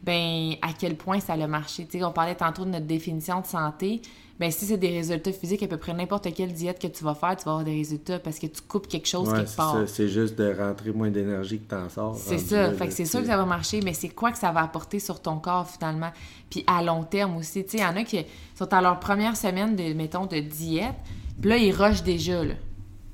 ben 0.03 0.55
à 0.61 0.73
quel 0.77 0.95
point 0.95 1.19
ça 1.19 1.33
a 1.33 1.47
marché? 1.47 1.87
on 2.01 2.11
parlait 2.11 2.35
tantôt 2.35 2.65
de 2.65 2.69
notre 2.69 2.85
définition 2.85 3.41
de 3.41 3.45
santé. 3.45 4.01
Ben 4.39 4.51
si 4.51 4.65
c'est 4.65 4.77
des 4.77 4.89
résultats 4.89 5.31
physiques, 5.31 5.63
à 5.63 5.67
peu 5.67 5.77
près 5.77 5.93
n'importe 5.93 6.33
quelle 6.33 6.51
diète 6.51 6.79
que 6.79 6.87
tu 6.87 7.03
vas 7.03 7.13
faire, 7.13 7.35
tu 7.37 7.45
vas 7.45 7.51
avoir 7.51 7.63
des 7.63 7.75
résultats 7.75 8.19
parce 8.19 8.39
que 8.39 8.47
tu 8.47 8.61
coupes 8.61 8.87
quelque 8.87 9.07
chose 9.07 9.29
qui 9.29 9.35
quelque 9.35 9.55
part. 9.55 9.77
C'est 9.87 10.09
juste 10.09 10.35
de 10.35 10.53
rentrer 10.53 10.91
moins 10.91 11.09
d'énergie 11.09 11.59
que 11.59 11.69
t'en 11.69 11.87
sors. 11.87 12.17
C'est 12.17 12.39
ça. 12.39 12.71
fait 12.73 12.87
que 12.87 12.93
c'est 12.93 13.05
sûr 13.05 13.21
que 13.21 13.27
ça 13.27 13.37
va 13.37 13.45
marcher, 13.45 13.81
mais 13.81 13.93
c'est 13.93 14.09
quoi 14.09 14.31
que 14.31 14.39
ça 14.39 14.51
va 14.51 14.61
apporter 14.61 14.99
sur 14.99 15.21
ton 15.21 15.37
corps 15.37 15.69
finalement? 15.69 16.11
Puis 16.49 16.63
à 16.67 16.83
long 16.83 17.03
terme 17.03 17.37
aussi. 17.37 17.63
Tu 17.63 17.71
sais, 17.71 17.77
il 17.77 17.83
y 17.83 17.85
en 17.85 17.95
a 17.95 18.03
qui 18.03 18.25
sont 18.55 18.73
à 18.73 18.81
leur 18.81 18.99
première 18.99 19.37
semaine 19.37 19.75
de, 19.75 19.93
mettons, 19.93 20.25
de 20.25 20.39
diète, 20.39 20.95
puis 21.39 21.49
là, 21.49 21.57
ils 21.57 21.71
rushent 21.71 22.03
déjà, 22.03 22.43
là. 22.43 22.55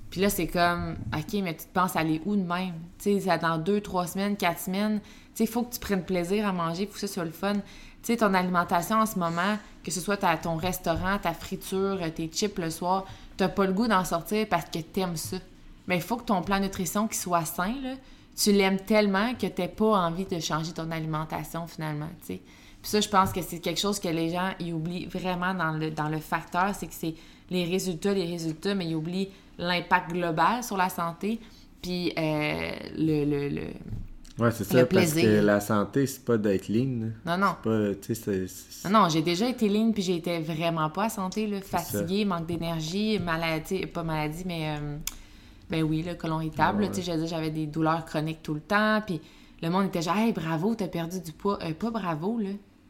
Puis 0.10 0.22
là, 0.22 0.30
c'est 0.30 0.48
comme, 0.48 0.96
OK, 1.16 1.34
mais 1.44 1.56
tu 1.56 1.66
te 1.66 1.74
penses 1.74 1.96
aller 1.96 2.22
où 2.26 2.36
de 2.36 2.42
même? 2.42 2.74
Tu 2.98 3.20
sais, 3.22 3.38
dans 3.38 3.58
deux, 3.58 3.82
trois 3.82 4.08
semaines, 4.08 4.38
quatre 4.38 4.60
semaines, 4.60 5.00
tu 5.02 5.10
sais, 5.36 5.44
il 5.44 5.50
faut 5.50 5.64
que 5.64 5.74
tu 5.74 5.80
prennes 5.80 6.04
plaisir 6.04 6.48
à 6.48 6.52
manger, 6.52 6.88
faut 6.88 6.94
que 6.94 7.00
ça 7.00 7.08
soit 7.08 7.26
le 7.26 7.32
fun. 7.32 7.54
Tu 7.54 7.62
sais, 8.04 8.18
ton 8.18 8.34
alimentation 8.34 8.98
en 8.98 9.06
ce 9.06 9.20
moment, 9.20 9.58
que 9.84 9.92
ce 9.92 10.02
soit 10.02 10.18
ton 10.18 10.56
restaurant, 10.56 11.20
ta 11.20 11.34
friture, 11.34 12.00
tes 12.16 12.28
chips 12.28 12.58
le 12.58 12.72
soir, 12.72 13.06
tu 13.38 13.48
pas 13.48 13.66
le 13.66 13.74
goût 13.74 13.88
d'en 13.88 14.04
sortir 14.04 14.48
parce 14.50 14.66
que 14.66 14.80
tu 14.80 15.00
aimes 15.00 15.18
ça. 15.18 15.38
Mais 15.88 15.98
il 15.98 16.02
faut 16.02 16.18
que 16.18 16.26
ton 16.26 16.42
plan 16.42 16.60
nutrition 16.60 17.08
qui 17.08 17.18
soit 17.18 17.46
sain, 17.46 17.76
là, 17.82 17.96
tu 18.36 18.52
l'aimes 18.52 18.80
tellement 18.80 19.34
que 19.36 19.48
tu 19.48 19.68
pas 19.68 19.98
envie 19.98 20.26
de 20.26 20.40
changer 20.40 20.72
ton 20.72 20.92
alimentation 20.92 21.68
finalement, 21.68 22.10
tu 22.22 22.28
sais. 22.28 22.42
Puis 22.82 22.92
ça, 22.92 23.02
je 23.02 23.10
pense 23.10 23.34
que 23.34 23.42
c'est 23.42 23.60
quelque 23.60 23.80
chose 23.80 24.00
que 24.00 24.08
les 24.08 24.30
gens, 24.30 24.52
ils 24.60 24.74
oublient 24.74 25.06
vraiment 25.08 25.54
dans 25.54 25.72
le, 25.72 25.92
dans 25.92 26.08
le 26.08 26.20
facteur, 26.20 26.74
c'est 26.74 26.88
que 26.88 26.94
c'est 26.94 27.16
les 27.50 27.66
résultats, 27.66 28.14
les 28.14 28.26
résultats, 28.26 28.74
mais 28.74 28.88
ils 28.88 28.96
oublient 28.96 29.30
l'impact 29.60 30.12
global 30.14 30.64
sur 30.64 30.78
la 30.78 30.90
santé, 30.90 31.40
puis 31.82 32.12
euh, 32.18 32.72
le, 32.98 33.26
le, 33.26 33.50
le 33.50 33.64
Ouais, 34.40 34.52
c'est 34.52 34.64
ça, 34.64 34.86
parce 34.86 35.14
que 35.14 35.42
la 35.42 35.60
santé, 35.60 36.08
c'est 36.08 36.24
pas 36.24 36.38
d'être 36.38 36.70
lean. 36.70 37.12
Non, 37.26 37.38
non. 37.38 37.56
Pas, 37.62 37.92
Non, 38.86 39.02
non, 39.02 39.10
j'ai 39.10 39.22
déjà 39.22 39.50
été 39.50 39.68
lean, 39.68 39.92
puis 39.92 40.02
j'ai 40.02 40.16
été 40.16 40.40
vraiment 40.40 40.90
pas 40.90 41.06
à 41.06 41.10
santé, 41.10 41.46
là, 41.46 41.60
fatiguée, 41.62 42.24
manque 42.24 42.46
d'énergie, 42.46 43.20
maladie, 43.20 43.86
pas 43.86 44.04
maladie, 44.04 44.44
mais, 44.46 44.78
euh, 44.78 44.98
ben 45.70 45.84
oui, 45.84 46.04
le 46.04 46.16
colon 46.16 46.40
irritable, 46.40 46.90
tu 46.90 47.04
sais, 47.04 47.28
j'avais 47.28 47.52
des 47.52 47.68
douleurs 47.68 48.06
chroniques 48.06 48.42
tout 48.42 48.54
le 48.54 48.62
temps, 48.62 49.02
puis 49.06 49.20
le 49.62 49.70
monde 49.70 49.88
était 49.88 50.02
genre, 50.02 50.16
hey, 50.16 50.32
bravo, 50.32 50.74
t'as 50.74 50.88
perdu 50.88 51.20
du 51.20 51.34
poids. 51.34 51.60
Euh, 51.62 51.74
pas 51.74 51.92
bravo, 51.92 52.40
là. 52.40 52.50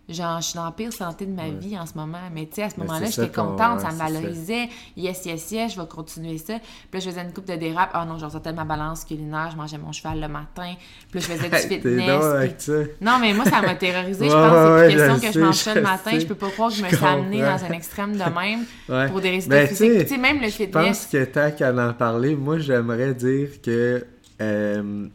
Genre, 0.10 0.42
je 0.42 0.48
suis 0.48 0.56
dans 0.56 0.66
la 0.66 0.72
pire 0.72 0.92
santé 0.92 1.28
de 1.28 1.32
ma 1.32 1.50
vie 1.50 1.78
en 1.78 1.86
ce 1.86 1.94
moment. 1.94 2.18
Mais 2.34 2.48
tu 2.48 2.56
sais, 2.56 2.64
à 2.64 2.70
ce 2.72 2.80
moment-là, 2.80 3.06
j'étais 3.06 3.30
contente, 3.30 3.82
ça 3.82 3.92
me 3.92 3.98
valorisait. 3.98 4.68
Yes, 4.98 5.24
yes, 5.26 5.52
yes, 5.52 5.74
je 5.74 5.80
vais 5.80 5.88
continuer 5.88 6.40
ça. 6.40 6.56
Puis 6.58 6.94
là, 6.94 7.00
je 7.00 7.10
faisais 7.12 7.22
une 7.22 7.32
coupe 7.32 7.46
de 7.46 7.56
dérapes. 7.56 7.92
Oh 7.96 8.06
non, 8.08 8.18
je 8.18 8.26
ressortais 8.26 8.52
ma 8.52 8.66
balance 8.66 9.06
culinaire, 9.06 9.50
je 9.52 9.58
mangeais 9.58 9.78
mon 9.78 9.92
cheval 9.92 10.20
le 10.20 10.28
matin. 10.28 10.74
Puis 11.12 11.20
là, 11.20 11.28
je 11.28 11.34
faisais 11.34 11.50
du 11.50 11.56
fitness. 11.76 12.72
Non, 13.00 13.20
mais 13.22 13.34
moi, 13.34 13.46
ça 13.46 13.62
m'a 13.62 13.76
terrorisé. 13.76 14.26
je 14.30 14.34
pense 14.34 14.52
que 14.52 14.90
c'est 14.90 14.98
question 14.98 15.20
que 15.20 15.34
je 15.34 15.40
mange 15.40 15.56
ça 15.56 15.76
le 15.76 15.82
matin. 15.82 16.20
Je 16.20 16.26
peux 16.26 16.36
pas 16.36 16.50
croire 16.50 16.70
que 16.70 16.76
je 16.78 16.84
me 16.84 16.88
suis 16.90 17.06
amenée 17.06 17.42
dans 17.42 17.64
un 17.64 17.72
extrême 17.72 18.14
de 18.14 18.18
même 18.18 19.10
pour 19.12 19.22
des 19.22 19.30
résultats 19.30 19.68
physiques. 19.68 20.02
Tu 20.02 20.08
sais, 20.08 20.18
même 20.18 20.42
le 20.42 20.50
fitness. 20.50 20.70
Je 20.74 20.88
pense 20.88 21.06
que 21.06 21.26
tant 21.26 21.52
qu'à 21.52 21.72
en 21.72 21.94
parler, 21.94 22.36
moi, 22.36 22.58
j'aimerais 22.58 23.14
dire 23.14 23.62
que 23.62 24.04
euh, 24.42 25.08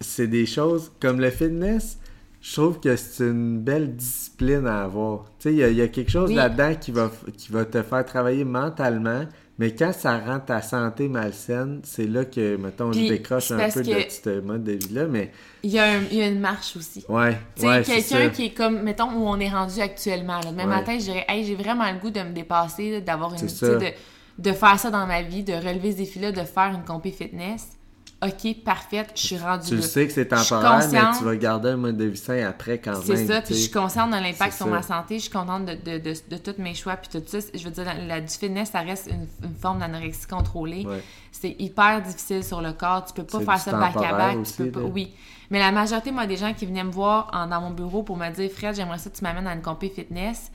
c'est 0.00 0.26
des 0.26 0.46
choses 0.46 0.90
comme 1.00 1.20
le 1.20 1.30
fitness 1.30 1.97
je 2.40 2.52
trouve 2.54 2.78
que 2.78 2.94
c'est 2.94 3.24
une 3.24 3.60
belle 3.60 3.96
discipline 3.96 4.66
à 4.66 4.84
avoir. 4.84 5.24
Tu 5.38 5.50
sais, 5.50 5.54
il 5.54 5.76
y, 5.76 5.82
a 5.82 5.88
quelque 5.88 6.10
chose 6.10 6.32
là-dedans 6.32 6.74
qui 6.80 6.92
va, 6.92 7.10
qui 7.36 7.50
va 7.50 7.64
te 7.64 7.82
faire 7.82 8.04
travailler 8.04 8.44
mentalement, 8.44 9.24
mais 9.58 9.74
quand 9.74 9.92
ça 9.92 10.18
rend 10.18 10.38
ta 10.38 10.62
santé 10.62 11.08
malsaine, 11.08 11.80
c'est 11.82 12.06
là 12.06 12.24
que, 12.24 12.56
mettons, 12.56 12.92
je 12.92 13.00
décroche 13.00 13.50
un 13.50 13.68
peu 13.68 13.82
de 13.82 14.04
ce 14.08 14.40
mode 14.40 14.62
de 14.62 14.72
vie-là, 14.72 15.06
mais... 15.06 15.32
Il 15.64 15.70
y, 15.72 15.80
a 15.80 15.98
une 15.98 16.38
marche 16.38 16.76
aussi. 16.76 17.04
Ouais, 17.08 17.36
Tu 17.56 17.62
sais, 17.62 17.82
quelqu'un 17.82 18.28
qui 18.30 18.46
est 18.46 18.54
comme, 18.54 18.82
mettons, 18.82 19.10
où 19.10 19.26
on 19.26 19.40
est 19.40 19.50
rendu 19.50 19.80
actuellement. 19.80 20.38
Là. 20.38 20.52
Demain 20.52 20.66
matin, 20.66 20.96
je 20.96 21.04
dirais, 21.04 21.24
hey, 21.28 21.44
j'ai 21.44 21.56
vraiment 21.56 21.90
le 21.90 21.98
goût 21.98 22.10
de 22.10 22.20
me 22.20 22.32
dépasser, 22.32 23.00
d'avoir 23.00 23.34
une... 23.34 23.40
De, 23.40 23.92
de 24.38 24.52
faire 24.52 24.78
ça 24.78 24.90
dans 24.90 25.06
ma 25.08 25.22
vie, 25.22 25.42
de 25.42 25.54
relever 25.54 25.90
ce 25.90 25.96
défi-là, 25.96 26.30
de 26.30 26.42
faire 26.42 26.72
une 26.72 26.84
compé 26.84 27.10
fitness 27.10 27.77
OK, 28.20 28.64
parfaite, 28.64 29.12
je 29.14 29.20
suis 29.20 29.38
rendue 29.38 29.68
Tu 29.68 29.80
sais 29.80 30.04
que 30.08 30.12
c'est 30.12 30.26
temporaire, 30.26 30.88
mais 30.90 31.00
tu 31.16 31.24
vas 31.24 31.36
garder 31.36 31.68
un 31.70 31.76
mode 31.76 31.96
de 31.96 32.06
vie 32.06 32.16
sain 32.16 32.44
après 32.48 32.78
quand 32.78 32.92
même. 32.92 33.02
C'est 33.02 33.26
ça, 33.26 33.40
puis 33.42 33.54
je 33.54 33.60
suis 33.60 33.70
consciente 33.70 34.10
de 34.10 34.16
l'impact 34.16 34.56
sur 34.56 34.66
ma 34.66 34.82
santé, 34.82 35.18
je 35.18 35.22
suis 35.22 35.30
contente 35.30 35.66
de, 35.66 35.74
de, 35.74 35.98
de, 35.98 36.14
de, 36.28 36.36
tous 36.36 36.60
mes 36.60 36.74
choix, 36.74 36.96
puis 36.96 37.08
tout 37.08 37.24
ça. 37.24 37.38
Je 37.54 37.62
veux 37.62 37.70
dire, 37.70 37.84
la, 38.08 38.20
du 38.20 38.26
fitness, 38.26 38.70
ça 38.70 38.80
reste 38.80 39.08
une, 39.08 39.54
forme 39.54 39.78
d'anorexie 39.78 40.26
contrôlée. 40.26 40.84
C'est 41.30 41.54
hyper 41.60 42.02
difficile 42.02 42.42
sur 42.42 42.60
le 42.60 42.72
corps, 42.72 43.04
tu 43.04 43.12
peux 43.12 43.22
pas 43.22 43.40
faire 43.40 43.58
ça 43.58 43.72
back 43.72 43.96
à 43.96 44.12
back. 44.12 44.38
tu 44.42 44.64
peux 44.64 44.70
pas, 44.70 44.80
oui. 44.80 45.14
Mais 45.50 45.60
la 45.60 45.70
majorité, 45.70 46.10
moi, 46.10 46.26
des 46.26 46.36
gens 46.36 46.52
qui 46.52 46.66
venaient 46.66 46.84
me 46.84 46.90
voir 46.90 47.30
dans 47.48 47.60
mon 47.60 47.70
bureau 47.70 48.02
pour 48.02 48.16
me 48.16 48.28
dire, 48.30 48.50
Fred, 48.50 48.74
j'aimerais 48.74 48.98
ça 48.98 49.10
que 49.10 49.16
tu 49.16 49.22
m'amènes 49.22 49.46
à 49.46 49.54
une 49.54 49.62
compé 49.62 49.88
fitness, 49.88 50.50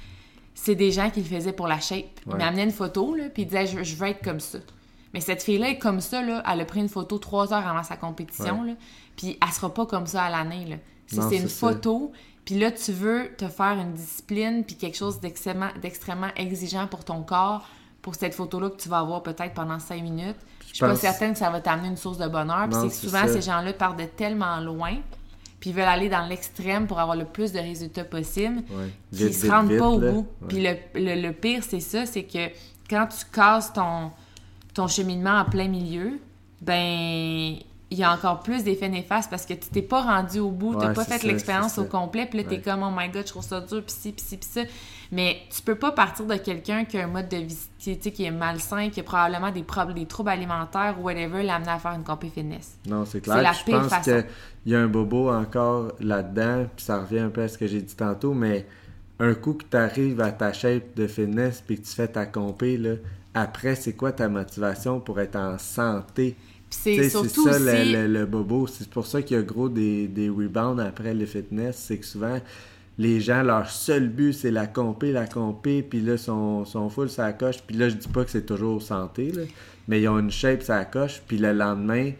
c'est 0.53 0.75
des 0.75 0.91
gens 0.91 1.09
qui 1.09 1.21
le 1.21 1.25
faisaient 1.25 1.53
pour 1.53 1.67
la 1.67 1.79
shape. 1.79 2.19
Ils 2.27 2.35
m'amenaient 2.35 2.65
une 2.65 2.71
photo, 2.71 3.15
là, 3.15 3.29
puis 3.33 3.43
ils 3.43 3.45
disaient, 3.45 3.83
je 3.83 3.95
veux 3.95 4.07
être 4.07 4.21
comme 4.21 4.41
ça. 4.41 4.59
Mais 5.13 5.21
cette 5.21 5.43
fille-là 5.43 5.69
est 5.69 5.77
comme 5.77 6.01
ça, 6.01 6.21
là. 6.21 6.41
Elle 6.51 6.61
a 6.61 6.65
pris 6.65 6.79
une 6.79 6.89
photo 6.89 7.17
trois 7.17 7.53
heures 7.53 7.67
avant 7.67 7.83
sa 7.83 7.97
compétition, 7.97 8.63
là. 8.63 8.73
Puis 9.15 9.37
elle 9.41 9.53
sera 9.53 9.73
pas 9.73 9.85
comme 9.85 10.07
ça 10.07 10.23
à 10.23 10.29
l'année, 10.29 10.65
là. 10.65 10.75
c'est 11.07 11.37
une 11.37 11.49
photo, 11.49 12.11
puis 12.45 12.57
là, 12.59 12.71
tu 12.71 12.91
veux 12.91 13.31
te 13.37 13.47
faire 13.47 13.77
une 13.79 13.93
discipline, 13.93 14.63
puis 14.63 14.75
quelque 14.75 14.97
chose 14.97 15.19
d'extrêmement 15.19 16.29
exigeant 16.35 16.87
pour 16.87 17.05
ton 17.05 17.21
corps, 17.21 17.67
pour 18.01 18.15
cette 18.15 18.33
photo-là 18.33 18.69
que 18.69 18.77
tu 18.77 18.89
vas 18.89 18.99
avoir 18.99 19.23
peut-être 19.23 19.53
pendant 19.53 19.79
cinq 19.79 20.01
minutes. 20.01 20.35
Je 20.67 20.75
suis 20.75 20.79
pas 20.79 20.95
certaine 20.95 21.33
que 21.33 21.39
ça 21.39 21.49
va 21.51 21.61
t'amener 21.61 21.87
une 21.87 21.97
source 21.97 22.17
de 22.17 22.27
bonheur. 22.27 22.67
Puis 22.67 22.89
c'est 22.89 23.07
souvent, 23.07 23.27
ces 23.27 23.41
gens-là 23.41 23.73
partent 23.73 23.99
de 23.99 24.05
tellement 24.05 24.59
loin, 24.59 24.95
puis 25.59 25.69
ils 25.69 25.75
veulent 25.75 25.85
aller 25.85 26.09
dans 26.09 26.25
l'extrême 26.25 26.87
pour 26.87 26.99
avoir 26.99 27.15
le 27.15 27.25
plus 27.25 27.53
de 27.53 27.59
résultats 27.59 28.03
possible, 28.03 28.63
ouais. 28.71 29.31
se 29.31 29.47
rendent 29.47 29.77
pas 29.77 29.87
au 29.87 29.99
bout. 29.99 30.27
Puis 30.49 30.61
le, 30.63 30.75
le 30.95 31.31
pire, 31.31 31.63
c'est 31.63 31.79
ça, 31.79 32.05
c'est 32.05 32.23
que 32.23 32.49
quand 32.89 33.07
tu 33.07 33.25
casses 33.31 33.71
ton 33.71 34.11
ton 34.73 34.87
cheminement 34.87 35.39
en 35.39 35.45
plein 35.45 35.67
milieu, 35.67 36.19
ben 36.61 37.57
il 37.93 37.99
y 37.99 38.03
a 38.03 38.11
encore 38.11 38.39
plus 38.39 38.63
d'effets 38.63 38.89
néfastes 38.89 39.29
parce 39.29 39.45
que 39.45 39.53
tu 39.53 39.69
t'es 39.69 39.83
pas 39.83 40.01
rendu 40.01 40.39
au 40.39 40.49
bout, 40.49 40.73
tu 40.73 40.79
n'as 40.79 40.93
pas 40.93 41.05
fait 41.05 41.21
l'expérience 41.23 41.77
au 41.77 41.85
complet, 41.85 42.25
puis 42.25 42.39
là, 42.39 42.49
tu 42.49 42.55
es 42.55 42.61
comme, 42.61 42.81
oh 42.81 42.89
my 42.91 43.07
god, 43.09 43.21
je 43.23 43.31
trouve 43.31 43.43
ça 43.43 43.61
dur, 43.61 43.83
puis 43.83 43.95
ci, 43.95 44.11
puis 44.11 44.25
ci, 44.25 44.37
puis 44.37 44.49
ça. 44.49 44.61
Mais 45.11 45.37
tu 45.55 45.61
peux 45.61 45.75
pas 45.75 45.91
partir 45.91 46.25
de 46.25 46.35
quelqu'un 46.37 46.85
qui 46.85 46.97
a 46.97 47.03
un 47.03 47.07
mode 47.07 47.29
de 47.29 47.37
vie 47.37 47.55
qui 47.77 48.23
est 48.23 48.31
malsain, 48.31 48.89
qui 48.89 48.99
a 48.99 49.03
probablement 49.03 49.51
des, 49.51 49.63
des 49.93 50.05
troubles 50.07 50.29
alimentaires 50.29 50.95
ou 50.99 51.03
whatever, 51.03 51.43
l'amener 51.43 51.69
à 51.69 51.77
faire 51.77 51.91
une 51.91 52.03
compé 52.03 52.31
fitness. 52.33 52.79
Non, 52.87 53.05
c'est 53.05 53.21
clair. 53.21 53.43
La 53.43 53.53
je 53.53 53.63
pense 53.63 54.03
qu'il 54.03 54.25
y 54.65 54.75
a 54.75 54.79
un 54.79 54.87
bobo 54.87 55.31
encore 55.31 55.91
là-dedans, 55.99 56.65
puis 56.75 56.83
ça 56.83 56.99
revient 56.99 57.19
un 57.19 57.29
peu 57.29 57.43
à 57.43 57.47
ce 57.47 57.59
que 57.59 57.67
j'ai 57.67 57.81
dit 57.83 57.95
tantôt, 57.95 58.33
mais 58.33 58.65
un 59.19 59.35
coup 59.35 59.53
que 59.53 59.65
tu 59.69 59.77
arrives 59.77 60.19
à 60.19 60.31
ta 60.31 60.51
shape 60.51 60.95
de 60.95 61.05
fitness, 61.05 61.61
puis 61.61 61.79
que 61.79 61.85
tu 61.85 61.93
fais 61.93 62.07
ta 62.07 62.25
compé, 62.25 62.77
là, 62.77 62.95
après, 63.33 63.75
c'est 63.75 63.93
quoi 63.93 64.11
ta 64.11 64.29
motivation 64.29 64.99
pour 64.99 65.19
être 65.19 65.35
en 65.35 65.57
santé? 65.57 66.35
C'est 66.69 67.09
ça 67.09 67.21
le, 67.21 68.25
bobo. 68.25 68.67
C'est 68.67 68.89
pour 68.89 69.05
ça 69.05 69.21
qu'il 69.21 69.37
y 69.37 69.39
a 69.39 69.43
gros 69.43 69.69
des, 69.69 70.07
des 70.07 70.29
rebounds 70.29 70.81
après 70.81 71.13
le 71.13 71.25
fitness. 71.25 71.77
C'est 71.77 71.99
que 71.99 72.05
souvent, 72.05 72.39
les 72.97 73.21
gens, 73.21 73.43
leur 73.43 73.69
seul 73.69 74.09
but, 74.09 74.33
c'est 74.33 74.51
la 74.51 74.67
compé, 74.67 75.11
la 75.11 75.27
compé, 75.27 75.83
puis 75.83 76.01
là, 76.01 76.17
sont, 76.17 76.65
sont 76.65 76.89
full, 76.89 77.09
ça 77.09 77.31
coche. 77.33 77.61
Puis 77.65 77.75
là, 77.75 77.89
je 77.89 77.95
dis 77.95 78.07
pas 78.07 78.23
que 78.23 78.31
c'est 78.31 78.45
toujours 78.45 78.81
santé, 78.81 79.31
mais 79.87 80.01
ils 80.01 80.07
ont 80.07 80.19
une 80.19 80.31
shape, 80.31 80.63
ça 80.63 80.83
coche. 80.85 81.21
Puis 81.27 81.37
le 81.37 81.53
lendemain, 81.53 82.11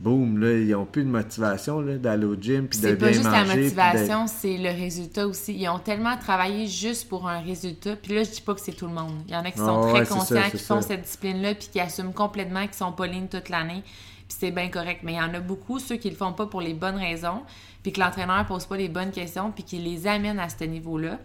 boum, 0.00 0.38
là, 0.38 0.52
ils 0.52 0.70
n'ont 0.70 0.86
plus 0.86 1.04
de 1.04 1.08
motivation 1.08 1.82
d'aller 1.82 2.24
au 2.24 2.34
gym 2.34 2.66
puis 2.66 2.80
de 2.80 2.94
bien 2.94 3.08
manger. 3.08 3.14
C'est 3.14 3.22
pas 3.22 3.44
juste 3.44 3.48
la 3.48 3.54
motivation, 3.54 4.26
c'est 4.26 4.56
le 4.56 4.70
résultat 4.70 5.26
aussi. 5.26 5.54
Ils 5.54 5.68
ont 5.68 5.78
tellement 5.78 6.16
travaillé 6.16 6.66
juste 6.66 7.08
pour 7.08 7.28
un 7.28 7.40
résultat. 7.40 7.96
Puis 7.96 8.14
là, 8.14 8.24
je 8.24 8.30
dis 8.30 8.40
pas 8.40 8.54
que 8.54 8.60
c'est 8.60 8.72
tout 8.72 8.86
le 8.86 8.94
monde. 8.94 9.12
Il 9.28 9.34
y 9.34 9.36
en 9.36 9.44
a 9.44 9.50
qui 9.50 9.58
sont 9.58 9.82
très 9.82 10.06
conscients, 10.06 10.50
qui 10.50 10.58
font 10.58 10.80
cette 10.80 11.02
discipline-là, 11.02 11.54
puis 11.54 11.68
qui 11.70 11.80
assument 11.80 12.14
complètement 12.14 12.62
qu'ils 12.66 12.74
sont 12.74 12.92
pas 12.92 13.06
lignes 13.06 13.28
toute 13.28 13.50
l'année. 13.50 13.82
Puis 14.26 14.38
c'est 14.40 14.50
bien 14.50 14.68
correct. 14.68 15.00
Mais 15.02 15.12
il 15.12 15.18
y 15.18 15.20
en 15.20 15.34
a 15.34 15.40
beaucoup, 15.40 15.78
ceux 15.78 15.96
qui 15.96 16.08
le 16.08 16.16
font 16.16 16.32
pas 16.32 16.46
pour 16.46 16.62
les 16.62 16.74
bonnes 16.74 16.96
raisons, 16.96 17.42
puis 17.82 17.92
que 17.92 18.00
l'entraîneur 18.00 18.46
pose 18.46 18.64
pas 18.64 18.76
les 18.76 18.88
bonnes 18.88 19.10
questions, 19.10 19.52
puis 19.52 19.64
qui 19.64 19.78
les 19.78 20.06
amène 20.06 20.38
à 20.38 20.48
ce 20.48 20.64
niveau-là. 20.64 21.18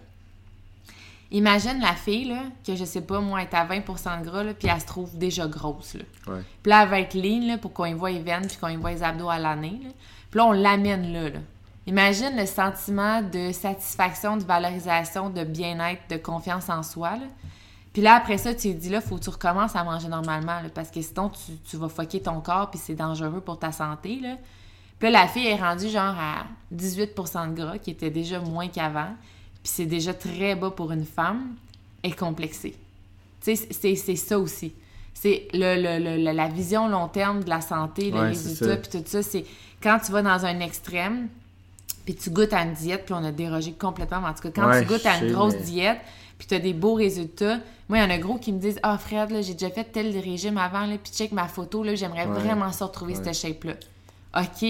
Imagine 1.31 1.79
la 1.81 1.93
fille, 1.93 2.25
là, 2.25 2.43
que 2.65 2.75
je 2.75 2.85
sais 2.85 3.01
pas, 3.01 3.19
moi, 3.19 3.41
est 3.41 3.53
à 3.53 3.65
20% 3.65 4.21
de 4.21 4.25
gras, 4.25 4.43
là, 4.43 4.53
puis 4.53 4.67
elle 4.67 4.79
se 4.79 4.85
trouve 4.85 5.17
déjà 5.17 5.47
grosse. 5.47 5.95
Là. 5.95 6.03
Puis 6.61 6.69
là, 6.69 6.83
elle 6.83 6.89
va 6.89 6.99
être 6.99 7.15
lean 7.15 7.47
là, 7.47 7.57
pour 7.57 7.73
qu'on 7.73 7.85
y 7.85 7.93
voit 7.93 8.11
les 8.11 8.21
veines, 8.21 8.47
puis 8.47 8.57
qu'on 8.57 8.67
y 8.67 8.75
voit 8.75 8.91
les 8.91 9.03
abdos 9.03 9.29
à 9.29 9.39
l'année. 9.39 9.79
Puis 10.29 10.37
là, 10.37 10.45
on 10.45 10.51
l'amène 10.51 11.11
là, 11.11 11.29
là. 11.29 11.39
Imagine 11.87 12.35
le 12.35 12.47
sentiment 12.47 13.21
de 13.21 13.51
satisfaction, 13.51 14.37
de 14.37 14.43
valorisation, 14.43 15.29
de 15.29 15.43
bien-être, 15.43 16.01
de 16.09 16.17
confiance 16.17 16.69
en 16.69 16.81
soi. 16.81 17.11
Là. 17.11 17.27
Puis 17.93 18.01
là, 18.01 18.15
après 18.15 18.37
ça, 18.37 18.53
tu 18.53 18.73
te 18.73 18.77
dis 18.79 18.89
là, 18.89 19.01
faut 19.01 19.17
que 19.17 19.23
tu 19.23 19.29
recommences 19.29 19.75
à 19.75 19.83
manger 19.83 20.07
normalement, 20.07 20.61
là, 20.61 20.69
parce 20.73 20.89
que 20.89 21.01
sinon, 21.01 21.29
tu, 21.29 21.57
tu 21.69 21.77
vas 21.77 21.89
foquer 21.89 22.21
ton 22.21 22.41
corps, 22.41 22.71
puis 22.71 22.79
c'est 22.83 22.95
dangereux 22.95 23.41
pour 23.41 23.59
ta 23.59 23.71
santé. 23.71 24.19
Là. 24.19 24.35
Puis 24.99 25.11
là, 25.11 25.21
la 25.21 25.27
fille 25.27 25.47
est 25.47 25.55
rendue 25.55 25.89
genre 25.89 26.15
à 26.17 26.45
18% 26.73 27.51
de 27.51 27.55
gras, 27.55 27.77
qui 27.77 27.91
était 27.91 28.09
déjà 28.09 28.39
moins 28.39 28.67
qu'avant 28.67 29.09
puis 29.65 29.73
c'est 29.73 29.87
déjà 29.87 30.13
très 30.13 30.53
bas 30.53 30.69
pour 30.69 30.91
une 30.91 31.05
femme, 31.05 31.55
est 32.03 32.15
complexée. 32.15 32.75
Tu 33.41 33.55
sais, 33.55 33.95
c'est 33.95 34.15
ça 34.15 34.37
aussi. 34.37 34.71
C'est 35.11 35.47
le, 35.53 36.31
la 36.31 36.47
vision 36.47 36.87
long 36.87 37.07
terme 37.07 37.43
de 37.43 37.49
la 37.49 37.61
santé, 37.61 38.11
les 38.11 38.19
résultats, 38.19 38.77
puis 38.77 38.91
tout 38.91 39.03
ça. 39.07 39.23
C'est 39.23 39.43
quand 39.81 39.97
tu 40.05 40.11
vas 40.11 40.21
dans 40.21 40.45
un 40.45 40.59
extrême, 40.59 41.29
puis 42.05 42.13
tu 42.13 42.29
goûtes 42.29 42.53
à 42.53 42.61
une 42.61 42.73
diète, 42.73 43.05
puis 43.05 43.15
on 43.15 43.23
a 43.23 43.31
dérogé 43.31 43.71
complètement. 43.71 44.17
En 44.17 44.33
tout 44.35 44.51
cas, 44.51 44.61
quand 44.61 44.79
tu 44.81 44.85
goûtes 44.85 45.05
à 45.07 45.17
une 45.17 45.33
grosse 45.33 45.57
diète, 45.57 45.97
puis 46.37 46.47
tu 46.47 46.53
as 46.53 46.59
des 46.59 46.73
beaux 46.73 46.93
résultats. 46.93 47.57
Moi, 47.89 47.97
il 47.97 48.01
y 48.01 48.05
en 48.05 48.11
a 48.11 48.19
gros 48.19 48.37
qui 48.37 48.53
me 48.53 48.59
disent 48.59 48.79
Ah, 48.83 48.99
Fred, 48.99 49.35
j'ai 49.41 49.53
déjà 49.53 49.71
fait 49.71 49.85
tel 49.85 50.15
régime 50.15 50.59
avant, 50.59 50.85
là, 50.85 50.95
puis 51.03 51.11
check 51.11 51.31
ma 51.31 51.47
photo, 51.47 51.83
là, 51.83 51.95
j'aimerais 51.95 52.27
vraiment 52.27 52.71
ça 52.71 52.85
retrouver 52.85 53.15
cette 53.15 53.33
shape-là. 53.33 53.73
OK, 54.37 54.67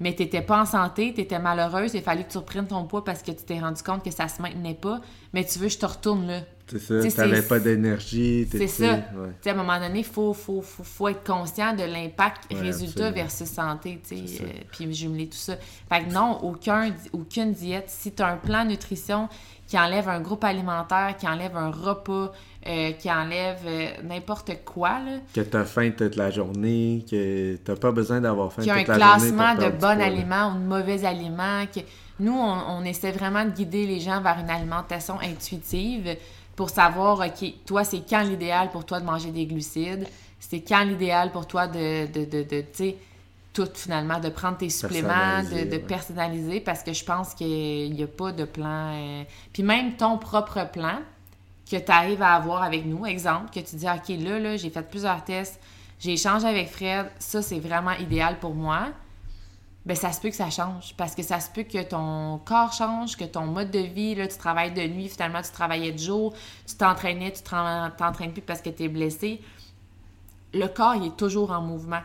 mais 0.00 0.14
tu 0.14 0.22
n'étais 0.22 0.42
pas 0.42 0.62
en 0.62 0.66
santé, 0.66 1.12
tu 1.14 1.20
étais 1.20 1.38
malheureuse, 1.38 1.94
il 1.94 2.02
fallait 2.02 2.24
que 2.24 2.32
tu 2.32 2.38
reprennes 2.38 2.66
ton 2.66 2.84
poids 2.84 3.04
parce 3.04 3.22
que 3.22 3.30
tu 3.30 3.44
t'es 3.44 3.60
rendu 3.60 3.82
compte 3.82 4.02
que 4.02 4.10
ça 4.10 4.26
se 4.28 4.42
maintenait 4.42 4.74
pas, 4.74 5.00
mais 5.32 5.44
tu 5.44 5.58
veux 5.58 5.68
je 5.68 5.78
te 5.78 5.86
retourne 5.86 6.26
là. 6.26 6.40
C'est 6.70 6.78
ça, 6.78 7.08
tu 7.08 7.16
n'avais 7.16 7.42
pas 7.42 7.58
d'énergie. 7.58 8.46
C'est 8.50 8.66
ça. 8.66 9.00
À 9.44 9.50
un 9.50 9.54
moment 9.54 9.78
donné, 9.78 10.00
il 10.00 10.04
faut, 10.04 10.32
faut, 10.32 10.62
faut, 10.62 10.84
faut, 10.84 11.08
être 11.08 11.24
conscient 11.24 11.74
de 11.74 11.82
l'impact 11.82 12.52
résultat 12.52 13.10
versus 13.10 13.48
santé, 13.48 14.00
tu 14.06 14.26
sais, 14.26 14.42
euh, 14.42 14.46
puis 14.70 14.92
jumeler 14.94 15.26
tout 15.26 15.36
ça. 15.36 15.56
Fait 15.88 16.04
que 16.04 16.12
non, 16.12 16.38
aucun, 16.42 16.92
aucune 17.12 17.52
diète. 17.52 17.86
Si 17.88 18.12
tu 18.12 18.22
as 18.22 18.28
un 18.28 18.36
plan 18.36 18.64
nutrition 18.64 19.28
qui 19.66 19.78
enlève 19.78 20.08
un 20.08 20.20
groupe 20.20 20.42
alimentaire, 20.42 21.14
qui 21.16 21.28
enlève 21.28 21.56
un 21.56 21.70
repas, 21.70 22.32
euh, 22.66 22.90
qui 22.92 23.10
enlève 23.10 23.60
euh, 23.66 23.88
n'importe 24.02 24.50
quoi. 24.64 24.98
Là. 24.98 25.18
Que 25.32 25.40
tu 25.40 25.56
as 25.56 25.64
faim 25.64 25.92
toute 25.96 26.16
la 26.16 26.30
journée, 26.30 27.04
que 27.08 27.56
tu 27.56 27.74
pas 27.74 27.92
besoin 27.92 28.20
d'avoir 28.20 28.52
faim 28.52 28.62
toute 28.62 28.66
la 28.66 28.74
journée. 28.74 28.84
Qu'il 28.84 28.98
y 28.98 29.00
a 29.00 29.06
un 29.06 29.18
classement 29.18 29.54
de 29.54 29.70
bons 29.70 30.02
aliments 30.02 30.52
ou 30.52 30.58
de 30.58 30.64
mauvais 30.64 31.04
aliments. 31.04 31.64
Que... 31.72 31.80
Nous, 32.18 32.36
on, 32.36 32.84
essaie 32.84 33.12
vraiment 33.12 33.44
de 33.46 33.50
guider 33.50 33.86
les 33.86 33.98
gens 33.98 34.20
vers 34.20 34.38
une 34.40 34.50
alimentation 34.50 35.18
intuitive 35.20 36.16
pour 36.60 36.68
savoir, 36.68 37.20
OK, 37.20 37.54
toi, 37.64 37.84
c'est 37.84 38.06
quand 38.06 38.20
l'idéal 38.20 38.70
pour 38.70 38.84
toi 38.84 39.00
de 39.00 39.06
manger 39.06 39.30
des 39.30 39.46
glucides? 39.46 40.06
C'est 40.38 40.60
quand 40.60 40.84
l'idéal 40.84 41.32
pour 41.32 41.46
toi 41.46 41.66
de, 41.66 42.04
de, 42.04 42.26
de, 42.26 42.42
de 42.42 42.60
tu 42.60 42.66
sais, 42.74 42.96
tout 43.54 43.66
finalement, 43.72 44.20
de 44.20 44.28
prendre 44.28 44.58
tes 44.58 44.68
suppléments, 44.68 45.42
de, 45.42 45.78
personnaliser, 45.78 46.60
parce 46.60 46.82
que 46.82 46.92
je 46.92 47.02
pense 47.02 47.32
qu'il 47.32 47.94
n'y 47.94 48.02
a 48.02 48.06
pas 48.06 48.32
de 48.32 48.44
plan. 48.44 48.92
Euh, 48.92 49.22
puis 49.54 49.62
même 49.62 49.96
ton 49.96 50.18
propre 50.18 50.70
plan 50.70 50.98
que 51.64 51.78
tu 51.78 51.90
arrives 51.90 52.20
à 52.20 52.34
avoir 52.34 52.62
avec 52.62 52.84
nous, 52.84 53.06
exemple, 53.06 53.50
que 53.54 53.60
tu 53.60 53.76
dis, 53.76 53.86
OK, 53.86 54.08
là, 54.22 54.38
là, 54.38 54.58
j'ai 54.58 54.68
fait 54.68 54.82
plusieurs 54.82 55.24
tests, 55.24 55.58
j'ai 55.98 56.12
échangé 56.12 56.46
avec 56.46 56.68
Fred, 56.68 57.06
ça, 57.18 57.40
c'est 57.40 57.58
vraiment 57.58 57.92
idéal 57.92 58.38
pour 58.38 58.54
moi. 58.54 58.88
Ben 59.86 59.96
ça 59.96 60.12
se 60.12 60.20
peut 60.20 60.28
que 60.28 60.36
ça 60.36 60.50
change. 60.50 60.94
Parce 60.96 61.14
que 61.14 61.22
ça 61.22 61.40
se 61.40 61.50
peut 61.50 61.62
que 61.62 61.82
ton 61.82 62.38
corps 62.44 62.72
change, 62.72 63.16
que 63.16 63.24
ton 63.24 63.46
mode 63.46 63.70
de 63.70 63.78
vie, 63.78 64.14
là, 64.14 64.26
tu 64.26 64.36
travailles 64.36 64.72
de 64.72 64.82
nuit, 64.82 65.08
finalement, 65.08 65.42
tu 65.42 65.50
travaillais 65.50 65.92
de 65.92 65.98
jour, 65.98 66.34
tu 66.66 66.76
t'entraînais, 66.76 67.32
tu 67.32 67.42
t'entraînes 67.42 68.32
plus 68.32 68.42
parce 68.42 68.60
que 68.60 68.70
tu 68.70 68.84
es 68.84 68.88
blessé. 68.88 69.40
Le 70.52 70.66
corps, 70.66 70.94
il 70.96 71.06
est 71.06 71.16
toujours 71.16 71.52
en 71.52 71.62
mouvement. 71.62 72.02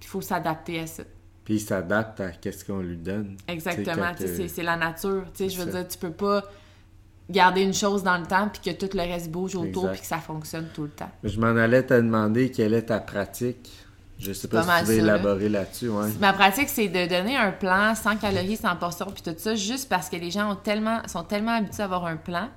il 0.00 0.06
faut 0.06 0.20
s'adapter 0.20 0.80
à 0.80 0.86
ça. 0.86 1.02
Puis 1.44 1.54
il 1.54 1.60
s'adapte 1.60 2.20
à 2.20 2.30
ce 2.32 2.64
qu'on 2.64 2.80
lui 2.80 2.96
donne. 2.96 3.36
Exactement. 3.46 4.12
C'est 4.18 4.62
la 4.62 4.76
nature. 4.76 5.24
Je 5.38 5.62
veux 5.62 5.70
dire, 5.70 5.88
tu 5.88 5.98
peux 5.98 6.12
pas 6.12 6.44
garder 7.30 7.62
une 7.62 7.74
chose 7.74 8.02
dans 8.02 8.16
le 8.16 8.26
temps 8.26 8.48
puis 8.48 8.72
que 8.72 8.78
tout 8.78 8.94
le 8.96 9.02
reste 9.02 9.30
bouge 9.30 9.54
autour 9.54 9.90
puis 9.90 10.00
que 10.00 10.06
ça 10.06 10.18
fonctionne 10.18 10.68
tout 10.74 10.84
le 10.84 10.90
temps. 10.90 11.10
Je 11.24 11.38
m'en 11.38 11.48
allais 11.48 11.84
te 11.84 11.94
demander 11.94 12.50
quelle 12.50 12.74
est 12.74 12.86
ta 12.86 13.00
pratique 13.00 13.70
je 14.18 14.32
sais 14.32 14.48
pas, 14.48 14.62
si 14.62 14.84
tu 14.84 14.92
veux 14.92 14.98
élaborer 14.98 15.48
là-dessus. 15.48 15.88
Ouais. 15.88 16.10
Ma 16.20 16.32
pratique, 16.32 16.68
c'est 16.68 16.88
de 16.88 17.06
donner 17.06 17.36
un 17.36 17.52
plan 17.52 17.94
sans 17.94 18.16
calories, 18.16 18.56
sans 18.56 18.74
portions, 18.76 19.06
puis 19.06 19.22
tout 19.22 19.34
ça, 19.38 19.54
juste 19.54 19.88
parce 19.88 20.08
que 20.08 20.16
les 20.16 20.30
gens 20.30 20.52
ont 20.52 20.56
tellement, 20.56 21.00
sont 21.06 21.22
tellement 21.22 21.52
habitués 21.52 21.82
à 21.82 21.84
avoir 21.84 22.06
un 22.06 22.16
plan 22.16 22.48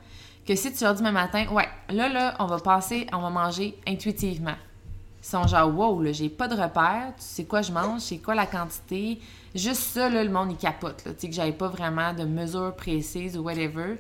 que 0.46 0.56
si 0.56 0.74
tu 0.74 0.84
leur 0.84 0.94
dis 0.94 1.02
demain 1.02 1.12
matin, 1.12 1.46
ouais, 1.52 1.68
là, 1.90 2.10
là, 2.10 2.36
on 2.40 2.46
va 2.46 2.58
passer, 2.58 3.06
on 3.14 3.20
va 3.20 3.30
manger 3.30 3.78
intuitivement. 3.88 4.56
Ils 5.24 5.28
sont 5.28 5.46
genre, 5.46 5.72
wow, 5.72 6.02
là, 6.02 6.12
j'ai 6.12 6.30
pas 6.30 6.48
de 6.48 6.56
repère, 6.60 7.14
tu 7.16 7.24
sais 7.24 7.46
quoi 7.46 7.62
je 7.62 7.72
mange, 7.72 8.02
c'est 8.02 8.18
quoi 8.18 8.34
la 8.34 8.48
quantité. 8.48 9.20
Juste 9.54 9.82
ça, 9.82 10.10
là, 10.10 10.24
le 10.24 10.32
monde, 10.32 10.52
il 10.52 10.58
capote, 10.58 11.06
là. 11.06 11.14
Tu 11.14 11.22
sais, 11.22 11.30
que 11.30 11.36
j'avais 11.36 11.52
pas 11.52 11.68
vraiment 11.68 12.14
de 12.14 12.24
mesures 12.24 12.74
précises 12.76 13.38
ou 13.38 13.44
whatever. 13.44 13.98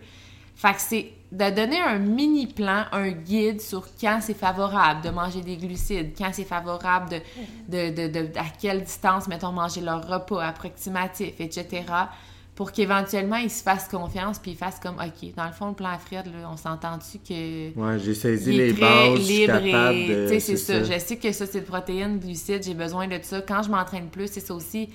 Fait 0.55 0.73
que 0.73 0.81
c'est 0.81 1.11
de 1.31 1.49
donner 1.49 1.79
un 1.79 1.97
mini 1.97 2.45
plan, 2.45 2.83
un 2.91 3.09
guide 3.09 3.61
sur 3.61 3.87
quand 3.99 4.19
c'est 4.21 4.33
favorable 4.33 5.01
de 5.01 5.09
manger 5.09 5.41
des 5.41 5.55
glucides, 5.55 6.11
quand 6.17 6.29
c'est 6.33 6.43
favorable 6.43 7.21
de, 7.69 7.89
de, 7.89 8.07
de, 8.07 8.37
à 8.37 8.45
quelle 8.59 8.83
distance, 8.83 9.27
mettons, 9.27 9.53
manger 9.53 9.79
leur 9.79 10.05
repas 10.05 10.43
approximatif, 10.43 11.33
etc. 11.39 11.83
Pour 12.53 12.73
qu'éventuellement, 12.73 13.37
ils 13.37 13.49
se 13.49 13.63
fassent 13.63 13.87
confiance 13.87 14.39
puis 14.39 14.51
ils 14.51 14.57
fassent 14.57 14.79
comme, 14.79 14.95
OK, 14.95 15.33
dans 15.35 15.45
le 15.45 15.53
fond, 15.53 15.69
le 15.69 15.73
plan 15.73 15.91
à 15.91 15.97
Fred, 15.97 16.25
on 16.51 16.57
s'entend-tu 16.57 17.19
que. 17.19 17.79
Ouais, 17.79 17.97
j'ai 17.97 18.13
saisi 18.13 18.51
les 18.51 18.73
bases. 18.73 19.19
libre 19.25 19.55
et. 19.55 20.27
Tu 20.27 20.27
sais, 20.27 20.39
c'est 20.41 20.57
ça. 20.57 20.83
Je 20.83 20.99
sais 20.99 21.15
que 21.15 21.31
ça, 21.31 21.45
c'est 21.45 21.61
de 21.61 21.65
protéines, 21.65 22.19
glucides, 22.19 22.63
j'ai 22.63 22.73
besoin 22.73 23.07
de 23.07 23.17
ça. 23.21 23.41
Quand 23.41 23.63
je 23.63 23.69
m'entraîne 23.69 24.09
plus, 24.09 24.27
c'est 24.27 24.41
ça 24.41 24.53
aussi 24.53 24.89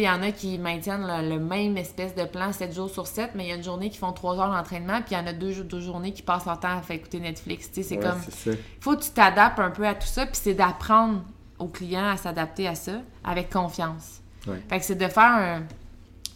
il 0.00 0.04
y 0.04 0.08
en 0.08 0.22
a 0.22 0.32
qui 0.32 0.58
maintiennent 0.58 1.06
le, 1.06 1.38
même 1.38 1.76
espèce 1.76 2.14
de 2.14 2.24
plan 2.24 2.52
7 2.52 2.74
jours 2.74 2.88
sur 2.88 3.06
7, 3.06 3.32
mais 3.34 3.44
il 3.44 3.48
y 3.50 3.52
a 3.52 3.56
une 3.56 3.62
journée 3.62 3.90
qui 3.90 3.98
font 3.98 4.12
3 4.12 4.38
heures 4.38 4.50
d'entraînement, 4.50 5.02
puis 5.02 5.14
il 5.14 5.18
y 5.18 5.20
en 5.20 5.26
a 5.26 5.32
deux, 5.32 5.52
deux 5.64 5.80
journées 5.80 6.12
qui 6.12 6.22
passent 6.22 6.46
leur 6.46 6.58
temps 6.58 6.78
à 6.78 6.82
faire 6.82 6.96
écouter 6.96 7.20
Netflix. 7.20 7.70
c'est 7.72 7.98
comme. 7.98 8.20
Il 8.46 8.56
faut 8.80 8.96
que 8.96 9.02
tu 9.02 9.10
t'adaptes 9.10 9.58
un 9.58 9.70
peu 9.70 9.86
à 9.86 9.94
tout 9.94 10.06
ça, 10.06 10.24
puis 10.24 10.36
c'est 10.42 10.54
d'apprendre 10.54 11.22
aux 11.58 11.68
clients 11.68 12.08
à 12.08 12.16
s'adapter 12.16 12.66
à 12.66 12.74
ça 12.74 13.02
avec 13.22 13.50
confiance. 13.50 14.20
Fait 14.68 14.78
que 14.78 14.84
c'est 14.84 14.96
de 14.96 15.08
faire 15.08 15.62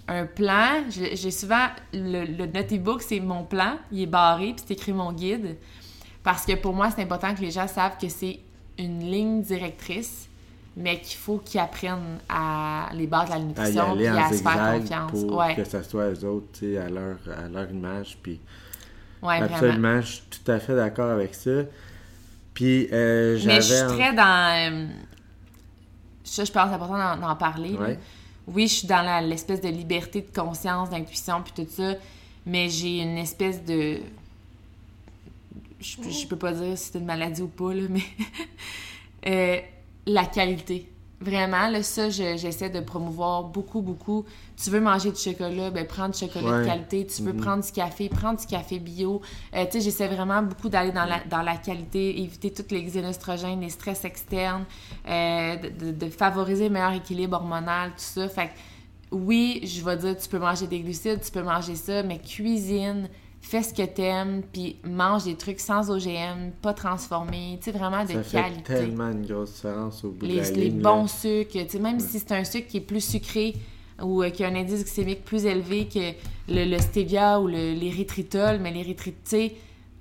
un, 0.09 0.27
plan. 0.27 0.85
J'ai 0.91 1.31
souvent. 1.31 1.67
Le, 1.93 2.25
le 2.25 3.01
c'est 3.01 3.21
mon 3.21 3.43
plan. 3.43 3.79
Il 3.91 4.03
est 4.03 4.07
barré, 4.07 4.53
puis 4.55 4.65
c'est 4.67 4.75
écrit 4.75 4.93
mon 4.93 5.13
guide. 5.13 5.57
Parce 6.23 6.45
que 6.45 6.55
pour 6.55 6.75
moi, 6.75 6.91
c'est 6.91 7.03
important 7.03 7.35
que 7.35 7.41
les 7.41 7.51
gens 7.51 7.67
savent 7.67 7.97
que 7.99 8.09
c'est 8.09 8.41
une 8.79 9.01
ligne 9.01 9.43
directrice 9.43 10.26
mais 10.77 11.01
qu'il 11.01 11.17
faut 11.17 11.39
qu'ils 11.39 11.59
apprennent 11.59 12.19
à 12.29 12.91
les 12.93 13.07
bases 13.07 13.29
de 13.29 13.35
la 13.35 13.39
nutrition 13.39 13.99
et 13.99 14.09
à 14.09 14.31
se 14.31 14.43
faire 14.43 14.75
confiance. 14.79 15.11
Pour 15.11 15.43
que 15.57 15.65
ce 15.65 15.83
soit 15.83 16.11
eux 16.11 16.25
autres, 16.25 16.79
à 16.79 16.91
leur, 16.91 17.17
à 17.35 17.49
leur 17.49 17.71
image. 17.71 18.19
Puis 18.23 18.39
ouais, 19.23 19.41
absolument, 19.41 20.03
je 20.03 20.07
suis 20.07 20.23
tout 20.23 20.53
à 20.53 20.59
fait 20.59 20.77
d'accord 20.77 21.11
avec 21.11 21.35
ça. 21.35 21.63
Puis 22.53 22.89
euh, 22.93 23.39
j'avais... 23.39 23.55
Mais 23.57 23.63
je 23.63 23.75
suis 23.75 23.87
très 23.87 24.13
dans... 24.13 24.73
Euh, 24.73 24.87
ça, 26.25 26.45
je 26.45 26.53
pense 26.53 26.65
que 26.65 26.69
c'est 26.69 26.75
important 26.75 27.17
d'en 27.17 27.37
parler. 27.37 27.77
Oui, 28.47 28.69
je 28.69 28.75
suis 28.75 28.87
dans 28.87 29.27
l'espèce 29.27 29.61
de 29.61 29.69
liberté 29.69 30.21
de 30.21 30.33
conscience, 30.33 30.91
d'intuition, 30.91 31.43
puis 31.43 31.65
tout 31.65 31.71
ça, 31.71 31.95
mais 32.45 32.69
j'ai 32.69 33.01
une 33.01 33.19
espèce 33.19 33.65
de... 33.65 33.99
Je, 35.81 35.97
je, 36.09 36.27
peux 36.27 36.37
pas 36.37 36.53
dire 36.53 36.77
si 36.79 36.91
c'est 36.93 36.99
une 36.99 37.07
maladie 37.07 37.43
ou 37.43 37.49
pas, 37.49 37.75
là, 37.75 37.83
mais... 37.89 38.03
euh, 39.27 39.61
la 40.07 40.25
qualité. 40.25 40.91
Vraiment, 41.19 41.69
là, 41.69 41.83
ça, 41.83 42.11
j'essaie 42.11 42.69
de 42.69 42.81
promouvoir 42.81 43.45
beaucoup, 43.45 43.81
beaucoup. 43.81 44.27
Tu 44.63 44.69
veux 44.69 44.81
manger 44.81 45.11
du 45.11 45.19
chocolat, 45.19 45.71
ben 45.71 45.87
prends 45.87 46.11
du 46.11 46.19
chocolat 46.19 46.61
de 46.61 46.67
qualité. 46.67 47.07
Tu 47.07 47.23
veux 47.23 47.33
mm-hmm. 47.33 47.41
prendre 47.41 47.65
du 47.65 47.73
café, 47.73 48.11
prends 48.11 48.35
du 48.35 48.45
café 48.45 48.79
bio. 48.79 49.23
Euh, 49.55 49.65
tu 49.65 49.73
sais, 49.73 49.81
j'essaie 49.81 50.09
vraiment 50.09 50.43
beaucoup 50.43 50.69
d'aller 50.69 50.93
dans 50.93 51.07
la, 51.07 51.21
dans 51.25 51.41
la 51.41 51.57
qualité, 51.57 52.21
éviter 52.21 52.53
tous 52.53 52.71
les 52.71 52.83
xénostrogènes, 52.83 53.63
les 53.63 53.71
stress 53.71 54.05
externes, 54.05 54.67
euh, 55.09 55.57
de, 55.57 55.91
de, 55.93 56.11
favoriser 56.11 56.67
un 56.67 56.71
meilleur 56.71 56.93
équilibre 56.93 57.37
hormonal, 57.37 57.93
tout 57.93 57.97
ça. 57.97 58.29
Fait 58.29 58.49
que, 58.49 58.53
oui, 59.11 59.63
je 59.65 59.83
vais 59.83 59.97
dire, 59.97 60.19
tu 60.19 60.29
peux 60.29 60.39
manger 60.39 60.67
des 60.67 60.81
glucides, 60.81 61.23
tu 61.23 61.31
peux 61.31 61.43
manger 61.43 61.77
ça, 61.77 62.03
mais 62.03 62.19
cuisine, 62.19 63.09
fais 63.47 63.63
ce 63.63 63.73
que 63.73 63.83
t'aimes, 63.83 64.43
puis 64.53 64.77
mange 64.85 65.25
des 65.25 65.37
trucs 65.37 65.61
sans 65.61 65.91
OGM, 65.91 66.51
pas 66.61 66.75
transformés, 66.75 67.59
tu 67.63 67.71
sais, 67.71 67.79
vraiment 67.79 68.05
de 68.05 68.13
ça 68.13 68.23
qualité. 68.23 68.63
Fait 68.65 68.81
tellement 68.81 69.11
une 69.11 69.25
grosse 69.25 69.55
différence 69.55 70.05
au 70.05 70.11
bout 70.11 70.27
les, 70.27 70.35
de 70.35 70.41
la 70.41 70.51
Les 70.51 70.71
bons 70.71 71.07
sucres, 71.07 71.53
tu 71.53 71.69
sais, 71.69 71.79
même 71.79 72.01
si 72.01 72.19
c'est 72.19 72.33
un 72.33 72.45
sucre 72.45 72.67
qui 72.67 72.79
est 72.79 72.81
plus 72.81 73.05
sucré 73.05 73.55
ou 74.03 74.23
euh, 74.23 74.31
qui 74.31 74.45
a 74.45 74.49
un 74.49 74.55
indice 74.57 74.83
glycémique 74.83 75.25
plus 75.25 75.47
élevé 75.47 75.87
que 75.87 76.13
le, 76.49 76.79
stevia 76.79 77.41
ou 77.41 77.47
l'érythritol, 77.47 78.59
mais 78.59 78.73
l'érythritol, 78.73 79.23
tu 79.25 79.31
sais, 79.31 79.55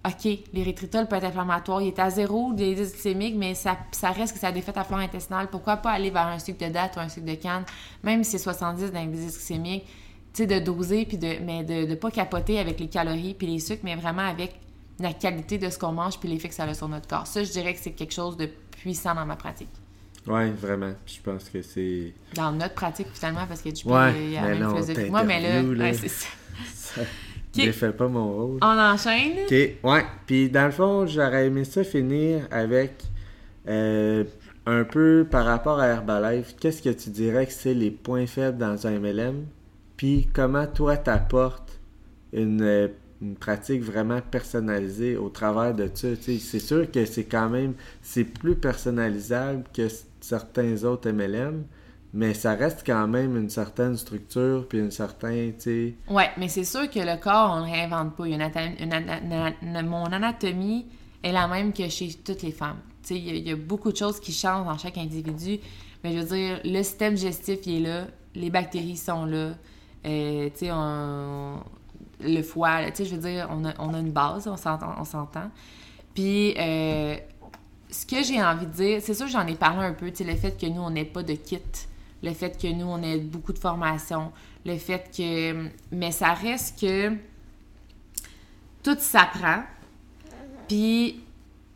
OK, 0.05 0.39
l'érythritol 0.53 1.07
peut 1.07 1.15
être 1.15 1.25
inflammatoire, 1.25 1.81
il 1.81 1.87
est 1.87 1.99
à 1.99 2.09
zéro 2.09 2.51
d'indice 2.53 2.93
glycémique, 2.93 3.35
mais 3.37 3.55
ça, 3.55 3.77
ça 3.91 4.11
reste 4.11 4.33
que 4.33 4.39
ça 4.39 4.51
défaite 4.51 4.77
à 4.77 4.83
flore 4.83 4.99
intestinale. 4.99 5.49
Pourquoi 5.49 5.77
pas 5.77 5.91
aller 5.91 6.11
vers 6.11 6.27
un 6.27 6.37
sucre 6.39 6.65
de 6.65 6.71
date 6.71 6.95
ou 6.95 6.99
un 6.99 7.09
sucre 7.09 7.25
de 7.25 7.35
canne, 7.35 7.63
même 8.03 8.23
si 8.23 8.31
c'est 8.31 8.37
70 8.37 8.91
d'indice 8.91 9.33
glycémique? 9.33 9.85
De 10.43 10.59
doser, 10.59 11.05
puis 11.05 11.17
de, 11.17 11.35
mais 11.45 11.63
de 11.63 11.89
ne 11.89 11.95
pas 11.95 12.11
capoter 12.11 12.59
avec 12.59 12.79
les 12.79 12.87
calories 12.87 13.33
puis 13.33 13.47
les 13.47 13.59
sucres, 13.59 13.83
mais 13.83 13.95
vraiment 13.95 14.27
avec 14.27 14.55
la 14.99 15.13
qualité 15.13 15.57
de 15.57 15.69
ce 15.69 15.79
qu'on 15.79 15.91
mange 15.91 16.19
puis 16.19 16.29
l'effet 16.29 16.49
que 16.49 16.53
ça 16.53 16.63
a 16.63 16.73
sur 16.73 16.87
notre 16.87 17.07
corps. 17.07 17.27
Ça, 17.27 17.43
je 17.43 17.51
dirais 17.51 17.73
que 17.73 17.79
c'est 17.79 17.91
quelque 17.91 18.13
chose 18.13 18.37
de 18.37 18.49
puissant 18.71 19.15
dans 19.15 19.25
ma 19.25 19.35
pratique. 19.35 19.69
Oui, 20.27 20.49
vraiment. 20.51 20.93
je 21.05 21.19
pense 21.23 21.49
que 21.49 21.61
c'est... 21.61 22.13
Dans 22.33 22.51
notre 22.51 22.73
pratique, 22.73 23.07
finalement, 23.13 23.45
parce 23.47 23.61
que 23.61 23.69
tu 23.69 23.87
ouais, 23.87 24.13
il 24.17 24.31
y 24.31 24.37
a 24.37 24.41
la 24.41 24.55
même 24.55 24.69
philosophie 24.69 25.09
moi, 25.09 25.23
mais 25.23 25.63
là, 25.63 25.93
c'est 25.93 26.07
ça. 26.09 26.27
ça 26.73 27.01
défait 27.53 27.91
pas 27.91 28.07
mon 28.07 28.33
rôle. 28.33 28.59
On 28.61 28.65
enchaîne? 28.65 29.45
OK, 29.45 29.51
ouais. 29.51 30.05
Puis 30.25 30.49
dans 30.49 30.65
le 30.65 30.71
fond, 30.71 31.05
j'aurais 31.07 31.47
aimé 31.47 31.63
ça 31.63 31.83
finir 31.83 32.47
avec... 32.51 33.03
Euh, 33.67 34.25
un 34.67 34.83
peu 34.83 35.27
par 35.29 35.45
rapport 35.45 35.79
à 35.79 35.87
Herbalife, 35.87 36.55
qu'est-ce 36.59 36.81
que 36.81 36.89
tu 36.89 37.11
dirais 37.11 37.45
que 37.45 37.53
c'est 37.53 37.73
les 37.73 37.91
points 37.91 38.25
faibles 38.25 38.57
dans 38.57 38.87
un 38.87 38.99
MLM 38.99 39.45
puis 39.97 40.27
comment 40.33 40.67
toi 40.67 40.97
t'apportes 40.97 41.79
une, 42.33 42.61
euh, 42.61 42.87
une, 43.21 43.35
pratique 43.35 43.81
vraiment 43.81 44.21
personnalisée 44.21 45.17
au 45.17 45.29
travers 45.29 45.73
de 45.73 45.89
ça? 45.93 46.09
C'est 46.21 46.59
sûr 46.59 46.89
que 46.91 47.05
c'est 47.05 47.25
quand 47.25 47.49
même 47.49 47.73
c'est 48.01 48.25
plus 48.25 48.55
personnalisable 48.55 49.63
que 49.73 49.87
certains 50.19 50.83
autres 50.83 51.09
MLM, 51.09 51.63
mais 52.13 52.33
ça 52.33 52.55
reste 52.55 52.83
quand 52.85 53.07
même 53.07 53.35
une 53.37 53.49
certaine 53.49 53.97
structure 53.97 54.67
puis 54.67 54.79
une 54.79 54.91
certaine, 54.91 55.53
tu 55.57 55.95
Ouais, 56.09 56.29
mais 56.37 56.47
c'est 56.47 56.63
sûr 56.63 56.89
que 56.89 56.99
le 56.99 57.21
corps, 57.21 57.51
on 57.55 57.65
ne 57.65 57.71
réinvente 57.71 58.15
pas. 58.15 58.23
mon 59.83 60.05
anatomie 60.05 60.87
est 61.23 61.31
la 61.31 61.47
même 61.47 61.73
que 61.73 61.87
chez 61.89 62.13
toutes 62.13 62.41
les 62.41 62.51
femmes. 62.51 62.77
Il 63.09 63.17
y, 63.17 63.49
y, 63.49 63.51
a 63.51 63.55
beaucoup 63.55 63.91
de 63.91 63.97
choses 63.97 64.19
qui 64.19 64.31
changent 64.31 64.65
dans 64.65 64.77
chaque 64.77 64.97
individu, 64.97 65.59
mais 66.03 66.13
je 66.13 66.19
veux 66.19 66.35
dire, 66.35 66.59
le 66.63 66.81
système 66.81 67.13
digestif, 67.13 67.59
il 67.65 67.75
est 67.75 67.87
là, 67.87 68.07
les 68.33 68.49
bactéries 68.49 68.97
sont 68.97 69.25
là, 69.25 69.51
euh, 70.05 71.55
le 72.21 72.41
foie, 72.41 72.91
je 72.97 73.03
veux 73.15 73.29
dire, 73.29 73.47
on 73.51 73.65
a, 73.65 73.73
on 73.79 73.93
a 73.93 73.99
une 73.99 74.11
base, 74.11 74.47
on 74.47 74.57
s'entend. 74.57 75.51
Puis, 76.13 76.55
euh, 76.57 77.17
ce 77.89 78.05
que 78.05 78.23
j'ai 78.23 78.41
envie 78.41 78.65
de 78.65 78.71
dire, 78.71 79.01
c'est 79.01 79.13
sûr 79.13 79.27
j'en 79.27 79.45
ai 79.47 79.55
parlé 79.55 79.85
un 79.85 79.93
peu, 79.93 80.11
tu 80.11 80.23
le 80.23 80.35
fait 80.35 80.59
que 80.59 80.65
nous, 80.65 80.81
on 80.81 80.89
n'ait 80.89 81.05
pas 81.05 81.23
de 81.23 81.33
kit, 81.33 81.59
le 82.23 82.31
fait 82.33 82.59
que 82.59 82.67
nous, 82.67 82.85
on 82.85 83.01
ait 83.03 83.17
beaucoup 83.17 83.53
de 83.53 83.59
formation, 83.59 84.31
le 84.65 84.77
fait 84.77 85.11
que... 85.15 85.69
Mais 85.91 86.11
ça 86.11 86.33
reste 86.33 86.79
que 86.79 87.11
tout 88.83 88.97
s'apprend, 88.99 89.63
puis 90.67 91.21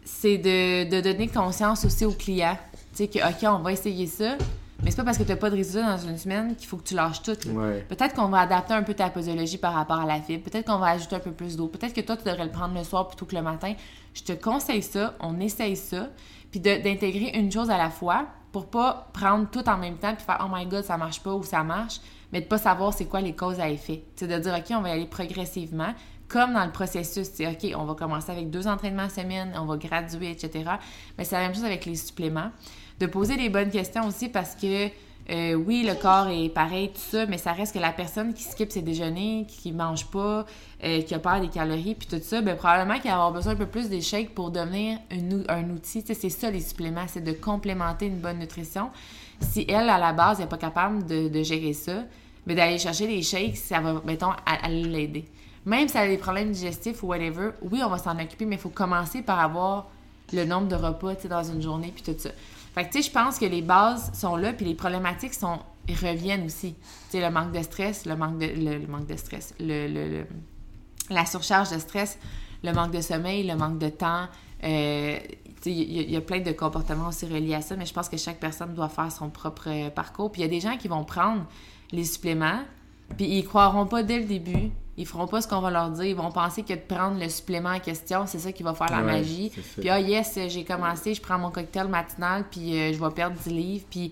c'est 0.04 0.38
de, 0.38 0.90
de 0.90 1.02
donner 1.02 1.28
conscience 1.28 1.86
aussi 1.86 2.06
aux 2.06 2.14
clients, 2.14 2.58
tu 2.92 3.04
sais, 3.04 3.08
que, 3.08 3.20
OK, 3.20 3.44
on 3.44 3.62
va 3.62 3.74
essayer 3.74 4.08
ça, 4.08 4.38
mais 4.84 4.92
c'est 4.92 4.98
pas 4.98 5.04
parce 5.04 5.18
que 5.18 5.24
tu 5.24 5.30
n'as 5.30 5.36
pas 5.36 5.50
de 5.50 5.56
résultats 5.56 5.98
dans 5.98 6.08
une 6.08 6.18
semaine 6.18 6.56
qu'il 6.56 6.68
faut 6.68 6.78
que 6.78 6.84
tu 6.84 6.96
lâches 6.96 7.22
tout. 7.22 7.36
Peut-être 7.36 8.16
qu'on 8.16 8.30
va 8.30 8.40
adapter 8.40 8.74
un 8.74 8.84
peu 8.84 8.94
ta 8.94 9.10
posologie 9.10 9.58
par 9.58 9.74
rapport 9.74 10.00
à 10.00 10.06
la 10.06 10.22
fibre. 10.22 10.44
Peut-être 10.50 10.68
qu'on 10.68 10.78
va 10.78 10.88
ajouter 10.88 11.16
un 11.16 11.20
peu 11.20 11.32
plus 11.32 11.58
d'eau. 11.58 11.68
Peut-être 11.68 11.94
que 11.94 12.02
toi, 12.02 12.16
tu 12.16 12.24
devrais 12.24 12.46
le 12.46 12.52
prendre 12.52 12.78
le 12.78 12.84
soir 12.84 13.08
plutôt 13.08 13.26
que 13.26 13.36
le 13.36 13.42
matin. 13.42 13.74
Je 14.14 14.24
te 14.24 14.32
conseille 14.34 14.84
ça. 14.84 15.16
On 15.20 15.40
essaye 15.40 15.76
ça. 15.76 16.10
Puis 16.52 16.60
d'intégrer 16.60 17.32
une 17.36 17.52
chose 17.52 17.70
à 17.70 17.78
la 17.78 17.90
fois 17.90 18.26
pour 18.52 18.68
pas 18.68 19.10
prendre 19.14 19.48
tout 19.50 19.68
en 19.70 19.78
même 19.78 19.98
temps 19.98 20.16
puis 20.16 20.26
faire 20.26 20.40
«Oh 20.44 20.50
my 20.52 20.66
God, 20.66 20.84
ça 20.84 20.98
marche 20.98 21.22
pas» 21.22 21.34
ou 21.36 21.44
«ça 21.44 21.64
marche», 21.64 22.00
mais 22.32 22.42
de 22.42 22.48
pas 22.48 22.58
savoir 22.58 22.94
c'est 22.94 23.06
quoi 23.06 23.22
les 23.22 23.36
causes 23.36 23.60
à 23.60 23.70
effet. 23.70 24.04
C'est 24.16 24.28
de 24.28 24.40
dire 24.40 24.56
«OK, 24.58 24.66
on 24.72 24.82
va 24.82 24.90
y 24.90 24.92
aller 24.94 25.06
progressivement» 25.06 25.94
comme 26.30 26.54
dans 26.54 26.64
le 26.64 26.72
processus, 26.72 27.28
c'est 27.34 27.48
OK, 27.48 27.76
on 27.76 27.86
va 27.86 27.96
commencer 27.96 28.32
avec 28.32 28.52
deux 28.52 28.68
entraînements 28.68 29.04
à 29.04 29.10
semaine, 29.10 29.52
on 29.60 29.66
va 29.66 29.78
graduer, 29.78 30.30
etc. 30.30 30.72
Mais 31.18 31.26
c'est 31.26 31.36
la 31.36 31.42
même 31.42 31.56
chose 31.56 31.66
avec 31.66 31.86
les 31.86 31.96
suppléments 31.96 32.52
de 33.00 33.06
poser 33.06 33.38
les 33.38 33.50
bonnes 33.50 33.70
questions 33.70 34.06
aussi 34.08 34.30
parce 34.30 34.56
que 34.56 34.90
euh, 35.30 35.54
oui, 35.54 35.86
le 35.88 35.94
corps 35.94 36.28
est 36.30 36.50
pareil, 36.50 36.90
tout 36.90 37.00
ça, 37.00 37.28
mais 37.28 37.38
ça 37.38 37.52
reste 37.52 37.76
que 37.76 37.80
la 37.80 37.92
personne 37.92 38.34
qui 38.34 38.44
skip 38.44 38.72
ses 38.72 38.82
déjeuners, 38.82 39.46
qui, 39.48 39.72
mange 39.72 40.08
pas, 40.08 40.46
euh, 40.84 41.02
qui 41.04 41.14
a 41.14 41.20
peur 41.20 41.40
des 41.40 41.50
calories, 41.50 41.94
puis 41.94 42.08
tout 42.08 42.20
ça, 42.20 42.42
ben 42.42 42.58
probablement 42.58 42.96
qu'elle 43.00 43.12
va 43.12 43.18
avoir 43.18 43.34
besoin 43.34 43.54
un 43.54 43.56
peu 43.56 43.68
plus 43.68 43.90
des 43.90 44.02
pour 44.34 44.50
devenir 44.50 44.98
un, 45.48 45.70
outil. 45.70 46.04
c'est 46.04 46.30
ça 46.30 46.50
les 46.50 46.62
suppléments, 46.62 47.06
c'est 47.08 47.24
de 47.24 47.34
complémenter 47.34 48.08
une 48.08 48.18
bonne 48.18 48.40
nutrition. 48.40 48.90
Si 49.40 49.68
elle, 49.70 49.88
à 49.88 50.00
la 50.00 50.14
base, 50.14 50.40
n'est 50.40 50.48
pas 50.48 50.58
capable 50.58 51.06
de, 51.06 51.44
gérer 51.44 51.74
ça, 51.74 51.94
mais 52.48 52.56
ben, 52.56 52.58
d'aller 52.58 52.80
chercher 52.80 53.06
des 53.06 53.22
shakes, 53.22 53.58
ça 53.58 53.82
va, 53.82 54.02
mettons, 54.06 54.32
l'aider. 54.68 55.26
Même 55.64 55.88
si 55.88 55.98
elle 55.98 56.06
a 56.06 56.08
des 56.08 56.18
problèmes 56.18 56.52
digestifs 56.52 57.04
ou 57.04 57.08
whatever, 57.08 57.52
oui, 57.62 57.82
on 57.86 57.90
va 57.90 58.00
s'en 58.00 58.18
occuper, 58.18 58.46
mais 58.46 58.56
il 58.56 58.62
faut 58.62 58.70
commencer 58.70 59.22
par 59.22 59.40
avoir 59.40 59.90
le 60.34 60.46
nombre 60.46 60.68
de 60.68 60.76
repas, 60.76 61.14
dans 61.30 61.44
une 61.44 61.62
journée, 61.62 61.94
puis 61.94 62.04
tout 62.04 62.20
ça. 62.20 62.30
Tu 62.86 63.02
sais, 63.02 63.10
je 63.10 63.12
pense 63.12 63.38
que 63.38 63.46
les 63.46 63.62
bases 63.62 64.12
sont 64.14 64.36
là, 64.36 64.54
puis 64.54 64.66
les 64.66 64.76
problématiques 64.76 65.34
sont, 65.34 65.60
reviennent 65.90 66.46
aussi. 66.46 66.76
Tu 67.12 67.20
le 67.20 67.30
manque 67.30 67.52
de 67.52 67.62
stress, 67.62 68.06
le 68.06 68.16
manque 68.16 68.38
de, 68.38 68.48
le, 68.48 68.88
manque 68.88 69.08
de 69.08 69.16
stress, 69.16 69.54
le, 69.60 70.24
la 71.10 71.26
surcharge 71.26 71.72
de 71.72 71.80
stress, 71.80 72.18
le 72.64 72.74
manque 72.74 72.92
de 72.92 73.02
sommeil, 73.02 73.46
le 73.48 73.56
manque 73.56 73.80
de 73.80 73.90
temps. 73.90 74.28
Euh, 74.64 75.18
il 75.66 75.74
y, 75.74 76.12
y, 76.12 76.16
a 76.16 76.22
plein 76.22 76.40
de 76.40 76.52
comportements 76.52 77.10
aussi 77.10 77.26
reliés 77.26 77.56
à 77.56 77.62
ça, 77.62 77.76
mais 77.76 77.86
je 77.86 77.94
pense 77.94 78.08
que 78.08 78.18
chaque 78.18 78.40
personne 78.40 78.74
doit 78.74 78.88
faire 78.88 79.12
son 79.12 79.30
propre 79.30 79.68
euh, 79.68 79.90
parcours. 79.90 80.32
Puis 80.32 80.42
il 80.42 80.46
y 80.46 80.48
a 80.48 80.50
des 80.50 80.62
gens 80.62 80.78
qui 80.78 80.88
vont 80.88 81.04
prendre 81.04 81.46
les 81.92 82.06
suppléments, 82.06 82.62
puis 83.18 83.26
ils 83.26 83.46
croiront 83.46 83.86
pas 83.86 84.04
dès 84.04 84.20
le 84.20 84.26
début 84.26 84.72
ils 85.00 85.08
feront 85.08 85.28
pas 85.28 85.42
ce 85.42 85.48
qu'on 85.48 85.62
va 85.62 85.72
leur 85.72 85.90
dire. 85.92 86.04
Ils 86.04 86.16
vont 86.16 86.30
penser 86.30 86.62
que 86.62 86.74
de 86.74 86.80
prendre 86.80 87.18
le 87.18 87.30
supplément 87.30 87.70
en 87.70 87.80
question, 87.80 88.28
c'est 88.28 88.38
ça 88.38 88.52
qui 88.52 88.64
va 88.64 88.74
faire 88.74 88.92
la 88.92 89.02
magie. 89.02 89.50
Puis, 89.78 89.90
ah, 89.90 89.98
yes, 89.98 90.38
j'ai 90.50 90.66
commencé, 90.66 91.14
je 91.14 91.22
prends 91.22 91.40
mon 91.40 91.52
cocktail 91.52 91.88
matinal, 91.88 92.44
puis 92.52 92.78
euh, 92.78 92.92
je 92.94 93.00
vais 93.00 93.10
perdre 93.12 93.38
10 93.40 93.50
livres. 93.50 93.86
Puis, 93.90 94.12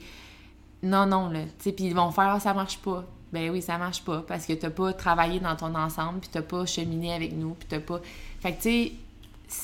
non, 0.81 1.05
non, 1.05 1.29
là. 1.29 1.41
Puis, 1.59 1.75
ils 1.77 1.93
vont 1.93 2.09
faire, 2.11 2.35
ah, 2.35 2.39
ça 2.39 2.53
marche 2.53 2.77
pas. 2.77 3.03
Ben 3.33 3.49
oui, 3.49 3.61
ça 3.61 3.77
marche 3.77 4.01
pas 4.05 4.23
parce 4.25 4.45
que 4.45 4.53
t'as 4.53 4.69
pas 4.69 4.93
travaillé 4.93 5.41
dans 5.41 5.57
ton 5.57 5.75
ensemble, 5.75 6.21
puis 6.21 6.29
t'as 6.31 6.41
pas 6.41 6.65
cheminé 6.65 7.13
avec 7.13 7.33
nous, 7.33 7.55
puis 7.55 7.67
t'as 7.67 7.81
pas. 7.81 7.99
Fait 8.39 8.53
que, 8.53 8.61
tu 8.61 8.69
sais, 8.69 8.91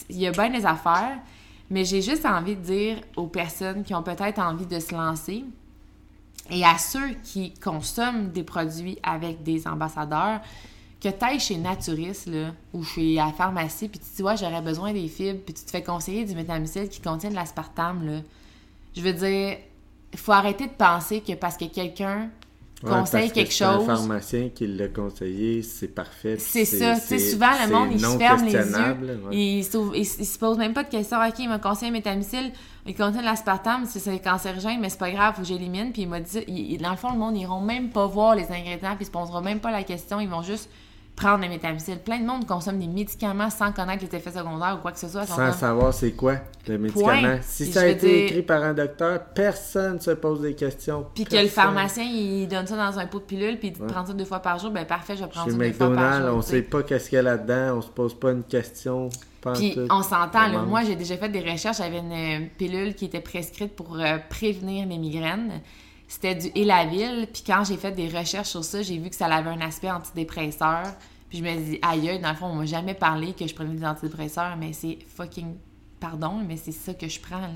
il 0.10 0.18
y 0.18 0.28
a 0.28 0.32
bien 0.32 0.50
des 0.50 0.66
affaires, 0.66 1.20
mais 1.70 1.86
j'ai 1.86 2.02
juste 2.02 2.26
envie 2.26 2.58
de 2.58 2.62
dire 2.62 2.98
aux 3.16 3.28
personnes 3.28 3.84
qui 3.84 3.96
ont 3.96 4.04
peut-être 4.04 4.40
envie 4.40 4.66
de 4.66 4.80
se 4.82 4.94
lancer 4.94 5.46
et 6.50 6.66
à 6.66 6.78
ceux 6.78 7.14
qui 7.24 7.54
consomment 7.54 8.32
des 8.32 8.44
produits 8.44 9.00
avec 9.02 9.44
des 9.44 9.66
ambassadeurs, 9.66 10.42
que 11.04 11.10
tu 11.10 11.26
ailles 11.26 11.40
chez 11.40 11.58
Naturiste 11.58 12.28
là, 12.28 12.54
ou 12.72 12.84
chez 12.84 13.16
la 13.16 13.34
pharmacie, 13.34 13.90
puis 13.90 14.00
tu 14.00 14.10
te 14.10 14.16
dis, 14.16 14.24
ouais, 14.24 14.38
j'aurais 14.38 14.62
besoin 14.62 14.94
des 14.94 15.08
fibres, 15.10 15.42
puis 15.46 15.54
tu 15.54 15.66
te 15.66 15.70
fais 15.70 15.84
conseiller 15.84 16.24
du 16.24 16.34
métamicile 16.34 16.88
qui 16.88 17.02
contient 17.02 17.30
de 17.30 17.36
l'aspartame, 17.36 18.06
là. 18.06 18.22
Je 18.96 19.02
veux 19.02 19.14
dire, 19.14 19.58
il 20.14 20.20
faut 20.20 20.32
arrêter 20.32 20.68
de 20.68 20.72
penser 20.72 21.22
que 21.22 21.34
parce 21.34 21.58
que 21.58 21.66
quelqu'un 21.66 22.30
conseille 22.84 23.32
quelque 23.32 23.52
chose. 23.52 23.90
un 23.90 23.96
pharmacien 23.96 24.50
qui 24.50 24.68
l'a 24.68 24.88
conseillé, 24.88 25.62
c'est 25.64 25.88
parfait. 25.88 26.38
C'est 26.38 26.66
ça. 26.66 26.96
Tu 26.96 27.02
sais, 27.02 27.20
souvent, 27.20 27.52
le 27.66 27.72
monde, 27.72 27.90
il 27.92 28.00
se 28.00 28.18
ferme 28.18 28.46
les 28.46 28.54
yeux. 28.54 29.30
Il, 29.32 29.58
il, 29.96 30.06
se 30.06 30.38
pose 30.38 30.58
même 30.58 30.74
pas 30.74 30.84
de 30.84 30.90
questions. 30.90 31.18
OK, 31.18 31.34
il 31.40 31.50
m'a 31.50 31.60
conseillé 31.60 31.90
un 31.90 31.94
métamicile, 31.94 32.52
il 32.86 32.96
contient 32.96 33.22
de 33.22 33.26
l'aspartame, 33.26 33.86
c'est 33.86 34.20
cancérigène, 34.20 34.80
mais 34.80 34.90
c'est 34.90 35.00
pas 35.00 35.12
grave, 35.12 35.36
faut 35.36 35.42
que 35.42 35.48
j'élimine. 35.48 35.92
Puis 35.92 36.04
il 36.04 36.10
m'a 36.10 36.20
dit, 36.20 36.78
dans 36.78 36.92
le 36.92 36.98
fond, 36.98 37.12
le 37.12 37.18
monde, 37.18 37.36
ils 37.36 37.42
iront 37.42 37.62
même 37.62 37.90
pas 37.90 38.06
voir 38.06 38.36
les 38.36 38.52
ingrédients, 38.52 38.96
puis 38.96 39.04
ils 39.04 39.08
se 39.08 39.12
poseront 39.12 39.42
même 39.42 39.60
pas 39.60 39.72
la 39.72 39.84
question, 39.84 40.20
ils 40.20 40.30
vont 40.30 40.44
juste 40.44 40.70
prendre 41.16 41.42
des 41.42 41.50
métamicile. 41.50 42.00
Plein 42.00 42.20
de 42.20 42.26
monde 42.26 42.46
consomme 42.46 42.80
des 42.80 42.88
médicaments 42.88 43.50
sans 43.50 43.72
connaître 43.72 44.04
les 44.04 44.18
effets 44.18 44.32
secondaires 44.32 44.78
ou 44.78 44.82
quoi 44.82 44.92
que 44.92 45.00
ce 45.00 45.08
soit. 45.08 45.26
Sans 45.26 45.54
savoir 45.54 45.94
c'est 45.94 46.12
quoi 46.12 46.36
le 46.68 46.78
médicament. 46.78 47.38
Si 47.42 47.72
ça 47.72 47.82
a 47.82 47.86
été 47.88 48.26
écrit 48.26 48.42
par 48.42 48.64
un 48.64 48.74
docteur, 48.74 49.20
personne 49.36 49.96
ne 49.96 50.00
se 50.00 50.12
pose 50.12 50.42
des 50.42 50.56
questions. 50.56 51.06
Puis 51.14 51.26
que 51.26 51.36
le 51.36 51.48
pharmacien, 51.48 52.04
il 52.04 52.48
donne 52.48 52.68
ça 52.68 52.78
dans 52.78 53.00
un 53.00 53.06
pot 53.06 53.20
de 53.20 53.26
pilule, 53.26 53.60
puis 53.60 53.70
il 53.70 53.86
prend 53.86 54.06
ça 54.06 54.14
deux 54.14 54.26
fois 54.26 54.40
par 54.40 54.58
jour, 54.60 54.72
ben 54.72 54.86
parfait, 54.86 55.16
je 55.16 55.24
vais 55.24 55.30
prendre 55.30 55.52
ça 55.52 55.58
deux 55.58 55.74
fois 55.74 55.94
par 55.94 56.22
jour. 56.22 56.36
on 56.36 56.42
sait 56.42 56.62
pas 56.62 56.84
qu'est-ce 56.84 57.10
qu'il 57.10 57.18
y 57.18 57.20
a 57.20 57.24
là-dedans, 57.24 57.78
on 57.78 57.82
se 57.82 57.90
pose 57.90 58.20
pas 58.20 58.32
une 58.32 58.44
question. 58.44 59.10
Puis 59.56 59.78
on 59.90 60.02
s'entend, 60.02 60.66
moi 60.66 60.84
j'ai 60.84 60.96
déjà 60.96 61.18
fait 61.18 61.30
des 61.30 61.42
recherches, 61.42 61.78
j'avais 61.78 62.00
une 62.00 62.48
pilule 62.50 62.96
qui 62.96 63.06
était 63.06 63.20
prescrite 63.20 63.76
pour 63.76 64.00
euh, 64.00 64.18
prévenir 64.30 64.88
les 64.88 64.98
migraines 64.98 65.62
c'était 66.14 66.36
du 66.36 66.52
Elavil. 66.54 67.28
Puis 67.34 67.44
quand 67.46 67.64
j'ai 67.64 67.76
fait 67.76 67.92
des 67.92 68.08
recherches 68.08 68.50
sur 68.50 68.64
ça, 68.64 68.84
j'ai 68.84 69.00
vu 69.00 69.10
que 69.10 69.16
ça 69.16 69.26
avait 69.26 69.50
un 69.50 69.62
aspect 69.62 69.90
antidépresseur. 69.90 70.84
Puis 71.28 71.40
je 71.40 71.44
me 71.44 71.56
dis, 71.56 71.80
aïe, 71.82 72.20
dans 72.20 72.30
le 72.30 72.36
fond, 72.36 72.46
on 72.46 72.56
m'a 72.56 72.66
jamais 72.66 72.94
parlé 72.94 73.34
que 73.34 73.48
je 73.48 73.56
prenais 73.56 73.74
des 73.74 73.84
antidépresseurs, 73.84 74.56
mais 74.56 74.74
c'est 74.74 75.00
fucking. 75.16 75.56
Pardon, 76.00 76.42
mais 76.48 76.58
c'est 76.58 76.72
ça 76.72 76.94
que 76.94 77.08
je 77.08 77.20
prends, 77.20 77.40
là. 77.42 77.50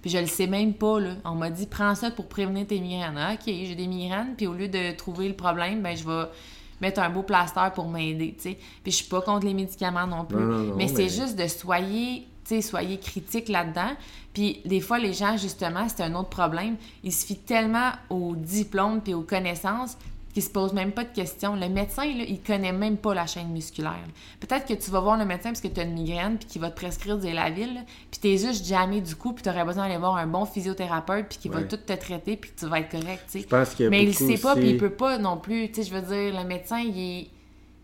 Puis 0.00 0.10
je 0.10 0.18
le 0.18 0.26
sais 0.26 0.46
même 0.46 0.72
pas, 0.72 1.00
là. 1.00 1.16
On 1.24 1.34
m'a 1.34 1.50
dit, 1.50 1.66
prends 1.66 1.94
ça 1.94 2.10
pour 2.10 2.28
prévenir 2.28 2.66
tes 2.66 2.80
migraines. 2.80 3.18
Ah, 3.18 3.34
ok, 3.34 3.42
j'ai 3.44 3.74
des 3.74 3.86
migraines, 3.86 4.34
puis 4.36 4.46
au 4.46 4.54
lieu 4.54 4.68
de 4.68 4.92
trouver 4.96 5.28
le 5.28 5.34
problème, 5.34 5.82
ben 5.82 5.94
je 5.94 6.04
vais 6.04 6.28
mettre 6.80 7.00
un 7.00 7.10
beau 7.10 7.22
plaster 7.22 7.68
pour 7.74 7.88
m'aider, 7.88 8.34
tu 8.36 8.50
sais. 8.50 8.58
Puis 8.82 8.92
je 8.92 8.96
suis 8.96 9.08
pas 9.08 9.20
contre 9.20 9.44
les 9.44 9.54
médicaments 9.54 10.06
non 10.06 10.24
plus. 10.24 10.38
mais, 10.76 10.88
c'est 10.88 11.10
juste 11.10 11.36
de 11.36 11.46
soyez 12.48 12.62
soyez 12.62 12.98
critiques 12.98 13.48
là-dedans. 13.48 13.90
Puis 14.32 14.60
des 14.64 14.80
fois, 14.80 14.98
les 14.98 15.12
gens, 15.12 15.36
justement, 15.36 15.88
c'est 15.88 16.02
un 16.02 16.14
autre 16.14 16.28
problème. 16.28 16.76
Ils 17.02 17.12
se 17.12 17.26
fient 17.26 17.38
tellement 17.38 17.90
au 18.10 18.34
diplôme 18.34 19.00
puis 19.00 19.14
aux 19.14 19.22
connaissances 19.22 19.96
qu'ils 20.32 20.42
se 20.42 20.50
posent 20.50 20.72
même 20.72 20.92
pas 20.92 21.04
de 21.04 21.14
questions. 21.14 21.56
Le 21.56 21.68
médecin, 21.68 22.04
là, 22.04 22.24
il 22.26 22.40
connaît 22.40 22.72
même 22.72 22.96
pas 22.96 23.14
la 23.14 23.26
chaîne 23.26 23.48
musculaire. 23.48 24.04
Peut-être 24.40 24.66
que 24.66 24.74
tu 24.74 24.90
vas 24.90 25.00
voir 25.00 25.16
le 25.16 25.24
médecin 25.24 25.50
parce 25.50 25.60
que 25.60 25.68
tu 25.68 25.80
as 25.80 25.84
une 25.84 25.94
migraine 25.94 26.38
puis 26.38 26.46
qu'il 26.46 26.60
va 26.60 26.70
te 26.70 26.76
prescrire 26.76 27.18
des 27.18 27.32
Laville, 27.32 27.82
puis 28.10 28.20
tu 28.20 28.28
es 28.28 28.36
juste 28.36 28.66
jamais 28.66 29.00
du 29.00 29.16
coup, 29.16 29.32
puis 29.32 29.42
tu 29.42 29.48
aurais 29.48 29.64
besoin 29.64 29.88
d'aller 29.88 29.98
voir 29.98 30.16
un 30.16 30.26
bon 30.26 30.44
physiothérapeute 30.44 31.26
puis 31.28 31.38
qui 31.38 31.48
va 31.48 31.62
tout 31.62 31.76
te 31.76 31.92
traiter 31.92 32.36
puis 32.36 32.50
que 32.50 32.60
tu 32.60 32.66
vas 32.66 32.80
être 32.80 32.90
correct, 32.90 33.24
Mais 33.90 34.04
il 34.04 34.14
sait 34.14 34.38
pas 34.38 34.54
puis 34.54 34.70
il 34.70 34.76
peut 34.76 34.90
pas 34.90 35.18
non 35.18 35.38
plus, 35.38 35.68
tu 35.68 35.82
sais, 35.82 35.90
je 35.90 35.94
veux 35.94 36.02
dire, 36.02 36.40
le 36.40 36.46
médecin, 36.46 36.78
il 36.78 36.98
est 36.98 37.30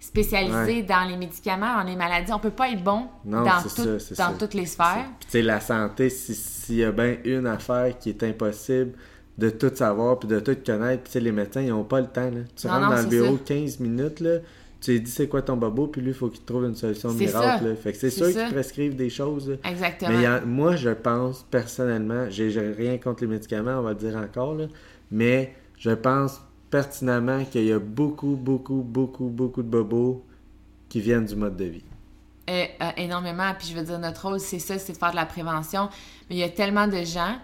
spécialisé 0.05 0.83
dans 0.83 1.09
les 1.09 1.17
médicaments, 1.17 1.77
dans 1.77 1.83
les 1.83 1.97
maladies. 1.97 2.33
On 2.33 2.39
peut 2.39 2.51
pas 2.51 2.71
être 2.71 2.83
bon 2.83 3.07
dans, 3.25 3.43
dans 3.43 4.33
toutes 4.39 4.55
les 4.55 4.67
sphères. 4.67 5.07
tu 5.21 5.27
sais, 5.29 5.43
la 5.43 5.61
santé, 5.61 6.11
s'il 6.11 6.77
y 6.77 6.85
a 6.85 6.93
bien 6.93 7.17
une 7.25 7.47
affaire 7.47 7.99
qui 7.99 8.11
est 8.11 8.23
impossible 8.23 8.93
de 9.39 9.51
tout 9.51 9.73
savoir 9.75 10.19
puis 10.19 10.29
de 10.29 10.41
tout 10.41 10.57
connaître, 10.65 11.05
puis 11.05 11.21
les 11.21 11.33
médecins, 11.33 11.63
ils 11.63 11.71
n'ont 11.71 11.85
pas 11.85 12.01
le 12.01 12.07
temps. 12.07 12.31
Là. 12.31 12.41
Tu 12.55 12.67
rentres 12.67 12.91
dans 12.91 13.03
le 13.03 13.09
bureau 13.09 13.37
15 13.37 13.81
minutes, 13.81 14.21
là, 14.21 14.39
tu 14.81 14.93
lui 14.93 15.01
dis 15.01 15.11
c'est 15.11 15.27
quoi 15.27 15.41
ton 15.41 15.57
bobo, 15.57 15.87
puis 15.87 16.03
lui, 16.03 16.11
il 16.11 16.15
faut 16.15 16.29
qu'il 16.29 16.45
trouve 16.45 16.65
une 16.67 16.75
solution 16.75 17.11
miracle. 17.13 17.75
Fait 17.75 17.93
que 17.93 17.99
c'est 17.99 18.11
sûr 18.11 18.29
qu'ils 18.29 18.53
prescrivent 18.53 18.97
des 18.97 19.11
choses. 19.11 19.57
Exactement. 19.65 20.11
Mais 20.11 20.41
moi, 20.43 20.77
je 20.77 20.91
pense, 20.91 21.47
personnellement, 21.51 22.27
j'ai 22.29 22.51
rien 22.77 22.99
contre 22.99 23.23
les 23.23 23.29
médicaments, 23.29 23.79
on 23.79 23.83
va 23.83 23.91
le 23.91 23.97
dire 23.97 24.17
encore, 24.17 24.55
là, 24.55 24.67
mais 25.11 25.55
je 25.79 25.91
pense 25.91 26.41
pertinemment 26.75 27.45
qu'il 27.45 27.66
y 27.66 27.72
a 27.72 27.79
beaucoup, 27.79 28.35
beaucoup, 28.35 28.83
beaucoup, 28.83 29.29
beaucoup 29.29 29.62
de 29.62 29.68
bobos 29.68 30.25
qui 30.89 31.01
viennent 31.01 31.25
du 31.25 31.37
mode 31.37 31.57
de 31.57 31.66
vie. 31.66 31.85
Euh, 32.51 32.64
euh, 32.83 32.91
énormément. 32.97 33.53
Puis 33.57 33.68
je 33.68 33.79
veux 33.79 33.85
dire, 33.85 34.01
notre 34.01 34.27
rôle, 34.27 34.41
c'est 34.41 34.59
ça, 34.59 34.77
c'est 34.81 34.93
de 34.93 34.99
faire 34.99 35.12
de 35.12 35.16
la 35.16 35.25
prévention. 35.25 35.89
Mais 36.29 36.35
il 36.35 36.39
y 36.39 36.43
a 36.43 36.49
tellement 36.49 36.89
de 36.89 37.05
gens 37.05 37.37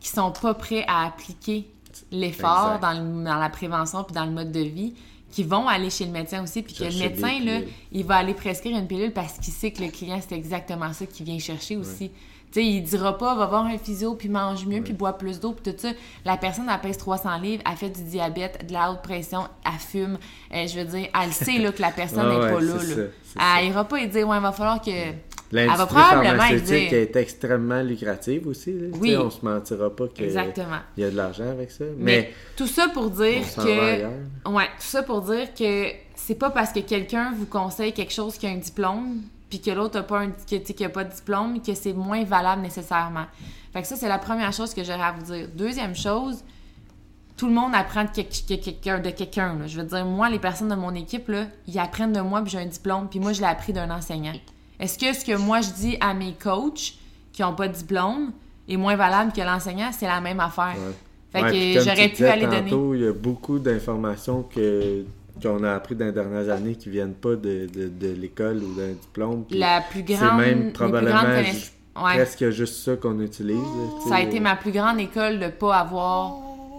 qui 0.00 0.08
sont 0.08 0.32
pas 0.32 0.54
prêts 0.54 0.84
à 0.88 1.06
appliquer 1.06 1.70
l'effort 2.10 2.80
dans, 2.80 3.22
dans, 3.22 3.38
la 3.38 3.48
prévention 3.48 4.02
puis 4.02 4.12
dans 4.12 4.24
le 4.24 4.32
mode 4.32 4.50
de 4.50 4.62
vie 4.62 4.92
qui 5.30 5.44
vont 5.44 5.68
aller 5.68 5.90
chez 5.90 6.06
le 6.06 6.10
médecin 6.10 6.42
aussi, 6.42 6.62
puis 6.62 6.74
que 6.74 6.82
le 6.82 6.98
médecin, 6.98 7.38
là, 7.44 7.60
il 7.92 8.04
va 8.04 8.16
aller 8.16 8.34
prescrire 8.34 8.76
une 8.76 8.88
pilule 8.88 9.12
parce 9.12 9.34
qu'il 9.38 9.52
sait 9.52 9.70
que 9.70 9.84
le 9.84 9.90
client, 9.90 10.20
c'est 10.28 10.34
exactement 10.34 10.92
ça 10.92 11.06
qu'il 11.06 11.26
vient 11.26 11.38
chercher 11.38 11.76
aussi. 11.76 12.10
Tu 12.54 12.60
sais, 12.60 12.66
il 12.66 12.82
dira 12.82 13.18
pas, 13.18 13.34
va 13.34 13.46
voir 13.46 13.66
un 13.66 13.78
physio, 13.78 14.14
puis 14.14 14.28
mange 14.28 14.64
mieux, 14.64 14.80
puis 14.80 14.92
boit 14.92 15.18
plus 15.18 15.40
d'eau, 15.40 15.56
puis 15.60 15.72
tout 15.72 15.76
ça. 15.76 15.88
La 16.24 16.36
personne, 16.36 16.70
elle 16.72 16.80
pèse 16.80 16.96
300 16.98 17.38
livres, 17.38 17.64
elle 17.68 17.76
fait 17.76 17.90
du 17.90 18.04
diabète, 18.04 18.68
de 18.68 18.72
la 18.72 18.92
haute 18.92 19.02
pression, 19.02 19.40
elle 19.66 19.72
fume. 19.80 20.18
Euh, 20.54 20.64
je 20.68 20.78
veux 20.78 20.84
dire, 20.84 21.08
elle 21.20 21.32
sait 21.32 21.58
là, 21.58 21.72
que 21.72 21.82
la 21.82 21.90
personne 21.90 22.28
n'est 22.28 22.38
pas 22.38 22.60
là. 22.60 22.74
là. 22.74 23.58
elle 23.58 23.70
ira 23.70 23.82
pas 23.82 23.98
et 23.98 24.06
dire, 24.06 24.28
ouais, 24.28 24.36
il 24.36 24.42
va 24.42 24.52
falloir 24.52 24.80
que... 24.80 24.90
L'industrie 25.50 25.94
pharmaceutique 25.94 26.92
est 26.92 27.16
extrêmement 27.16 27.82
lucrative 27.82 28.46
aussi. 28.46 28.72
Oui. 29.00 29.16
On 29.16 29.30
se 29.30 29.44
mentira 29.44 29.90
pas 29.90 30.06
qu'il 30.06 30.30
y 30.30 30.38
a 31.04 31.10
de 31.10 31.16
l'argent 31.16 31.48
avec 31.48 31.72
ça. 31.72 31.84
Mais, 31.98 32.32
tout 32.56 32.68
ça 32.68 32.86
pour 32.94 33.10
dire 33.10 33.42
que... 33.56 34.48
Ouais, 34.48 34.66
tout 34.78 34.86
ça 34.86 35.02
pour 35.02 35.22
dire 35.22 35.52
que 35.58 35.86
c'est 36.14 36.36
pas 36.36 36.50
parce 36.50 36.72
que 36.72 36.80
quelqu'un 36.80 37.32
vous 37.36 37.46
conseille 37.46 37.92
quelque 37.92 38.12
chose 38.12 38.38
qui 38.38 38.46
a 38.46 38.50
un 38.50 38.58
diplôme 38.58 39.22
puis 39.54 39.60
que 39.60 39.76
l'autre 39.76 39.98
n'a 39.98 40.02
pas, 40.02 40.20
un, 40.20 40.30
a 40.30 40.88
pas 40.88 41.04
de 41.04 41.14
diplôme, 41.14 41.62
que 41.62 41.74
c'est 41.74 41.92
moins 41.92 42.24
valable 42.24 42.62
nécessairement. 42.62 43.26
Fait 43.72 43.82
que 43.82 43.86
ça, 43.86 43.94
c'est 43.94 44.08
la 44.08 44.18
première 44.18 44.52
chose 44.52 44.74
que 44.74 44.82
j'aurais 44.82 45.02
à 45.02 45.12
vous 45.12 45.32
dire. 45.32 45.48
Deuxième 45.54 45.94
chose, 45.94 46.42
tout 47.36 47.46
le 47.46 47.52
monde 47.52 47.72
apprend 47.72 48.02
de 48.02 48.10
quelqu'un. 48.10 48.98
De 48.98 49.10
quelqu'un 49.10 49.58
Je 49.66 49.80
veux 49.80 49.86
dire, 49.86 50.04
moi, 50.04 50.28
les 50.28 50.40
personnes 50.40 50.70
de 50.70 50.74
mon 50.74 50.92
équipe, 50.94 51.28
là, 51.28 51.46
ils 51.68 51.78
apprennent 51.78 52.12
de 52.12 52.20
moi, 52.20 52.42
puis 52.42 52.50
j'ai 52.50 52.58
un 52.58 52.66
diplôme, 52.66 53.08
puis 53.08 53.20
moi, 53.20 53.32
je 53.32 53.42
l'ai 53.42 53.46
appris 53.46 53.72
d'un 53.72 53.90
enseignant. 53.90 54.32
Est-ce 54.80 54.98
que 54.98 55.12
ce 55.12 55.24
que 55.24 55.36
moi, 55.36 55.60
je 55.60 55.70
dis 55.70 55.96
à 56.00 56.14
mes 56.14 56.32
coachs 56.32 56.94
qui 57.32 57.42
n'ont 57.42 57.54
pas 57.54 57.68
de 57.68 57.74
diplôme 57.74 58.32
est 58.68 58.76
moins 58.76 58.96
valable 58.96 59.32
que 59.32 59.40
l'enseignant? 59.40 59.90
C'est 59.92 60.06
la 60.06 60.20
même 60.20 60.40
affaire. 60.40 60.74
Fait 61.30 61.42
que 61.42 61.80
j'aurais 61.80 62.08
pu 62.08 62.26
aller 62.26 62.46
donner. 62.46 62.72
Il 62.96 63.04
y 63.04 63.06
a 63.06 63.12
beaucoup 63.12 63.60
d'informations 63.60 64.42
que 64.42 65.04
qu'on 65.42 65.62
a 65.64 65.72
appris 65.72 65.94
dans 65.94 66.06
les 66.06 66.12
dernières 66.12 66.48
années 66.48 66.76
qui 66.76 66.90
viennent 66.90 67.14
pas 67.14 67.36
de, 67.36 67.66
de, 67.66 68.12
l'école 68.12 68.58
ou 68.58 68.74
d'un 68.74 68.92
diplôme. 68.92 69.44
La 69.50 69.80
plus 69.80 70.02
grande. 70.02 70.18
C'est 70.18 70.52
même 70.52 70.72
probablement 70.72 71.42
presque 71.94 72.50
juste 72.50 72.76
ça 72.84 72.96
qu'on 72.96 73.20
utilise. 73.20 73.58
Ça 74.08 74.16
a 74.16 74.20
été 74.22 74.40
ma 74.40 74.56
plus 74.56 74.72
grande 74.72 75.00
école 75.00 75.38
de 75.38 75.48
pas 75.48 75.76
avoir 75.76 76.36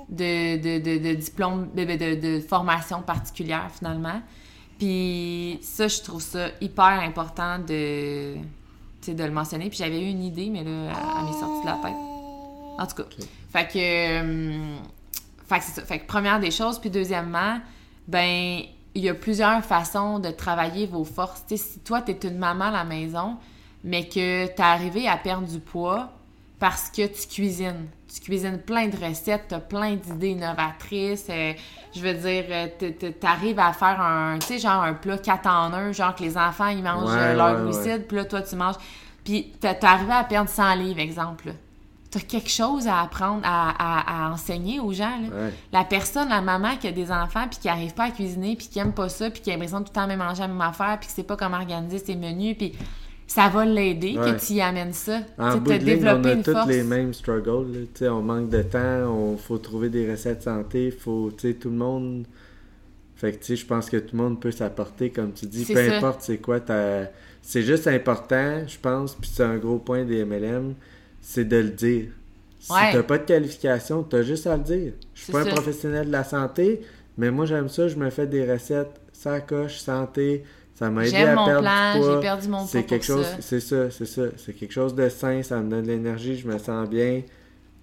de, 0.10 0.58
de, 0.80 1.14
diplôme, 1.14 1.70
de, 1.76 2.40
formation 2.42 3.02
particulière 3.02 3.70
finalement. 3.76 4.22
Puis 4.78 5.58
ça, 5.62 5.88
je 5.88 6.02
trouve 6.02 6.22
ça 6.22 6.48
hyper 6.60 7.00
important 7.02 7.60
de, 7.60 8.36
de 9.08 9.24
le 9.24 9.32
mentionner. 9.32 9.70
Puis 9.70 9.78
j'avais 9.78 10.02
eu 10.02 10.10
une 10.10 10.24
idée, 10.24 10.50
mais 10.50 10.64
là, 10.64 10.72
elle, 10.72 11.26
m'est 11.26 11.40
sortie 11.40 11.62
de 11.62 11.66
la 11.66 11.80
tête. 11.82 11.98
En 12.78 12.86
tout 12.86 12.96
cas. 12.96 13.26
Fait 13.52 13.68
que. 13.72 13.78
Euh, 13.78 14.76
fait 15.48 15.60
que 15.60 15.64
c'est 15.64 15.80
ça. 15.80 15.86
Fait 15.86 16.00
que 16.00 16.08
première 16.08 16.40
des 16.40 16.52
choses. 16.52 16.80
Puis 16.80 16.90
deuxièmement, 16.90 17.60
ben, 18.08 18.62
il 18.94 19.04
y 19.04 19.10
a 19.10 19.14
plusieurs 19.14 19.64
façons 19.64 20.20
de 20.20 20.30
travailler 20.30 20.88
vos 20.88 21.04
forces. 21.04 21.44
sais, 21.48 21.58
si 21.58 21.80
toi, 21.80 22.02
tu 22.02 22.12
es 22.12 22.20
une 22.28 22.38
maman 22.38 22.66
à 22.66 22.72
la 22.72 22.84
maison, 22.84 23.38
mais 23.84 24.08
que 24.08 24.46
tu 24.48 24.54
es 24.54 24.62
arrivé 24.62 25.08
à 25.08 25.18
perdre 25.18 25.48
du 25.48 25.60
poids 25.60 26.12
parce 26.60 26.90
que 26.90 27.06
tu 27.06 27.28
cuisines. 27.28 27.88
Tu 28.08 28.22
cuisines 28.22 28.60
plein 28.60 28.88
de 28.88 28.96
recettes, 28.96 29.50
tu 29.50 29.56
as 29.56 29.60
plein 29.60 29.96
d'idées 29.96 30.30
innovatrices. 30.30 31.28
Euh, 31.30 31.54
je 31.94 32.00
veux 32.00 32.14
dire, 32.14 32.46
euh, 32.50 32.68
tu 32.80 33.28
arrives 33.28 33.60
à 33.60 33.74
faire 33.74 34.00
un, 34.00 34.40
tu 34.40 34.48
sais, 34.48 34.60
genre 34.60 34.84
un 34.84 34.94
plat 34.94 35.18
4 35.18 35.48
en 35.48 35.74
1, 35.74 35.92
genre 35.92 36.16
que 36.16 36.24
les 36.24 36.38
enfants, 36.38 36.68
ils 36.68 36.82
mangent 36.82 37.36
leur 37.36 37.62
glucides, 37.62 38.08
puis 38.08 38.18
là, 38.18 38.26
toi, 38.26 38.42
tu 38.42 38.56
manges. 38.56 38.76
Puis 39.26 39.54
tu 39.60 39.68
arrivé 39.68 40.14
à 40.14 40.24
perdre 40.24 40.50
100 40.50 40.76
livres, 40.76 41.00
exemple 41.00 41.54
quelque 42.20 42.50
chose 42.50 42.88
à 42.88 43.02
apprendre, 43.02 43.42
à, 43.44 44.32
enseigner 44.32 44.80
aux 44.80 44.94
gens. 44.94 45.20
La 45.72 45.84
personne, 45.84 46.30
la 46.30 46.42
maman 46.42 46.76
qui 46.78 46.88
a 46.88 46.92
des 46.92 47.12
enfants 47.12 47.48
puis 47.50 47.60
qui 47.60 47.68
n'arrive 47.68 47.94
pas 47.94 48.06
à 48.06 48.12
cuisiner 48.12 48.56
puis 48.56 48.68
qui 48.68 48.80
aime 48.80 48.94
pas 48.94 49.10
ça 49.10 49.30
puis 49.30 49.42
qui 49.42 49.50
a 49.50 49.54
l'impression 49.54 49.80
de 49.80 49.86
tout 49.86 49.92
le 49.94 50.02
temps 50.02 50.08
même 50.08 50.20
manger 50.20 50.42
la 50.42 50.48
même 50.48 50.62
affaire 50.62 50.98
puis 51.00 51.08
qui 51.08 51.16
sait 51.16 51.24
pas 51.24 51.36
comment 51.36 51.58
organiser 51.58 52.00
ses 52.00 52.16
menus 52.16 52.56
puis 52.58 52.74
ça 53.28 53.50
va 53.50 53.66
l'aider 53.66 54.14
que 54.14 54.46
tu 54.46 54.54
y 54.54 54.62
amènes 54.62 54.94
ça. 54.94 55.22
En 55.38 55.58
bout 55.58 55.72
de 55.72 55.78
ligne, 55.78 56.08
on 56.08 56.24
a 56.24 56.36
tous 56.38 56.68
les 56.68 56.84
mêmes 56.84 57.14
struggles. 57.14 57.88
On 58.02 58.22
manque 58.22 58.50
de 58.50 58.62
temps, 58.62 59.34
il 59.34 59.38
faut 59.40 59.58
trouver 59.58 59.90
des 59.90 60.10
recettes 60.10 60.44
santé, 60.44 60.92
faut, 60.92 61.32
tout 61.32 61.70
le 61.70 61.76
monde... 61.76 62.26
Fait 63.16 63.32
que, 63.32 63.56
je 63.56 63.66
pense 63.66 63.90
que 63.90 63.96
tout 63.96 64.18
le 64.18 64.24
monde 64.24 64.42
peut 64.42 64.52
s'apporter, 64.52 65.10
comme 65.10 65.32
tu 65.32 65.46
dis, 65.46 65.64
peu 65.66 65.80
importe 65.80 66.22
c'est 66.22 66.38
quoi 66.38 66.60
C'est 67.42 67.62
juste 67.62 67.88
important, 67.88 68.68
je 68.68 68.78
pense, 68.78 69.16
puis 69.16 69.32
c'est 69.34 69.44
un 69.44 69.56
gros 69.56 69.78
point 69.78 70.04
des 70.04 70.26
MLM, 70.26 70.76
c'est 71.26 71.46
de 71.46 71.58
le 71.58 71.70
dire. 71.70 72.06
Si 72.60 72.70
t'as 72.70 73.04
pas 73.04 73.18
de 73.18 73.24
qualification, 73.24 74.04
t'as 74.04 74.22
juste 74.22 74.46
à 74.48 74.56
le 74.58 74.64
dire. 74.64 74.94
Je 75.16 75.24
suis 75.24 75.32
pas 75.32 75.42
un 75.42 75.46
professionnel 75.46 76.08
de 76.08 76.12
la 76.12 76.24
santé, 76.24 76.82
mais 77.18 77.32
moi 77.32 77.46
j'aime 77.46 77.68
ça, 77.68 77.88
je 77.88 77.96
me 77.96 78.10
fais 78.12 78.28
des 78.28 78.50
recettes, 78.50 79.02
ça 79.12 79.40
coche, 79.42 79.80
santé, 79.80 80.44
ça 80.76 80.90
m'a 80.90 81.06
aidé 81.06 81.18
à 81.18 81.34
perdre 81.34 81.62
plan, 81.62 81.94
du 81.94 82.00
poids. 82.00 82.14
J'ai 82.14 82.22
perdu 82.22 82.48
mon 82.48 82.66
C'est 82.66 82.84
quelque 82.84 83.06
chose, 83.06 83.26
c'est 83.40 83.60
ça, 83.60 83.90
c'est 83.90 84.06
ça, 84.06 84.22
c'est 84.38 84.54
quelque 84.54 84.72
chose 84.72 84.94
de 84.94 85.10
sain, 85.10 85.42
ça 85.42 85.58
me 85.62 85.70
donne 85.70 85.84
de 85.84 85.88
l'énergie, 85.88 86.38
je 86.38 86.48
me 86.48 86.60
sens 86.60 86.88
bien. 86.88 87.24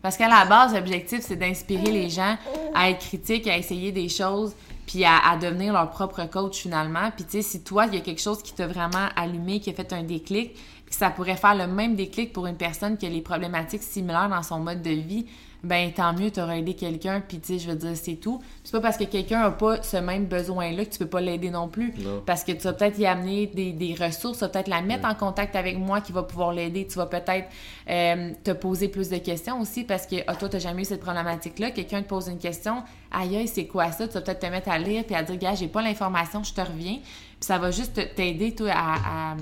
Parce 0.02 0.16
qu'à 0.16 0.28
la 0.28 0.44
base, 0.44 0.74
l'objectif, 0.74 1.20
c'est 1.22 1.36
d'inspirer 1.36 1.90
les 1.90 2.08
gens 2.08 2.36
à 2.74 2.90
être 2.90 3.00
critiques, 3.00 3.46
à 3.48 3.56
essayer 3.56 3.92
des 3.92 4.08
choses, 4.08 4.52
puis 4.86 5.04
à, 5.04 5.16
à, 5.18 5.36
devenir 5.36 5.72
leur 5.72 5.90
propre 5.90 6.28
coach 6.28 6.60
finalement. 6.60 7.10
Puis 7.14 7.24
tu 7.24 7.30
sais, 7.30 7.42
si 7.42 7.62
toi, 7.62 7.86
il 7.86 7.94
y 7.94 7.98
a 7.98 8.00
quelque 8.00 8.20
chose 8.20 8.42
qui 8.42 8.52
t'a 8.52 8.66
vraiment 8.66 9.08
allumé, 9.14 9.60
qui 9.60 9.70
a 9.70 9.72
fait 9.72 9.92
un 9.92 10.02
déclic, 10.02 10.56
ça 10.94 11.10
pourrait 11.10 11.36
faire 11.36 11.54
le 11.54 11.66
même 11.66 11.94
déclic 11.94 12.32
pour 12.32 12.46
une 12.46 12.56
personne 12.56 12.96
qui 12.96 13.06
a 13.06 13.08
les 13.08 13.22
problématiques 13.22 13.82
similaires 13.82 14.28
dans 14.28 14.42
son 14.42 14.60
mode 14.60 14.82
de 14.82 14.90
vie, 14.90 15.26
ben 15.64 15.92
tant 15.92 16.12
mieux, 16.12 16.30
tu 16.30 16.40
auras 16.40 16.56
aidé 16.56 16.74
quelqu'un, 16.74 17.20
puis 17.20 17.38
tu 17.38 17.52
sais, 17.52 17.58
je 17.60 17.70
veux 17.70 17.76
dire, 17.76 17.92
c'est 17.94 18.16
tout. 18.16 18.42
C'est 18.64 18.72
pas 18.72 18.80
parce 18.80 18.96
que 18.96 19.04
quelqu'un 19.04 19.42
a 19.42 19.50
pas 19.52 19.80
ce 19.82 19.96
même 19.96 20.26
besoin-là 20.26 20.84
que 20.84 20.90
tu 20.90 20.98
peux 20.98 21.06
pas 21.06 21.20
l'aider 21.20 21.50
non 21.50 21.68
plus. 21.68 21.94
Parce 22.26 22.42
que 22.42 22.50
tu 22.52 22.62
vas 22.62 22.72
peut-être 22.72 22.98
y 22.98 23.06
amener 23.06 23.46
des, 23.46 23.94
ressources, 23.94 24.38
tu 24.38 24.44
vas 24.44 24.48
peut-être 24.48 24.68
la 24.68 24.82
mettre 24.82 25.06
en 25.06 25.14
contact 25.14 25.54
avec 25.54 25.78
moi 25.78 26.00
qui 26.00 26.10
va 26.10 26.24
pouvoir 26.24 26.52
l'aider. 26.52 26.86
Tu 26.88 26.98
vas 26.98 27.06
peut-être 27.06 27.48
euh, 27.88 28.30
te 28.42 28.50
poser 28.50 28.88
plus 28.88 29.08
de 29.08 29.18
questions 29.18 29.60
aussi 29.60 29.84
parce 29.84 30.06
que 30.06 30.16
ah, 30.26 30.34
toi, 30.34 30.48
tu 30.48 30.58
jamais 30.58 30.82
eu 30.82 30.86
cette 30.86 31.00
problématique-là. 31.00 31.70
Quelqu'un 31.70 32.02
te 32.02 32.08
pose 32.08 32.26
une 32.26 32.38
question, 32.38 32.82
aïe, 33.12 33.46
c'est 33.46 33.66
quoi 33.66 33.92
ça? 33.92 34.08
Tu 34.08 34.14
vas 34.14 34.22
peut-être 34.22 34.40
te 34.40 34.46
mettre 34.46 34.68
à 34.68 34.78
lire 34.78 35.04
puis 35.04 35.14
à 35.14 35.22
dire, 35.22 35.36
gars, 35.36 35.54
j'ai 35.54 35.68
pas 35.68 35.82
l'information, 35.82 36.42
je 36.42 36.54
te 36.54 36.60
reviens. 36.60 36.96
Puis 36.96 37.46
ça 37.46 37.58
va 37.58 37.70
juste 37.70 38.14
t'aider, 38.16 38.52
toi, 38.54 38.70
à 38.74 39.36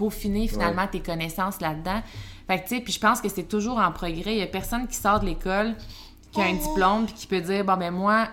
peaufiner 0.00 0.48
finalement 0.48 0.86
tes 0.86 1.00
connaissances 1.00 1.60
là-dedans. 1.60 2.02
Fait 2.46 2.58
que, 2.58 2.68
tu 2.68 2.76
sais, 2.76 2.80
puis 2.80 2.92
je 2.92 2.98
pense 2.98 3.20
que 3.20 3.28
c'est 3.28 3.48
toujours 3.48 3.78
en 3.78 3.92
progrès. 3.92 4.32
Il 4.32 4.38
y 4.38 4.42
a 4.42 4.46
personne 4.46 4.88
qui 4.88 4.96
sort 4.96 5.20
de 5.20 5.26
l'école, 5.26 5.74
qui 6.32 6.40
a 6.40 6.44
un 6.44 6.54
diplôme, 6.54 7.04
puis 7.04 7.14
qui 7.14 7.26
peut 7.26 7.40
dire, 7.40 7.64
bon, 7.64 7.76
ben 7.76 7.90
moi, 7.90 8.28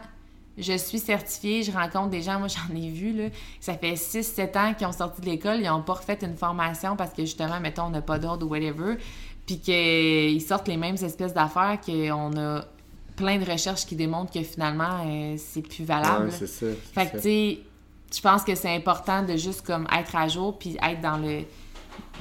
je 0.58 0.78
suis 0.78 1.00
certifiée, 1.00 1.64
je 1.64 1.72
rencontre 1.72 2.10
des 2.10 2.22
gens, 2.22 2.40
moi 2.40 2.48
j'en 2.48 2.76
ai 2.76 2.90
vu, 2.90 3.14
là, 3.14 3.26
ça 3.60 3.74
fait 3.76 3.94
6-7 3.94 4.58
ans 4.58 4.74
qu'ils 4.74 4.88
ont 4.88 4.92
sorti 4.92 5.22
de 5.22 5.28
l'école, 5.28 5.58
ils 5.60 5.68
n'ont 5.68 5.84
pas 5.84 5.94
refait 5.94 6.18
une 6.22 6.36
formation 6.36 6.96
parce 6.96 7.12
que 7.12 7.24
justement, 7.24 7.60
mettons, 7.60 7.84
on 7.84 7.90
n'a 7.90 8.02
pas 8.02 8.18
d'ordre 8.18 8.46
ou 8.48 8.50
whatever, 8.50 8.96
puis 9.46 9.60
qu'ils 9.60 10.42
sortent 10.42 10.68
les 10.68 10.78
mêmes 10.78 10.96
espèces 10.96 11.34
d'affaires, 11.34 11.80
qu'on 11.86 12.38
a 12.38 12.66
plein 13.16 13.38
de 13.38 13.52
recherches 13.52 13.86
qui 13.86 13.96
démontrent 13.96 14.32
que 14.32 14.42
finalement, 14.42 15.04
euh, 15.06 15.36
c'est 15.38 15.62
plus 15.62 15.84
valable. 15.84 16.32
c'est 16.32 16.48
ça. 16.48 16.66
Fait 16.94 17.08
que, 17.08 17.18
tu 17.18 17.24
sais, 17.24 17.60
je 18.14 18.22
pense 18.22 18.44
que 18.44 18.56
c'est 18.56 18.74
important 18.74 19.24
de 19.24 19.36
juste 19.36 19.66
comme 19.66 19.88
être 19.98 20.16
à 20.16 20.28
jour 20.28 20.58
puis 20.58 20.78
être 20.82 21.02
dans 21.02 21.18
le 21.18 21.42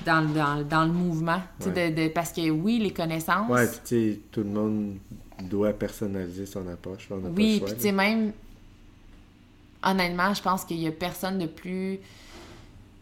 dans, 0.05 0.23
dans, 0.33 0.67
dans 0.67 0.85
le 0.85 0.93
mouvement 0.93 1.41
de, 1.61 2.09
parce 2.09 2.33
que 2.33 2.51
oui 2.51 2.79
les 2.79 2.93
connaissances. 2.93 3.49
Ouais 3.51 3.67
puis 3.67 3.79
tu 3.85 3.89
sais 3.89 4.21
tout 4.31 4.41
le 4.41 4.51
monde 4.51 4.97
doit 5.43 5.73
personnaliser 5.73 6.47
son 6.47 6.67
approche 6.69 7.09
on 7.11 7.17
oui 7.37 7.61
puis 7.65 7.75
tu 7.75 7.81
sais 7.81 7.93
même 7.93 8.33
honnêtement 9.83 10.33
je 10.35 10.43
pense 10.43 10.65
qu'il 10.65 10.79
y 10.79 10.87
a 10.87 10.93
personne 10.93 11.39
de 11.39 11.47
plus 11.47 12.01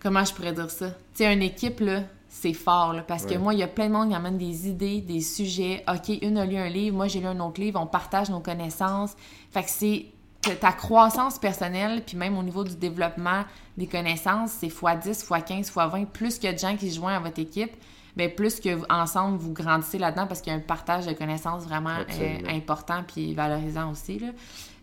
comment 0.00 0.24
je 0.24 0.34
pourrais 0.34 0.52
dire 0.52 0.70
ça? 0.70 0.90
Tu 0.90 1.24
sais 1.24 1.32
une 1.32 1.42
équipe 1.42 1.80
là 1.80 2.02
c'est 2.28 2.52
fort 2.52 2.92
là, 2.92 3.02
parce 3.02 3.24
que 3.24 3.38
moi 3.38 3.54
il 3.54 3.60
y 3.60 3.62
a 3.62 3.68
plein 3.68 3.86
de 3.86 3.92
monde 3.92 4.08
qui 4.08 4.14
amène 4.14 4.36
des 4.36 4.68
idées 4.68 5.00
des 5.00 5.20
sujets. 5.20 5.84
Ok 5.88 6.18
une 6.20 6.36
a 6.36 6.44
lu 6.44 6.56
un 6.56 6.68
livre 6.68 6.96
moi 6.96 7.06
j'ai 7.06 7.20
lu 7.20 7.26
un 7.26 7.40
autre 7.40 7.60
livre 7.60 7.80
on 7.80 7.86
partage 7.86 8.28
nos 8.28 8.40
connaissances. 8.40 9.14
Fait 9.52 9.62
que 9.62 9.70
c'est 9.70 10.06
ta 10.52 10.72
croissance 10.72 11.38
personnelle, 11.38 12.02
puis 12.06 12.16
même 12.16 12.36
au 12.36 12.42
niveau 12.42 12.64
du 12.64 12.76
développement 12.76 13.44
des 13.76 13.86
connaissances, 13.86 14.52
c'est 14.52 14.68
x10, 14.68 15.26
x15, 15.26 15.72
x20, 15.72 16.06
plus 16.06 16.38
que 16.38 16.52
de 16.52 16.58
gens 16.58 16.76
qui 16.76 16.90
se 16.90 16.96
joignent 16.96 17.16
à 17.16 17.20
votre 17.20 17.38
équipe, 17.38 17.72
bien, 18.16 18.28
plus 18.28 18.60
que 18.60 18.92
ensemble 18.92 19.38
vous 19.38 19.52
grandissez 19.52 19.98
là-dedans 19.98 20.26
parce 20.26 20.40
qu'il 20.40 20.52
y 20.52 20.56
a 20.56 20.58
un 20.58 20.62
partage 20.62 21.06
de 21.06 21.12
connaissances 21.12 21.64
vraiment 21.64 21.96
euh, 22.20 22.38
important 22.48 23.02
puis 23.06 23.34
valorisant 23.34 23.90
aussi. 23.90 24.18
Là. 24.18 24.28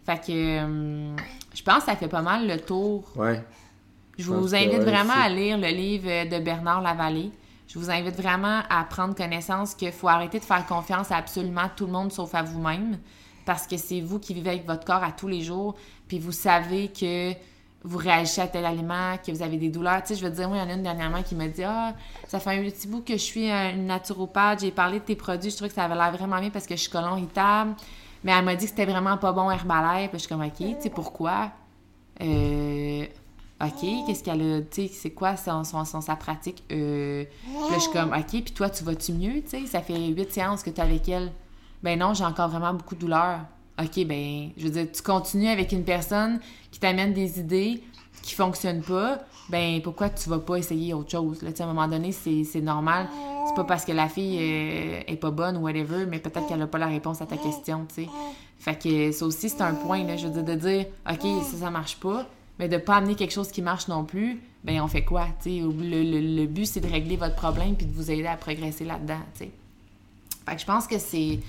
Fait 0.06 0.18
que 0.18 0.32
euh, 0.32 1.16
je 1.54 1.64
pense 1.64 1.80
que 1.80 1.92
ça 1.92 1.96
fait 1.96 2.08
pas 2.08 2.22
mal 2.22 2.48
le 2.48 2.60
tour. 2.60 3.04
Ouais. 3.16 3.44
Je, 4.18 4.26
vous 4.26 4.54
invite 4.54 4.82
vraiment 4.82 5.14
à 5.16 5.30
lire 5.30 5.58
le 5.58 5.70
livre 5.70 6.30
de 6.30 6.40
Bernard 6.44 6.82
Lavallée. 6.82 7.32
Je 7.68 7.80
vous 7.80 7.90
invite 7.90 8.16
vraiment 8.16 8.62
à 8.70 8.84
prendre 8.84 9.16
connaissance 9.16 9.74
qu'il 9.74 9.92
faut 9.92 10.10
arrêter 10.10 10.40
de 10.40 10.44
faire 10.44 10.66
confiance 10.66 11.12
à 11.12 11.16
absolument 11.16 11.70
tout 11.76 11.86
le 11.86 11.92
monde 11.94 12.12
sauf 12.12 12.36
à 12.36 12.44
vous-même 12.44 12.98
parce 13.52 13.68
que 13.68 13.76
c'est 13.76 14.00
vous 14.00 14.18
qui 14.18 14.34
vivez 14.34 14.52
avec 14.52 14.66
votre 14.66 14.86
corps 14.86 15.04
à 15.04 15.12
tous 15.12 15.28
les 15.28 15.42
jours, 15.42 15.76
puis 16.08 16.20
vous 16.20 16.32
savez 16.32 16.88
que 16.88 17.34
vous 17.84 17.98
réagissez 17.98 18.40
à 18.40 18.48
tel 18.48 18.64
aliment, 18.64 19.18
que 19.18 19.30
vous 19.30 19.42
avez 19.42 19.58
des 19.58 19.68
douleurs. 19.68 20.02
Tu 20.04 20.14
sais, 20.14 20.16
je 20.16 20.26
veux 20.26 20.32
dire, 20.32 20.48
moi, 20.48 20.56
il 20.56 20.62
y 20.62 20.64
en 20.64 20.70
a 20.70 20.74
une 20.74 20.84
dernièrement 20.84 21.22
qui 21.22 21.36
m'a 21.36 21.50
dit 21.50 21.64
Ah, 21.66 21.94
ça 22.30 22.40
fait 22.40 22.52
un 22.52 22.64
petit 22.64 22.88
bout 22.88 23.02
que 23.02 23.12
je 23.12 23.22
suis 23.22 23.52
une 23.52 23.88
naturopathe, 23.88 24.62
j'ai 24.62 24.72
parlé 24.72 25.00
de 25.00 25.04
tes 25.04 25.18
produits, 25.18 25.50
je 25.50 25.58
trouvais 25.58 25.68
que 25.68 25.76
ça 25.76 25.84
avait 25.84 25.96
l'air 25.96 26.14
vraiment 26.14 26.40
bien 26.40 26.50
parce 26.50 26.66
que 26.66 26.78
je 26.78 26.82
suis 26.82 26.90
colon 26.90 27.18
irritable. 27.18 27.76
Mais 28.24 28.32
elle 28.32 28.46
m'a 28.46 28.56
dit 28.56 28.64
que 28.64 28.70
c'était 28.70 28.86
vraiment 28.86 29.18
pas 29.18 29.34
bon 29.34 29.52
Herbalife. 29.52 30.12
Puis 30.12 30.20
je 30.20 30.26
suis 30.26 30.30
comme, 30.30 30.46
OK, 30.46 30.56
tu 30.56 30.76
sais, 30.80 30.90
pourquoi? 30.90 31.52
Euh, 32.22 33.06
OK, 33.62 34.06
qu'est-ce 34.08 34.24
qu'elle 34.24 34.42
a, 34.42 34.62
tu 34.62 34.88
sais, 34.88 34.92
c'est 34.94 35.12
quoi 35.12 35.36
son, 35.36 35.66
son, 35.66 36.00
sa 36.00 36.16
pratique? 36.16 36.64
Euh, 36.72 37.26
puis 37.44 37.76
je 37.76 37.80
suis 37.80 37.92
comme, 37.92 38.14
OK, 38.14 38.30
puis 38.30 38.54
toi, 38.54 38.70
tu 38.70 38.86
vas-tu 38.86 39.12
mieux, 39.12 39.42
tu 39.42 39.50
sais? 39.50 39.66
Ça 39.66 39.82
fait 39.82 39.98
huit 39.98 40.32
séances 40.32 40.64
que 40.64 40.70
tu 40.70 40.78
es 40.78 40.84
avec 40.84 41.10
elle 41.10 41.34
ben 41.84 41.98
non, 42.00 42.14
j'ai 42.14 42.26
encore 42.26 42.50
vraiment 42.50 42.74
beaucoup 42.74 42.96
de 42.96 43.02
douleur. 43.02 43.40
OK, 43.80 44.06
ben, 44.06 44.50
je 44.58 44.64
veux 44.64 44.70
dire, 44.70 44.88
tu 44.92 45.02
continues 45.02 45.48
avec 45.48 45.72
une 45.72 45.84
personne 45.84 46.40
qui 46.72 46.80
t'amène 46.80 47.14
des 47.14 47.40
idées 47.40 47.84
qui 48.22 48.36
fonctionnent 48.36 48.84
pas, 48.84 49.20
ben 49.50 49.82
pourquoi 49.82 50.10
tu 50.10 50.30
vas 50.30 50.40
pas 50.40 50.58
essayer 50.58 50.94
autre 50.94 51.12
chose? 51.12 51.42
Là, 51.42 51.50
à 51.58 51.64
un 51.64 51.68
moment 51.68 51.88
donné, 51.88 52.12
c'est 52.12 52.62
normal. 52.62 53.08
C'est 53.48 53.56
pas 53.56 53.64
parce 53.64 53.84
que 53.84 53.92
la 53.92 54.08
fille 54.08 54.38
euh, 54.40 55.02
est 55.08 55.18
pas 55.18 55.32
bonne 55.32 55.58
ou 55.58 55.62
whatever, 55.62 56.06
mais 56.08 56.20
peut-être 56.20 56.48
qu'elle 56.48 56.62
a 56.62 56.68
pas 56.68 56.78
la 56.78 56.88
réponse 56.88 57.22
à 57.22 57.26
ta 57.26 57.38
question, 57.38 57.86
tu 57.88 58.04
sais. 58.04 58.10
Fait 58.60 58.78
que 58.78 59.12
ça 59.12 59.26
aussi, 59.26 59.50
c'est 59.50 59.62
un 59.62 59.74
point, 59.74 60.04
là, 60.04 60.16
je 60.16 60.28
veux 60.28 60.34
dire, 60.34 60.44
de 60.44 60.54
dire, 60.54 60.86
OK, 61.10 61.44
ça, 61.44 61.58
ça 61.58 61.72
marche 61.72 62.00
pas, 62.00 62.28
mais 62.60 62.70
de 62.70 62.78
pas 62.78 62.98
amener 62.98 63.16
quelque 63.16 63.34
chose 63.34 63.52
qui 63.52 63.64
marche 63.64 63.88
non 63.88 64.06
plus, 64.06 64.40
ben 64.64 64.80
on 64.82 64.88
fait 64.88 65.04
quoi, 65.04 65.26
tu 65.42 65.50
sais? 65.50 65.60
Le, 65.60 66.04
le, 66.04 66.46
but, 66.46 66.68
c'est 66.68 66.80
de 66.80 66.88
régler 66.88 67.18
votre 67.18 67.36
problème 67.36 67.76
puis 67.76 67.88
de 67.88 67.94
vous 67.94 68.12
aider 68.12 68.28
à 68.28 68.38
progresser 68.38 68.86
là-dedans, 68.86 69.20
tu 69.34 69.46
sais. 69.46 69.52
Fait 70.48 70.56
que 70.56 70.62
je 70.62 70.66
pense 70.66 70.86
que 70.86 71.00
c'est 71.00 71.40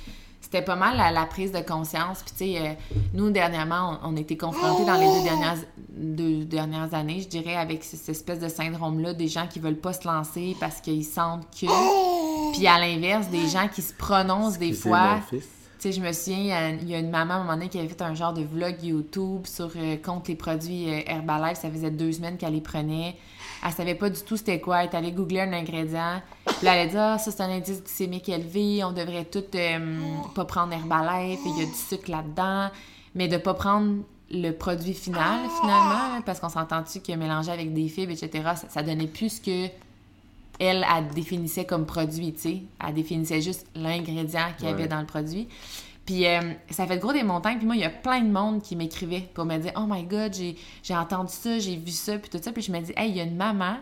c'était 0.53 0.64
pas 0.64 0.76
mal 0.76 0.98
la, 1.14 1.24
prise 1.24 1.50
de 1.50 1.61
conscience. 1.61 2.22
Puis, 2.22 2.34
tu 2.36 2.53
sais, 2.53 2.61
euh, 2.61 2.72
nous, 3.14 3.30
dernièrement, 3.30 3.98
on, 4.05 4.14
a 4.14 4.20
été 4.20 4.36
confrontés 4.36 4.84
dans 4.84 4.98
les 4.98 5.07
deux 5.07 5.22
dernières, 5.22 5.57
deux 5.88 6.44
dernières 6.44 6.92
années, 6.92 7.20
je 7.22 7.28
dirais, 7.28 7.57
avec 7.57 7.82
cette 7.82 8.07
espèce 8.11 8.38
de 8.38 8.48
syndrome-là, 8.48 9.14
des 9.14 9.28
gens 9.28 9.46
qui 9.46 9.61
veulent 9.61 9.80
pas 9.80 9.94
se 9.94 10.07
lancer 10.07 10.55
parce 10.61 10.82
qu'ils 10.82 11.07
sentent 11.07 11.46
que. 11.59 12.53
Puis, 12.53 12.66
à 12.66 12.78
l'inverse, 12.78 13.28
des 13.28 13.48
gens 13.48 13.66
qui 13.66 13.80
se 13.80 13.94
prononcent 13.94 14.59
des 14.59 14.74
fois. 14.74 15.20
Tu 15.30 15.38
sais, 15.78 15.92
je 15.92 16.00
me 16.03 16.12
souviens, 16.12 16.76
il 16.82 16.88
y, 16.88 16.94
a, 16.94 16.98
une 16.98 17.11
maman 17.11 17.34
à 17.34 17.36
un 17.38 17.40
moment 17.40 17.55
donné 17.55 17.68
qui 17.68 17.78
avait 17.78 17.88
fait 17.88 18.03
un 18.03 18.14
genre 18.14 18.34
de 18.34 18.42
vlog 18.42 18.76
YouTube 18.82 19.46
sur 19.46 19.70
euh, 19.74 19.96
contre 19.96 20.28
les 20.28 20.36
produits 20.36 20.88
euh, 20.88 21.00
Herbalife. 21.07 21.59
Ça 21.59 21.70
faisait 21.70 21.90
deux 21.90 22.12
semaines 22.12 22.36
qu'elle 22.36 22.53
les 22.53 22.61
prenait. 22.61 23.16
Elle 23.64 23.72
savait 23.72 23.94
pas 23.94 24.11
du 24.11 24.20
tout 24.20 24.36
c'était 24.36 24.61
quoi. 24.61 24.84
Elle 24.84 24.90
est 24.90 24.94
allée 24.94 25.12
googler 25.12 25.40
un 25.40 25.53
ingrédient. 25.53 26.20
Puis 26.63 26.67
là, 26.69 26.77
elle 26.77 26.87
a 26.89 26.91
dit, 26.93 26.97
ah, 26.97 27.19
ça, 27.19 27.33
c'est 27.33 27.43
un 27.43 27.51
indice 27.51 27.83
glycémique 27.83 28.29
élevé, 28.29 28.85
on 28.85 28.93
devrait 28.93 29.25
tout 29.25 29.43
euh, 29.57 29.99
pas 30.33 30.45
prendre 30.45 30.73
Herbalife, 30.73 31.41
il 31.45 31.59
y 31.59 31.63
a 31.63 31.67
du 31.67 31.75
sucre 31.75 32.09
là-dedans, 32.09 32.71
mais 33.17 33.27
de 33.27 33.37
pas 33.37 33.55
prendre 33.55 34.05
le 34.31 34.53
produit 34.53 34.95
final, 34.95 35.41
finalement, 35.61 36.23
parce 36.25 36.39
qu'on 36.39 36.49
s'entend-tu 36.49 37.01
que 37.01 37.11
mélanger 37.15 37.51
avec 37.51 37.75
des 37.75 37.89
fibres, 37.89 38.13
etc., 38.13 38.31
ça, 38.55 38.69
ça 38.69 38.83
donnait 38.85 39.09
plus 39.09 39.41
que 39.41 39.67
elle, 40.61 40.87
elle 40.97 41.09
définissait 41.09 41.65
comme 41.65 41.85
produit, 41.85 42.33
tu 42.33 42.41
sais. 42.43 42.63
Elle 42.87 42.95
définissait 42.95 43.41
juste 43.43 43.67
l'ingrédient 43.75 44.53
qu'il 44.57 44.69
y 44.69 44.71
avait 44.71 44.83
Ouais. 44.83 44.89
dans 44.89 45.01
le 45.01 45.07
produit. 45.07 45.49
Puis 46.07 46.29
euh, 46.29 46.41
ça 46.71 46.87
fait 46.87 46.99
gros 46.99 47.13
des 47.13 47.25
montagnes. 47.25 47.59
Puis 47.59 47.67
moi, 47.67 47.75
il 47.75 47.83
y 47.83 47.85
a 47.85 47.91
plein 47.91 48.21
de 48.21 48.31
monde 48.31 48.63
qui 48.63 48.77
m'écrivait 48.77 49.29
pour 49.35 49.47
me 49.47 49.59
dire 49.59 49.73
«Oh 49.77 49.87
my 49.89 50.05
God, 50.05 50.33
j'ai 50.33 50.57
j'ai 50.85 50.95
entendu 50.95 51.33
ça, 51.33 51.59
j'ai 51.59 51.75
vu 51.75 51.91
ça, 51.91 52.19
puis 52.19 52.31
tout 52.31 52.39
ça.» 52.41 52.53
Puis 52.53 52.63
je 52.63 52.71
me 52.71 52.79
dis 52.81 52.93
«Hey, 52.97 53.11
il 53.11 53.17
y 53.17 53.21
a 53.21 53.25
une 53.25 53.35
maman 53.37 53.79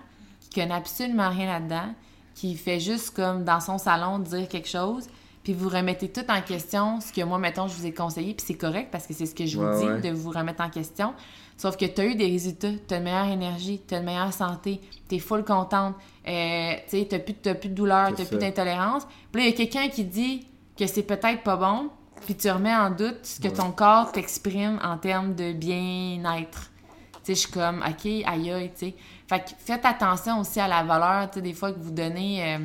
qui 0.49 0.61
connaît 0.61 0.72
absolument 0.74 1.28
rien 1.28 1.47
là-dedans, 1.47 1.95
qui 2.41 2.57
fait 2.57 2.80
juste 2.80 3.11
comme 3.11 3.45
dans 3.45 3.61
son 3.61 3.76
salon 3.76 4.18
dire 4.18 4.49
quelque 4.49 4.68
chose, 4.68 5.09
puis 5.45 5.53
vous 5.53 5.68
remettez 5.68 6.09
tout 6.09 6.24
en 6.30 6.41
question 6.41 6.99
ce 7.01 7.12
que 7.12 7.22
moi, 7.22 7.36
mettons, 7.38 7.68
je 7.68 7.74
vous 7.74 7.84
ai 7.84 7.93
conseillé, 7.93 8.32
puis 8.32 8.45
c'est 8.47 8.55
correct 8.55 8.88
parce 8.91 9.07
que 9.07 9.12
c'est 9.12 9.26
ce 9.26 9.34
que 9.34 9.45
je 9.45 9.59
vous 9.59 9.64
Ouais, 9.64 9.78
dis, 9.78 9.84
ouais. 9.86 10.01
de 10.01 10.16
vous 10.16 10.30
remettre 10.30 10.62
en 10.62 10.70
question. 10.70 11.12
Sauf 11.59 11.76
que 11.76 11.84
tu 11.84 12.01
as 12.01 12.07
eu 12.07 12.14
des 12.14 12.24
résultats, 12.28 12.70
tu 12.88 12.95
as 12.95 12.97
une 12.97 13.05
meilleure 13.05 13.26
énergie, 13.28 13.82
tu 13.86 13.95
as 13.95 13.99
une 13.99 14.05
meilleure 14.07 14.32
santé, 14.32 14.80
tu 15.07 15.16
es 15.16 15.18
full 15.18 15.45
contente, 15.45 15.97
euh, 16.26 16.72
tu 16.88 16.99
sais, 17.01 17.09
tu 17.11 17.18
plus, 17.18 17.34
t'as 17.34 17.55
plus 17.55 17.68
de 17.68 17.74
douleur, 17.74 18.14
tu 18.14 18.24
plus 18.24 18.38
d'intolérance. 18.38 19.07
Puis 19.30 19.43
là, 19.43 19.49
il 19.49 19.51
y 19.51 19.53
a 19.53 19.57
quelqu'un 19.66 19.88
qui 19.91 20.05
dit 20.05 20.47
que 20.78 20.86
c'est 20.86 21.03
peut-être 21.03 21.43
pas 21.43 21.57
bon, 21.57 21.91
puis 22.24 22.34
tu 22.36 22.51
remets 22.51 22.74
en 22.74 22.88
doute 22.91 23.18
ce 23.22 23.38
que 23.38 23.49
ton 23.49 23.70
corps 23.70 24.12
t'exprime 24.12 24.78
en 24.82 24.97
termes 24.97 25.34
de 25.34 25.53
bien-être. 25.53 26.70
Tu 27.12 27.18
sais, 27.22 27.34
je 27.34 27.41
suis 27.41 27.51
comme, 27.51 27.82
OK, 27.86 28.07
aïe 28.07 28.51
aïe, 28.51 28.70
tu 28.78 28.86
sais. 28.86 28.95
Fait 29.31 29.39
que 29.45 29.51
faites 29.64 29.85
attention 29.85 30.41
aussi 30.41 30.59
à 30.59 30.66
la 30.66 30.83
valeur, 30.83 31.31
tu 31.31 31.37
sais, 31.37 31.43
des 31.43 31.53
fois 31.53 31.70
que 31.72 31.78
vous 31.78 31.93
donnez 31.93 32.43
euh, 32.43 32.59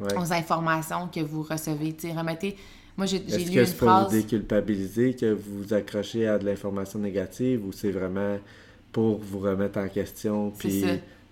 Ouais. 0.00 0.16
aux 0.16 0.32
informations 0.32 1.08
que 1.12 1.18
vous 1.18 1.42
recevez. 1.42 1.92
Tu 1.92 2.06
sais, 2.06 2.14
remettez. 2.16 2.56
Moi, 2.96 3.06
j'ai 3.06 3.20
j'ai 3.26 3.34
Est-ce 3.34 3.48
lu 3.50 3.54
que 3.56 3.64
c'est 3.64 3.76
pour 3.78 3.88
vous 4.04 4.10
déculpabiliser 4.12 5.14
que 5.14 5.32
vous 5.32 5.64
vous 5.64 5.74
accrochez 5.74 6.28
à 6.28 6.38
de 6.38 6.46
l'information 6.46 7.00
négative 7.00 7.66
ou 7.66 7.72
c'est 7.72 7.90
vraiment 7.90 8.38
pour 8.92 9.18
vous 9.18 9.40
remettre 9.40 9.80
en 9.80 9.88
question 9.88 10.52
puis 10.56 10.84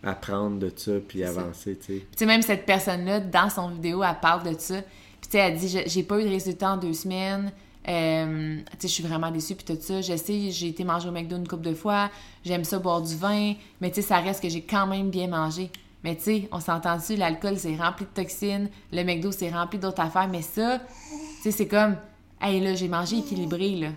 apprendre 0.02 0.58
de 0.58 0.72
ça 0.74 0.92
puis 1.06 1.22
avancer, 1.22 1.76
tu 1.78 1.86
sais? 1.86 2.00
Tu 2.00 2.06
sais, 2.16 2.26
même 2.26 2.42
cette 2.42 2.66
personne-là, 2.66 3.20
dans 3.20 3.48
son 3.50 3.68
vidéo, 3.68 4.02
elle 4.02 4.18
parle 4.20 4.52
de 4.52 4.58
ça. 4.58 4.82
Puis, 4.82 5.30
tu 5.30 5.30
sais, 5.30 5.38
elle 5.38 5.56
dit 5.56 5.80
J'ai 5.86 6.02
pas 6.02 6.18
eu 6.20 6.24
de 6.24 6.28
résultat 6.28 6.72
en 6.72 6.76
deux 6.76 6.92
semaines. 6.92 7.52
Euh, 7.88 8.56
tu 8.56 8.76
sais, 8.78 8.88
je 8.88 8.92
suis 8.92 9.02
vraiment 9.02 9.30
déçue. 9.30 9.54
Puis, 9.54 9.64
tout 9.64 9.80
ça. 9.80 10.00
Je 10.00 10.16
sais, 10.16 10.50
j'ai 10.50 10.68
été 10.68 10.84
manger 10.84 11.08
au 11.08 11.12
McDo 11.12 11.36
une 11.36 11.46
couple 11.46 11.64
de 11.64 11.74
fois. 11.74 12.10
J'aime 12.44 12.64
ça 12.64 12.78
boire 12.78 13.00
du 13.00 13.14
vin. 13.16 13.54
Mais, 13.80 13.90
tu 13.90 13.96
sais, 13.96 14.02
ça 14.02 14.18
reste 14.18 14.42
que 14.42 14.48
j'ai 14.48 14.62
quand 14.62 14.86
même 14.86 15.10
bien 15.10 15.28
mangé. 15.28 15.70
Mais, 16.04 16.16
tu 16.16 16.22
sais, 16.22 16.48
on 16.52 16.60
s'entend 16.60 16.96
dessus, 16.96 17.16
l'alcool, 17.16 17.58
c'est 17.58 17.76
rempli 17.76 18.04
de 18.04 18.22
toxines. 18.22 18.68
Le 18.92 19.02
McDo, 19.02 19.32
c'est 19.32 19.50
rempli 19.50 19.78
d'autres 19.78 20.02
affaires. 20.02 20.28
Mais 20.28 20.42
ça, 20.42 20.78
tu 20.78 21.42
sais, 21.42 21.50
c'est 21.50 21.68
comme 21.68 21.96
Hey, 22.40 22.60
là, 22.60 22.74
j'ai 22.74 22.88
mangé 22.88 23.18
équilibré, 23.18 23.70
là. 23.76 23.88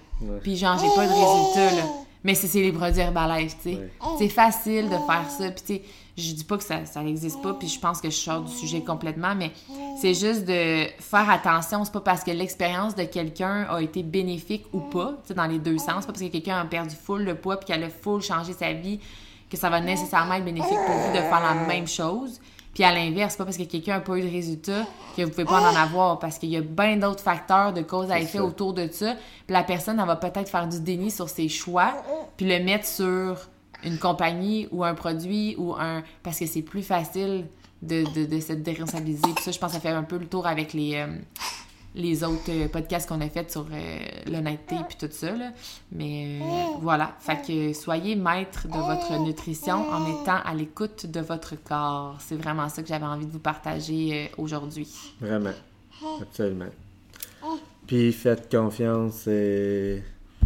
Puis, 0.41 0.55
genre, 0.55 0.77
j'ai 0.77 0.87
pas 0.95 1.05
de 1.05 1.11
résultat, 1.11 1.75
là. 1.75 1.83
Mais 2.23 2.35
c'est 2.35 2.47
c'est 2.47 2.61
les 2.61 2.71
produits 2.71 2.99
Herbalife, 2.99 3.55
tu 3.61 3.71
sais. 3.71 3.75
Ouais. 3.75 3.89
C'est 4.17 4.29
facile 4.29 4.85
de 4.89 4.97
faire 5.07 5.25
ça. 5.29 5.51
Puis, 5.51 5.61
tu 5.65 5.73
sais, 5.75 5.81
je 6.17 6.33
dis 6.33 6.43
pas 6.43 6.57
que 6.57 6.63
ça, 6.63 6.85
ça 6.85 7.01
n'existe 7.01 7.41
pas, 7.41 7.53
puis 7.53 7.69
je 7.69 7.79
pense 7.79 8.01
que 8.01 8.09
je 8.09 8.15
sors 8.15 8.41
du 8.41 8.51
sujet 8.51 8.81
complètement, 8.81 9.35
mais 9.35 9.51
c'est 10.01 10.13
juste 10.13 10.45
de 10.45 10.85
faire 10.99 11.29
attention. 11.29 11.85
C'est 11.85 11.93
pas 11.93 12.01
parce 12.01 12.23
que 12.23 12.31
l'expérience 12.31 12.93
de 12.93 13.03
quelqu'un 13.03 13.65
a 13.69 13.81
été 13.81 14.03
bénéfique 14.03 14.65
ou 14.73 14.81
pas, 14.81 15.13
tu 15.21 15.29
sais, 15.29 15.33
dans 15.33 15.45
les 15.45 15.59
deux 15.59 15.77
sens. 15.77 16.05
Pas 16.05 16.11
parce 16.11 16.19
que 16.19 16.27
quelqu'un 16.27 16.59
a 16.59 16.65
perdu 16.65 16.95
full 16.95 17.23
le 17.23 17.35
poids 17.35 17.57
puis 17.57 17.67
qu'elle 17.67 17.83
a 17.83 17.89
full 17.89 18.21
changé 18.21 18.53
sa 18.53 18.73
vie 18.73 18.99
que 19.49 19.57
ça 19.57 19.69
va 19.69 19.79
nécessairement 19.79 20.35
être 20.35 20.45
bénéfique 20.45 20.77
pour 20.85 20.95
vous 20.95 21.11
de 21.11 21.21
faire 21.21 21.41
la 21.41 21.65
même 21.65 21.87
chose. 21.87 22.39
Puis 22.79 22.85
à 22.85 22.93
l'inverse, 22.93 23.35
pas 23.35 23.43
parce 23.43 23.57
que 23.57 23.63
quelqu'un 23.63 23.95
n'a 23.95 23.99
pas 23.99 24.15
eu 24.15 24.21
de 24.21 24.31
résultat 24.31 24.87
que 25.17 25.23
vous 25.23 25.31
pouvez 25.31 25.43
pas 25.43 25.59
en 25.59 25.75
avoir 25.75 26.17
parce 26.17 26.37
qu'il 26.37 26.47
y 26.47 26.55
a 26.55 26.61
bien 26.61 26.95
d'autres 26.95 27.19
facteurs 27.19 27.73
de 27.73 27.81
cause 27.81 28.09
à 28.09 28.21
effet 28.21 28.37
ça. 28.37 28.43
autour 28.45 28.73
de 28.73 28.87
ça. 28.89 29.15
Puis 29.45 29.53
la 29.53 29.63
personne, 29.63 29.99
elle 29.99 30.07
va 30.07 30.15
peut-être 30.15 30.47
faire 30.47 30.65
du 30.65 30.79
déni 30.79 31.11
sur 31.11 31.27
ses 31.27 31.49
choix 31.49 31.93
puis 32.37 32.47
le 32.47 32.63
mettre 32.63 32.85
sur 32.87 33.49
une 33.83 33.97
compagnie 33.97 34.69
ou 34.71 34.85
un 34.85 34.93
produit 34.93 35.57
ou 35.57 35.73
un... 35.73 36.03
Parce 36.23 36.39
que 36.39 36.45
c'est 36.45 36.61
plus 36.61 36.81
facile 36.81 37.47
de, 37.81 38.05
de, 38.15 38.25
de 38.25 38.39
se 38.39 38.53
déresponsabiliser. 38.53 39.23
Puis 39.35 39.43
ça, 39.43 39.51
je 39.51 39.59
pense 39.59 39.71
que 39.71 39.75
ça 39.75 39.81
fait 39.81 39.89
un 39.89 40.03
peu 40.03 40.17
le 40.17 40.27
tour 40.27 40.47
avec 40.47 40.71
les... 40.71 40.95
euh, 40.95 41.07
les 41.99 42.23
autres 42.23 42.49
euh, 42.49 42.67
podcasts 42.67 43.07
qu'on 43.07 43.21
a 43.21 43.29
fait 43.29 43.51
sur 43.51 43.65
euh, 43.71 43.99
l'honnêteté 44.27 44.75
puis 44.87 44.97
tout 44.99 45.11
ça. 45.11 45.35
Là. 45.35 45.51
Mais 45.91 46.39
euh, 46.41 46.77
voilà. 46.81 47.15
Fait 47.19 47.41
que 47.45 47.73
soyez 47.73 48.15
maître 48.15 48.67
de 48.67 48.77
votre 48.77 49.19
nutrition 49.23 49.89
en 49.89 50.21
étant 50.21 50.39
à 50.43 50.53
l'écoute 50.53 51.05
de 51.05 51.19
votre 51.19 51.55
corps. 51.61 52.15
C'est 52.19 52.35
vraiment 52.35 52.69
ça 52.69 52.81
que 52.81 52.87
j'avais 52.87 53.05
envie 53.05 53.25
de 53.25 53.31
vous 53.31 53.39
partager 53.39 54.31
aujourd'hui. 54.37 54.87
Vraiment. 55.19 55.53
Absolument. 56.21 56.69
Puis 57.85 58.13
faites 58.13 58.49
confiance 58.51 59.27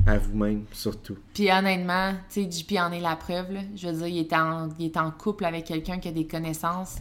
à 0.06 0.18
vous-même, 0.18 0.66
surtout. 0.72 1.18
Puis 1.34 1.52
honnêtement, 1.52 2.14
tu 2.30 2.44
sais, 2.44 2.52
JP 2.52 2.78
en 2.80 2.92
est 2.92 3.00
la 3.00 3.16
preuve. 3.16 3.52
Là. 3.52 3.62
Je 3.76 3.88
veux 3.88 3.94
dire, 3.94 4.08
il 4.08 4.18
est 4.20 4.34
en, 4.34 4.70
il 4.80 4.86
est 4.88 4.98
en 4.98 5.12
couple 5.12 5.46
avec 5.46 5.66
quelqu'un 5.66 6.00
qui 6.00 6.08
a 6.08 6.12
des 6.12 6.28
connaissances. 6.28 6.98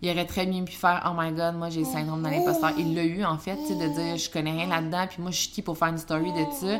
Il 0.00 0.10
aurait 0.10 0.26
très 0.26 0.46
bien 0.46 0.62
pu 0.64 0.72
faire 0.72 1.02
Oh 1.06 1.14
my 1.18 1.32
god, 1.32 1.56
moi 1.56 1.70
j'ai 1.70 1.80
le 1.80 1.86
syndrome 1.86 2.22
de 2.22 2.28
l'imposteur. 2.28 2.72
Il 2.78 2.94
l'a 2.94 3.04
eu 3.04 3.24
en 3.24 3.38
fait, 3.38 3.56
de 3.56 3.94
dire 3.94 4.16
je 4.16 4.30
connais 4.30 4.52
rien 4.52 4.68
là-dedans, 4.68 5.06
puis 5.08 5.20
moi 5.20 5.30
je 5.30 5.38
suis 5.38 5.48
qui 5.48 5.62
pour 5.62 5.76
faire 5.76 5.88
une 5.88 5.98
story 5.98 6.32
de 6.32 6.44
ça? 6.52 6.78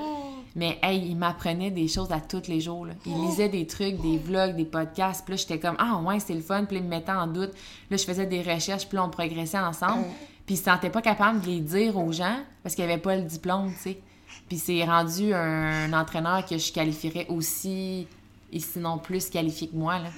Mais 0.54 0.78
hey, 0.82 1.08
il 1.10 1.16
m'apprenait 1.16 1.70
des 1.70 1.86
choses 1.88 2.10
à 2.10 2.20
tous 2.20 2.48
les 2.48 2.60
jours. 2.60 2.86
Il 3.06 3.14
lisait 3.26 3.48
des 3.48 3.66
trucs, 3.66 4.00
des 4.00 4.18
vlogs, 4.18 4.56
des 4.56 4.64
podcasts. 4.64 5.24
Puis 5.24 5.34
là, 5.34 5.36
j'étais 5.36 5.60
comme 5.60 5.76
Ah 5.78 6.00
ouais, 6.04 6.18
c'est 6.18 6.34
le 6.34 6.40
fun. 6.40 6.64
Puis 6.64 6.78
il 6.78 6.82
me 6.82 6.88
mettait 6.88 7.12
en 7.12 7.26
doute. 7.26 7.52
Là, 7.90 7.96
je 7.96 8.04
faisais 8.04 8.26
des 8.26 8.42
recherches, 8.42 8.88
puis 8.88 8.96
là, 8.96 9.04
on 9.04 9.10
progressait 9.10 9.58
ensemble. 9.58 10.04
Puis 10.46 10.54
il 10.54 10.58
se 10.58 10.64
sentait 10.64 10.90
pas 10.90 11.02
capable 11.02 11.42
de 11.42 11.46
les 11.46 11.60
dire 11.60 11.96
aux 11.96 12.10
gens 12.10 12.38
parce 12.62 12.74
qu'il 12.74 12.82
avait 12.82 12.98
pas 12.98 13.14
le 13.14 13.22
diplôme, 13.22 13.70
tu 13.72 13.82
sais. 13.82 14.00
Puis 14.48 14.58
c'est 14.58 14.82
rendu 14.84 15.32
un 15.34 15.92
entraîneur 15.92 16.44
que 16.44 16.56
je 16.56 16.72
qualifierais 16.72 17.26
aussi, 17.28 18.06
et 18.52 18.60
sinon 18.60 18.98
plus 18.98 19.28
qualifié 19.28 19.68
que 19.68 19.76
moi, 19.76 19.98
là. 19.98 20.08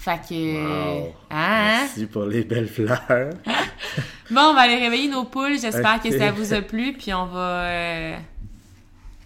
Fait 0.00 0.18
que... 0.26 1.02
Wow. 1.02 1.14
Hein? 1.30 1.76
Merci 1.82 2.06
pour 2.06 2.24
les 2.24 2.42
belles 2.42 2.68
fleurs. 2.68 3.00
Bon, 4.30 4.40
on 4.50 4.54
va 4.54 4.60
aller 4.60 4.76
réveiller 4.76 5.08
nos 5.08 5.24
poules. 5.24 5.58
J'espère 5.60 6.00
que 6.00 6.16
ça 6.16 6.30
vous 6.30 6.54
a 6.54 6.62
plu. 6.62 6.92
Puis 6.92 7.12
on 7.12 7.26
va... 7.26 7.64
euh, 7.64 8.16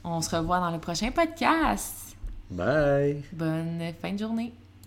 On 0.02 0.20
se 0.22 0.34
revoit 0.34 0.58
dans 0.60 0.70
le 0.70 0.78
prochain 0.78 1.10
podcast. 1.10 2.16
Bye! 2.50 3.22
Bonne 3.30 3.92
fin 4.00 4.12
de 4.12 4.18
journée. 4.18 4.52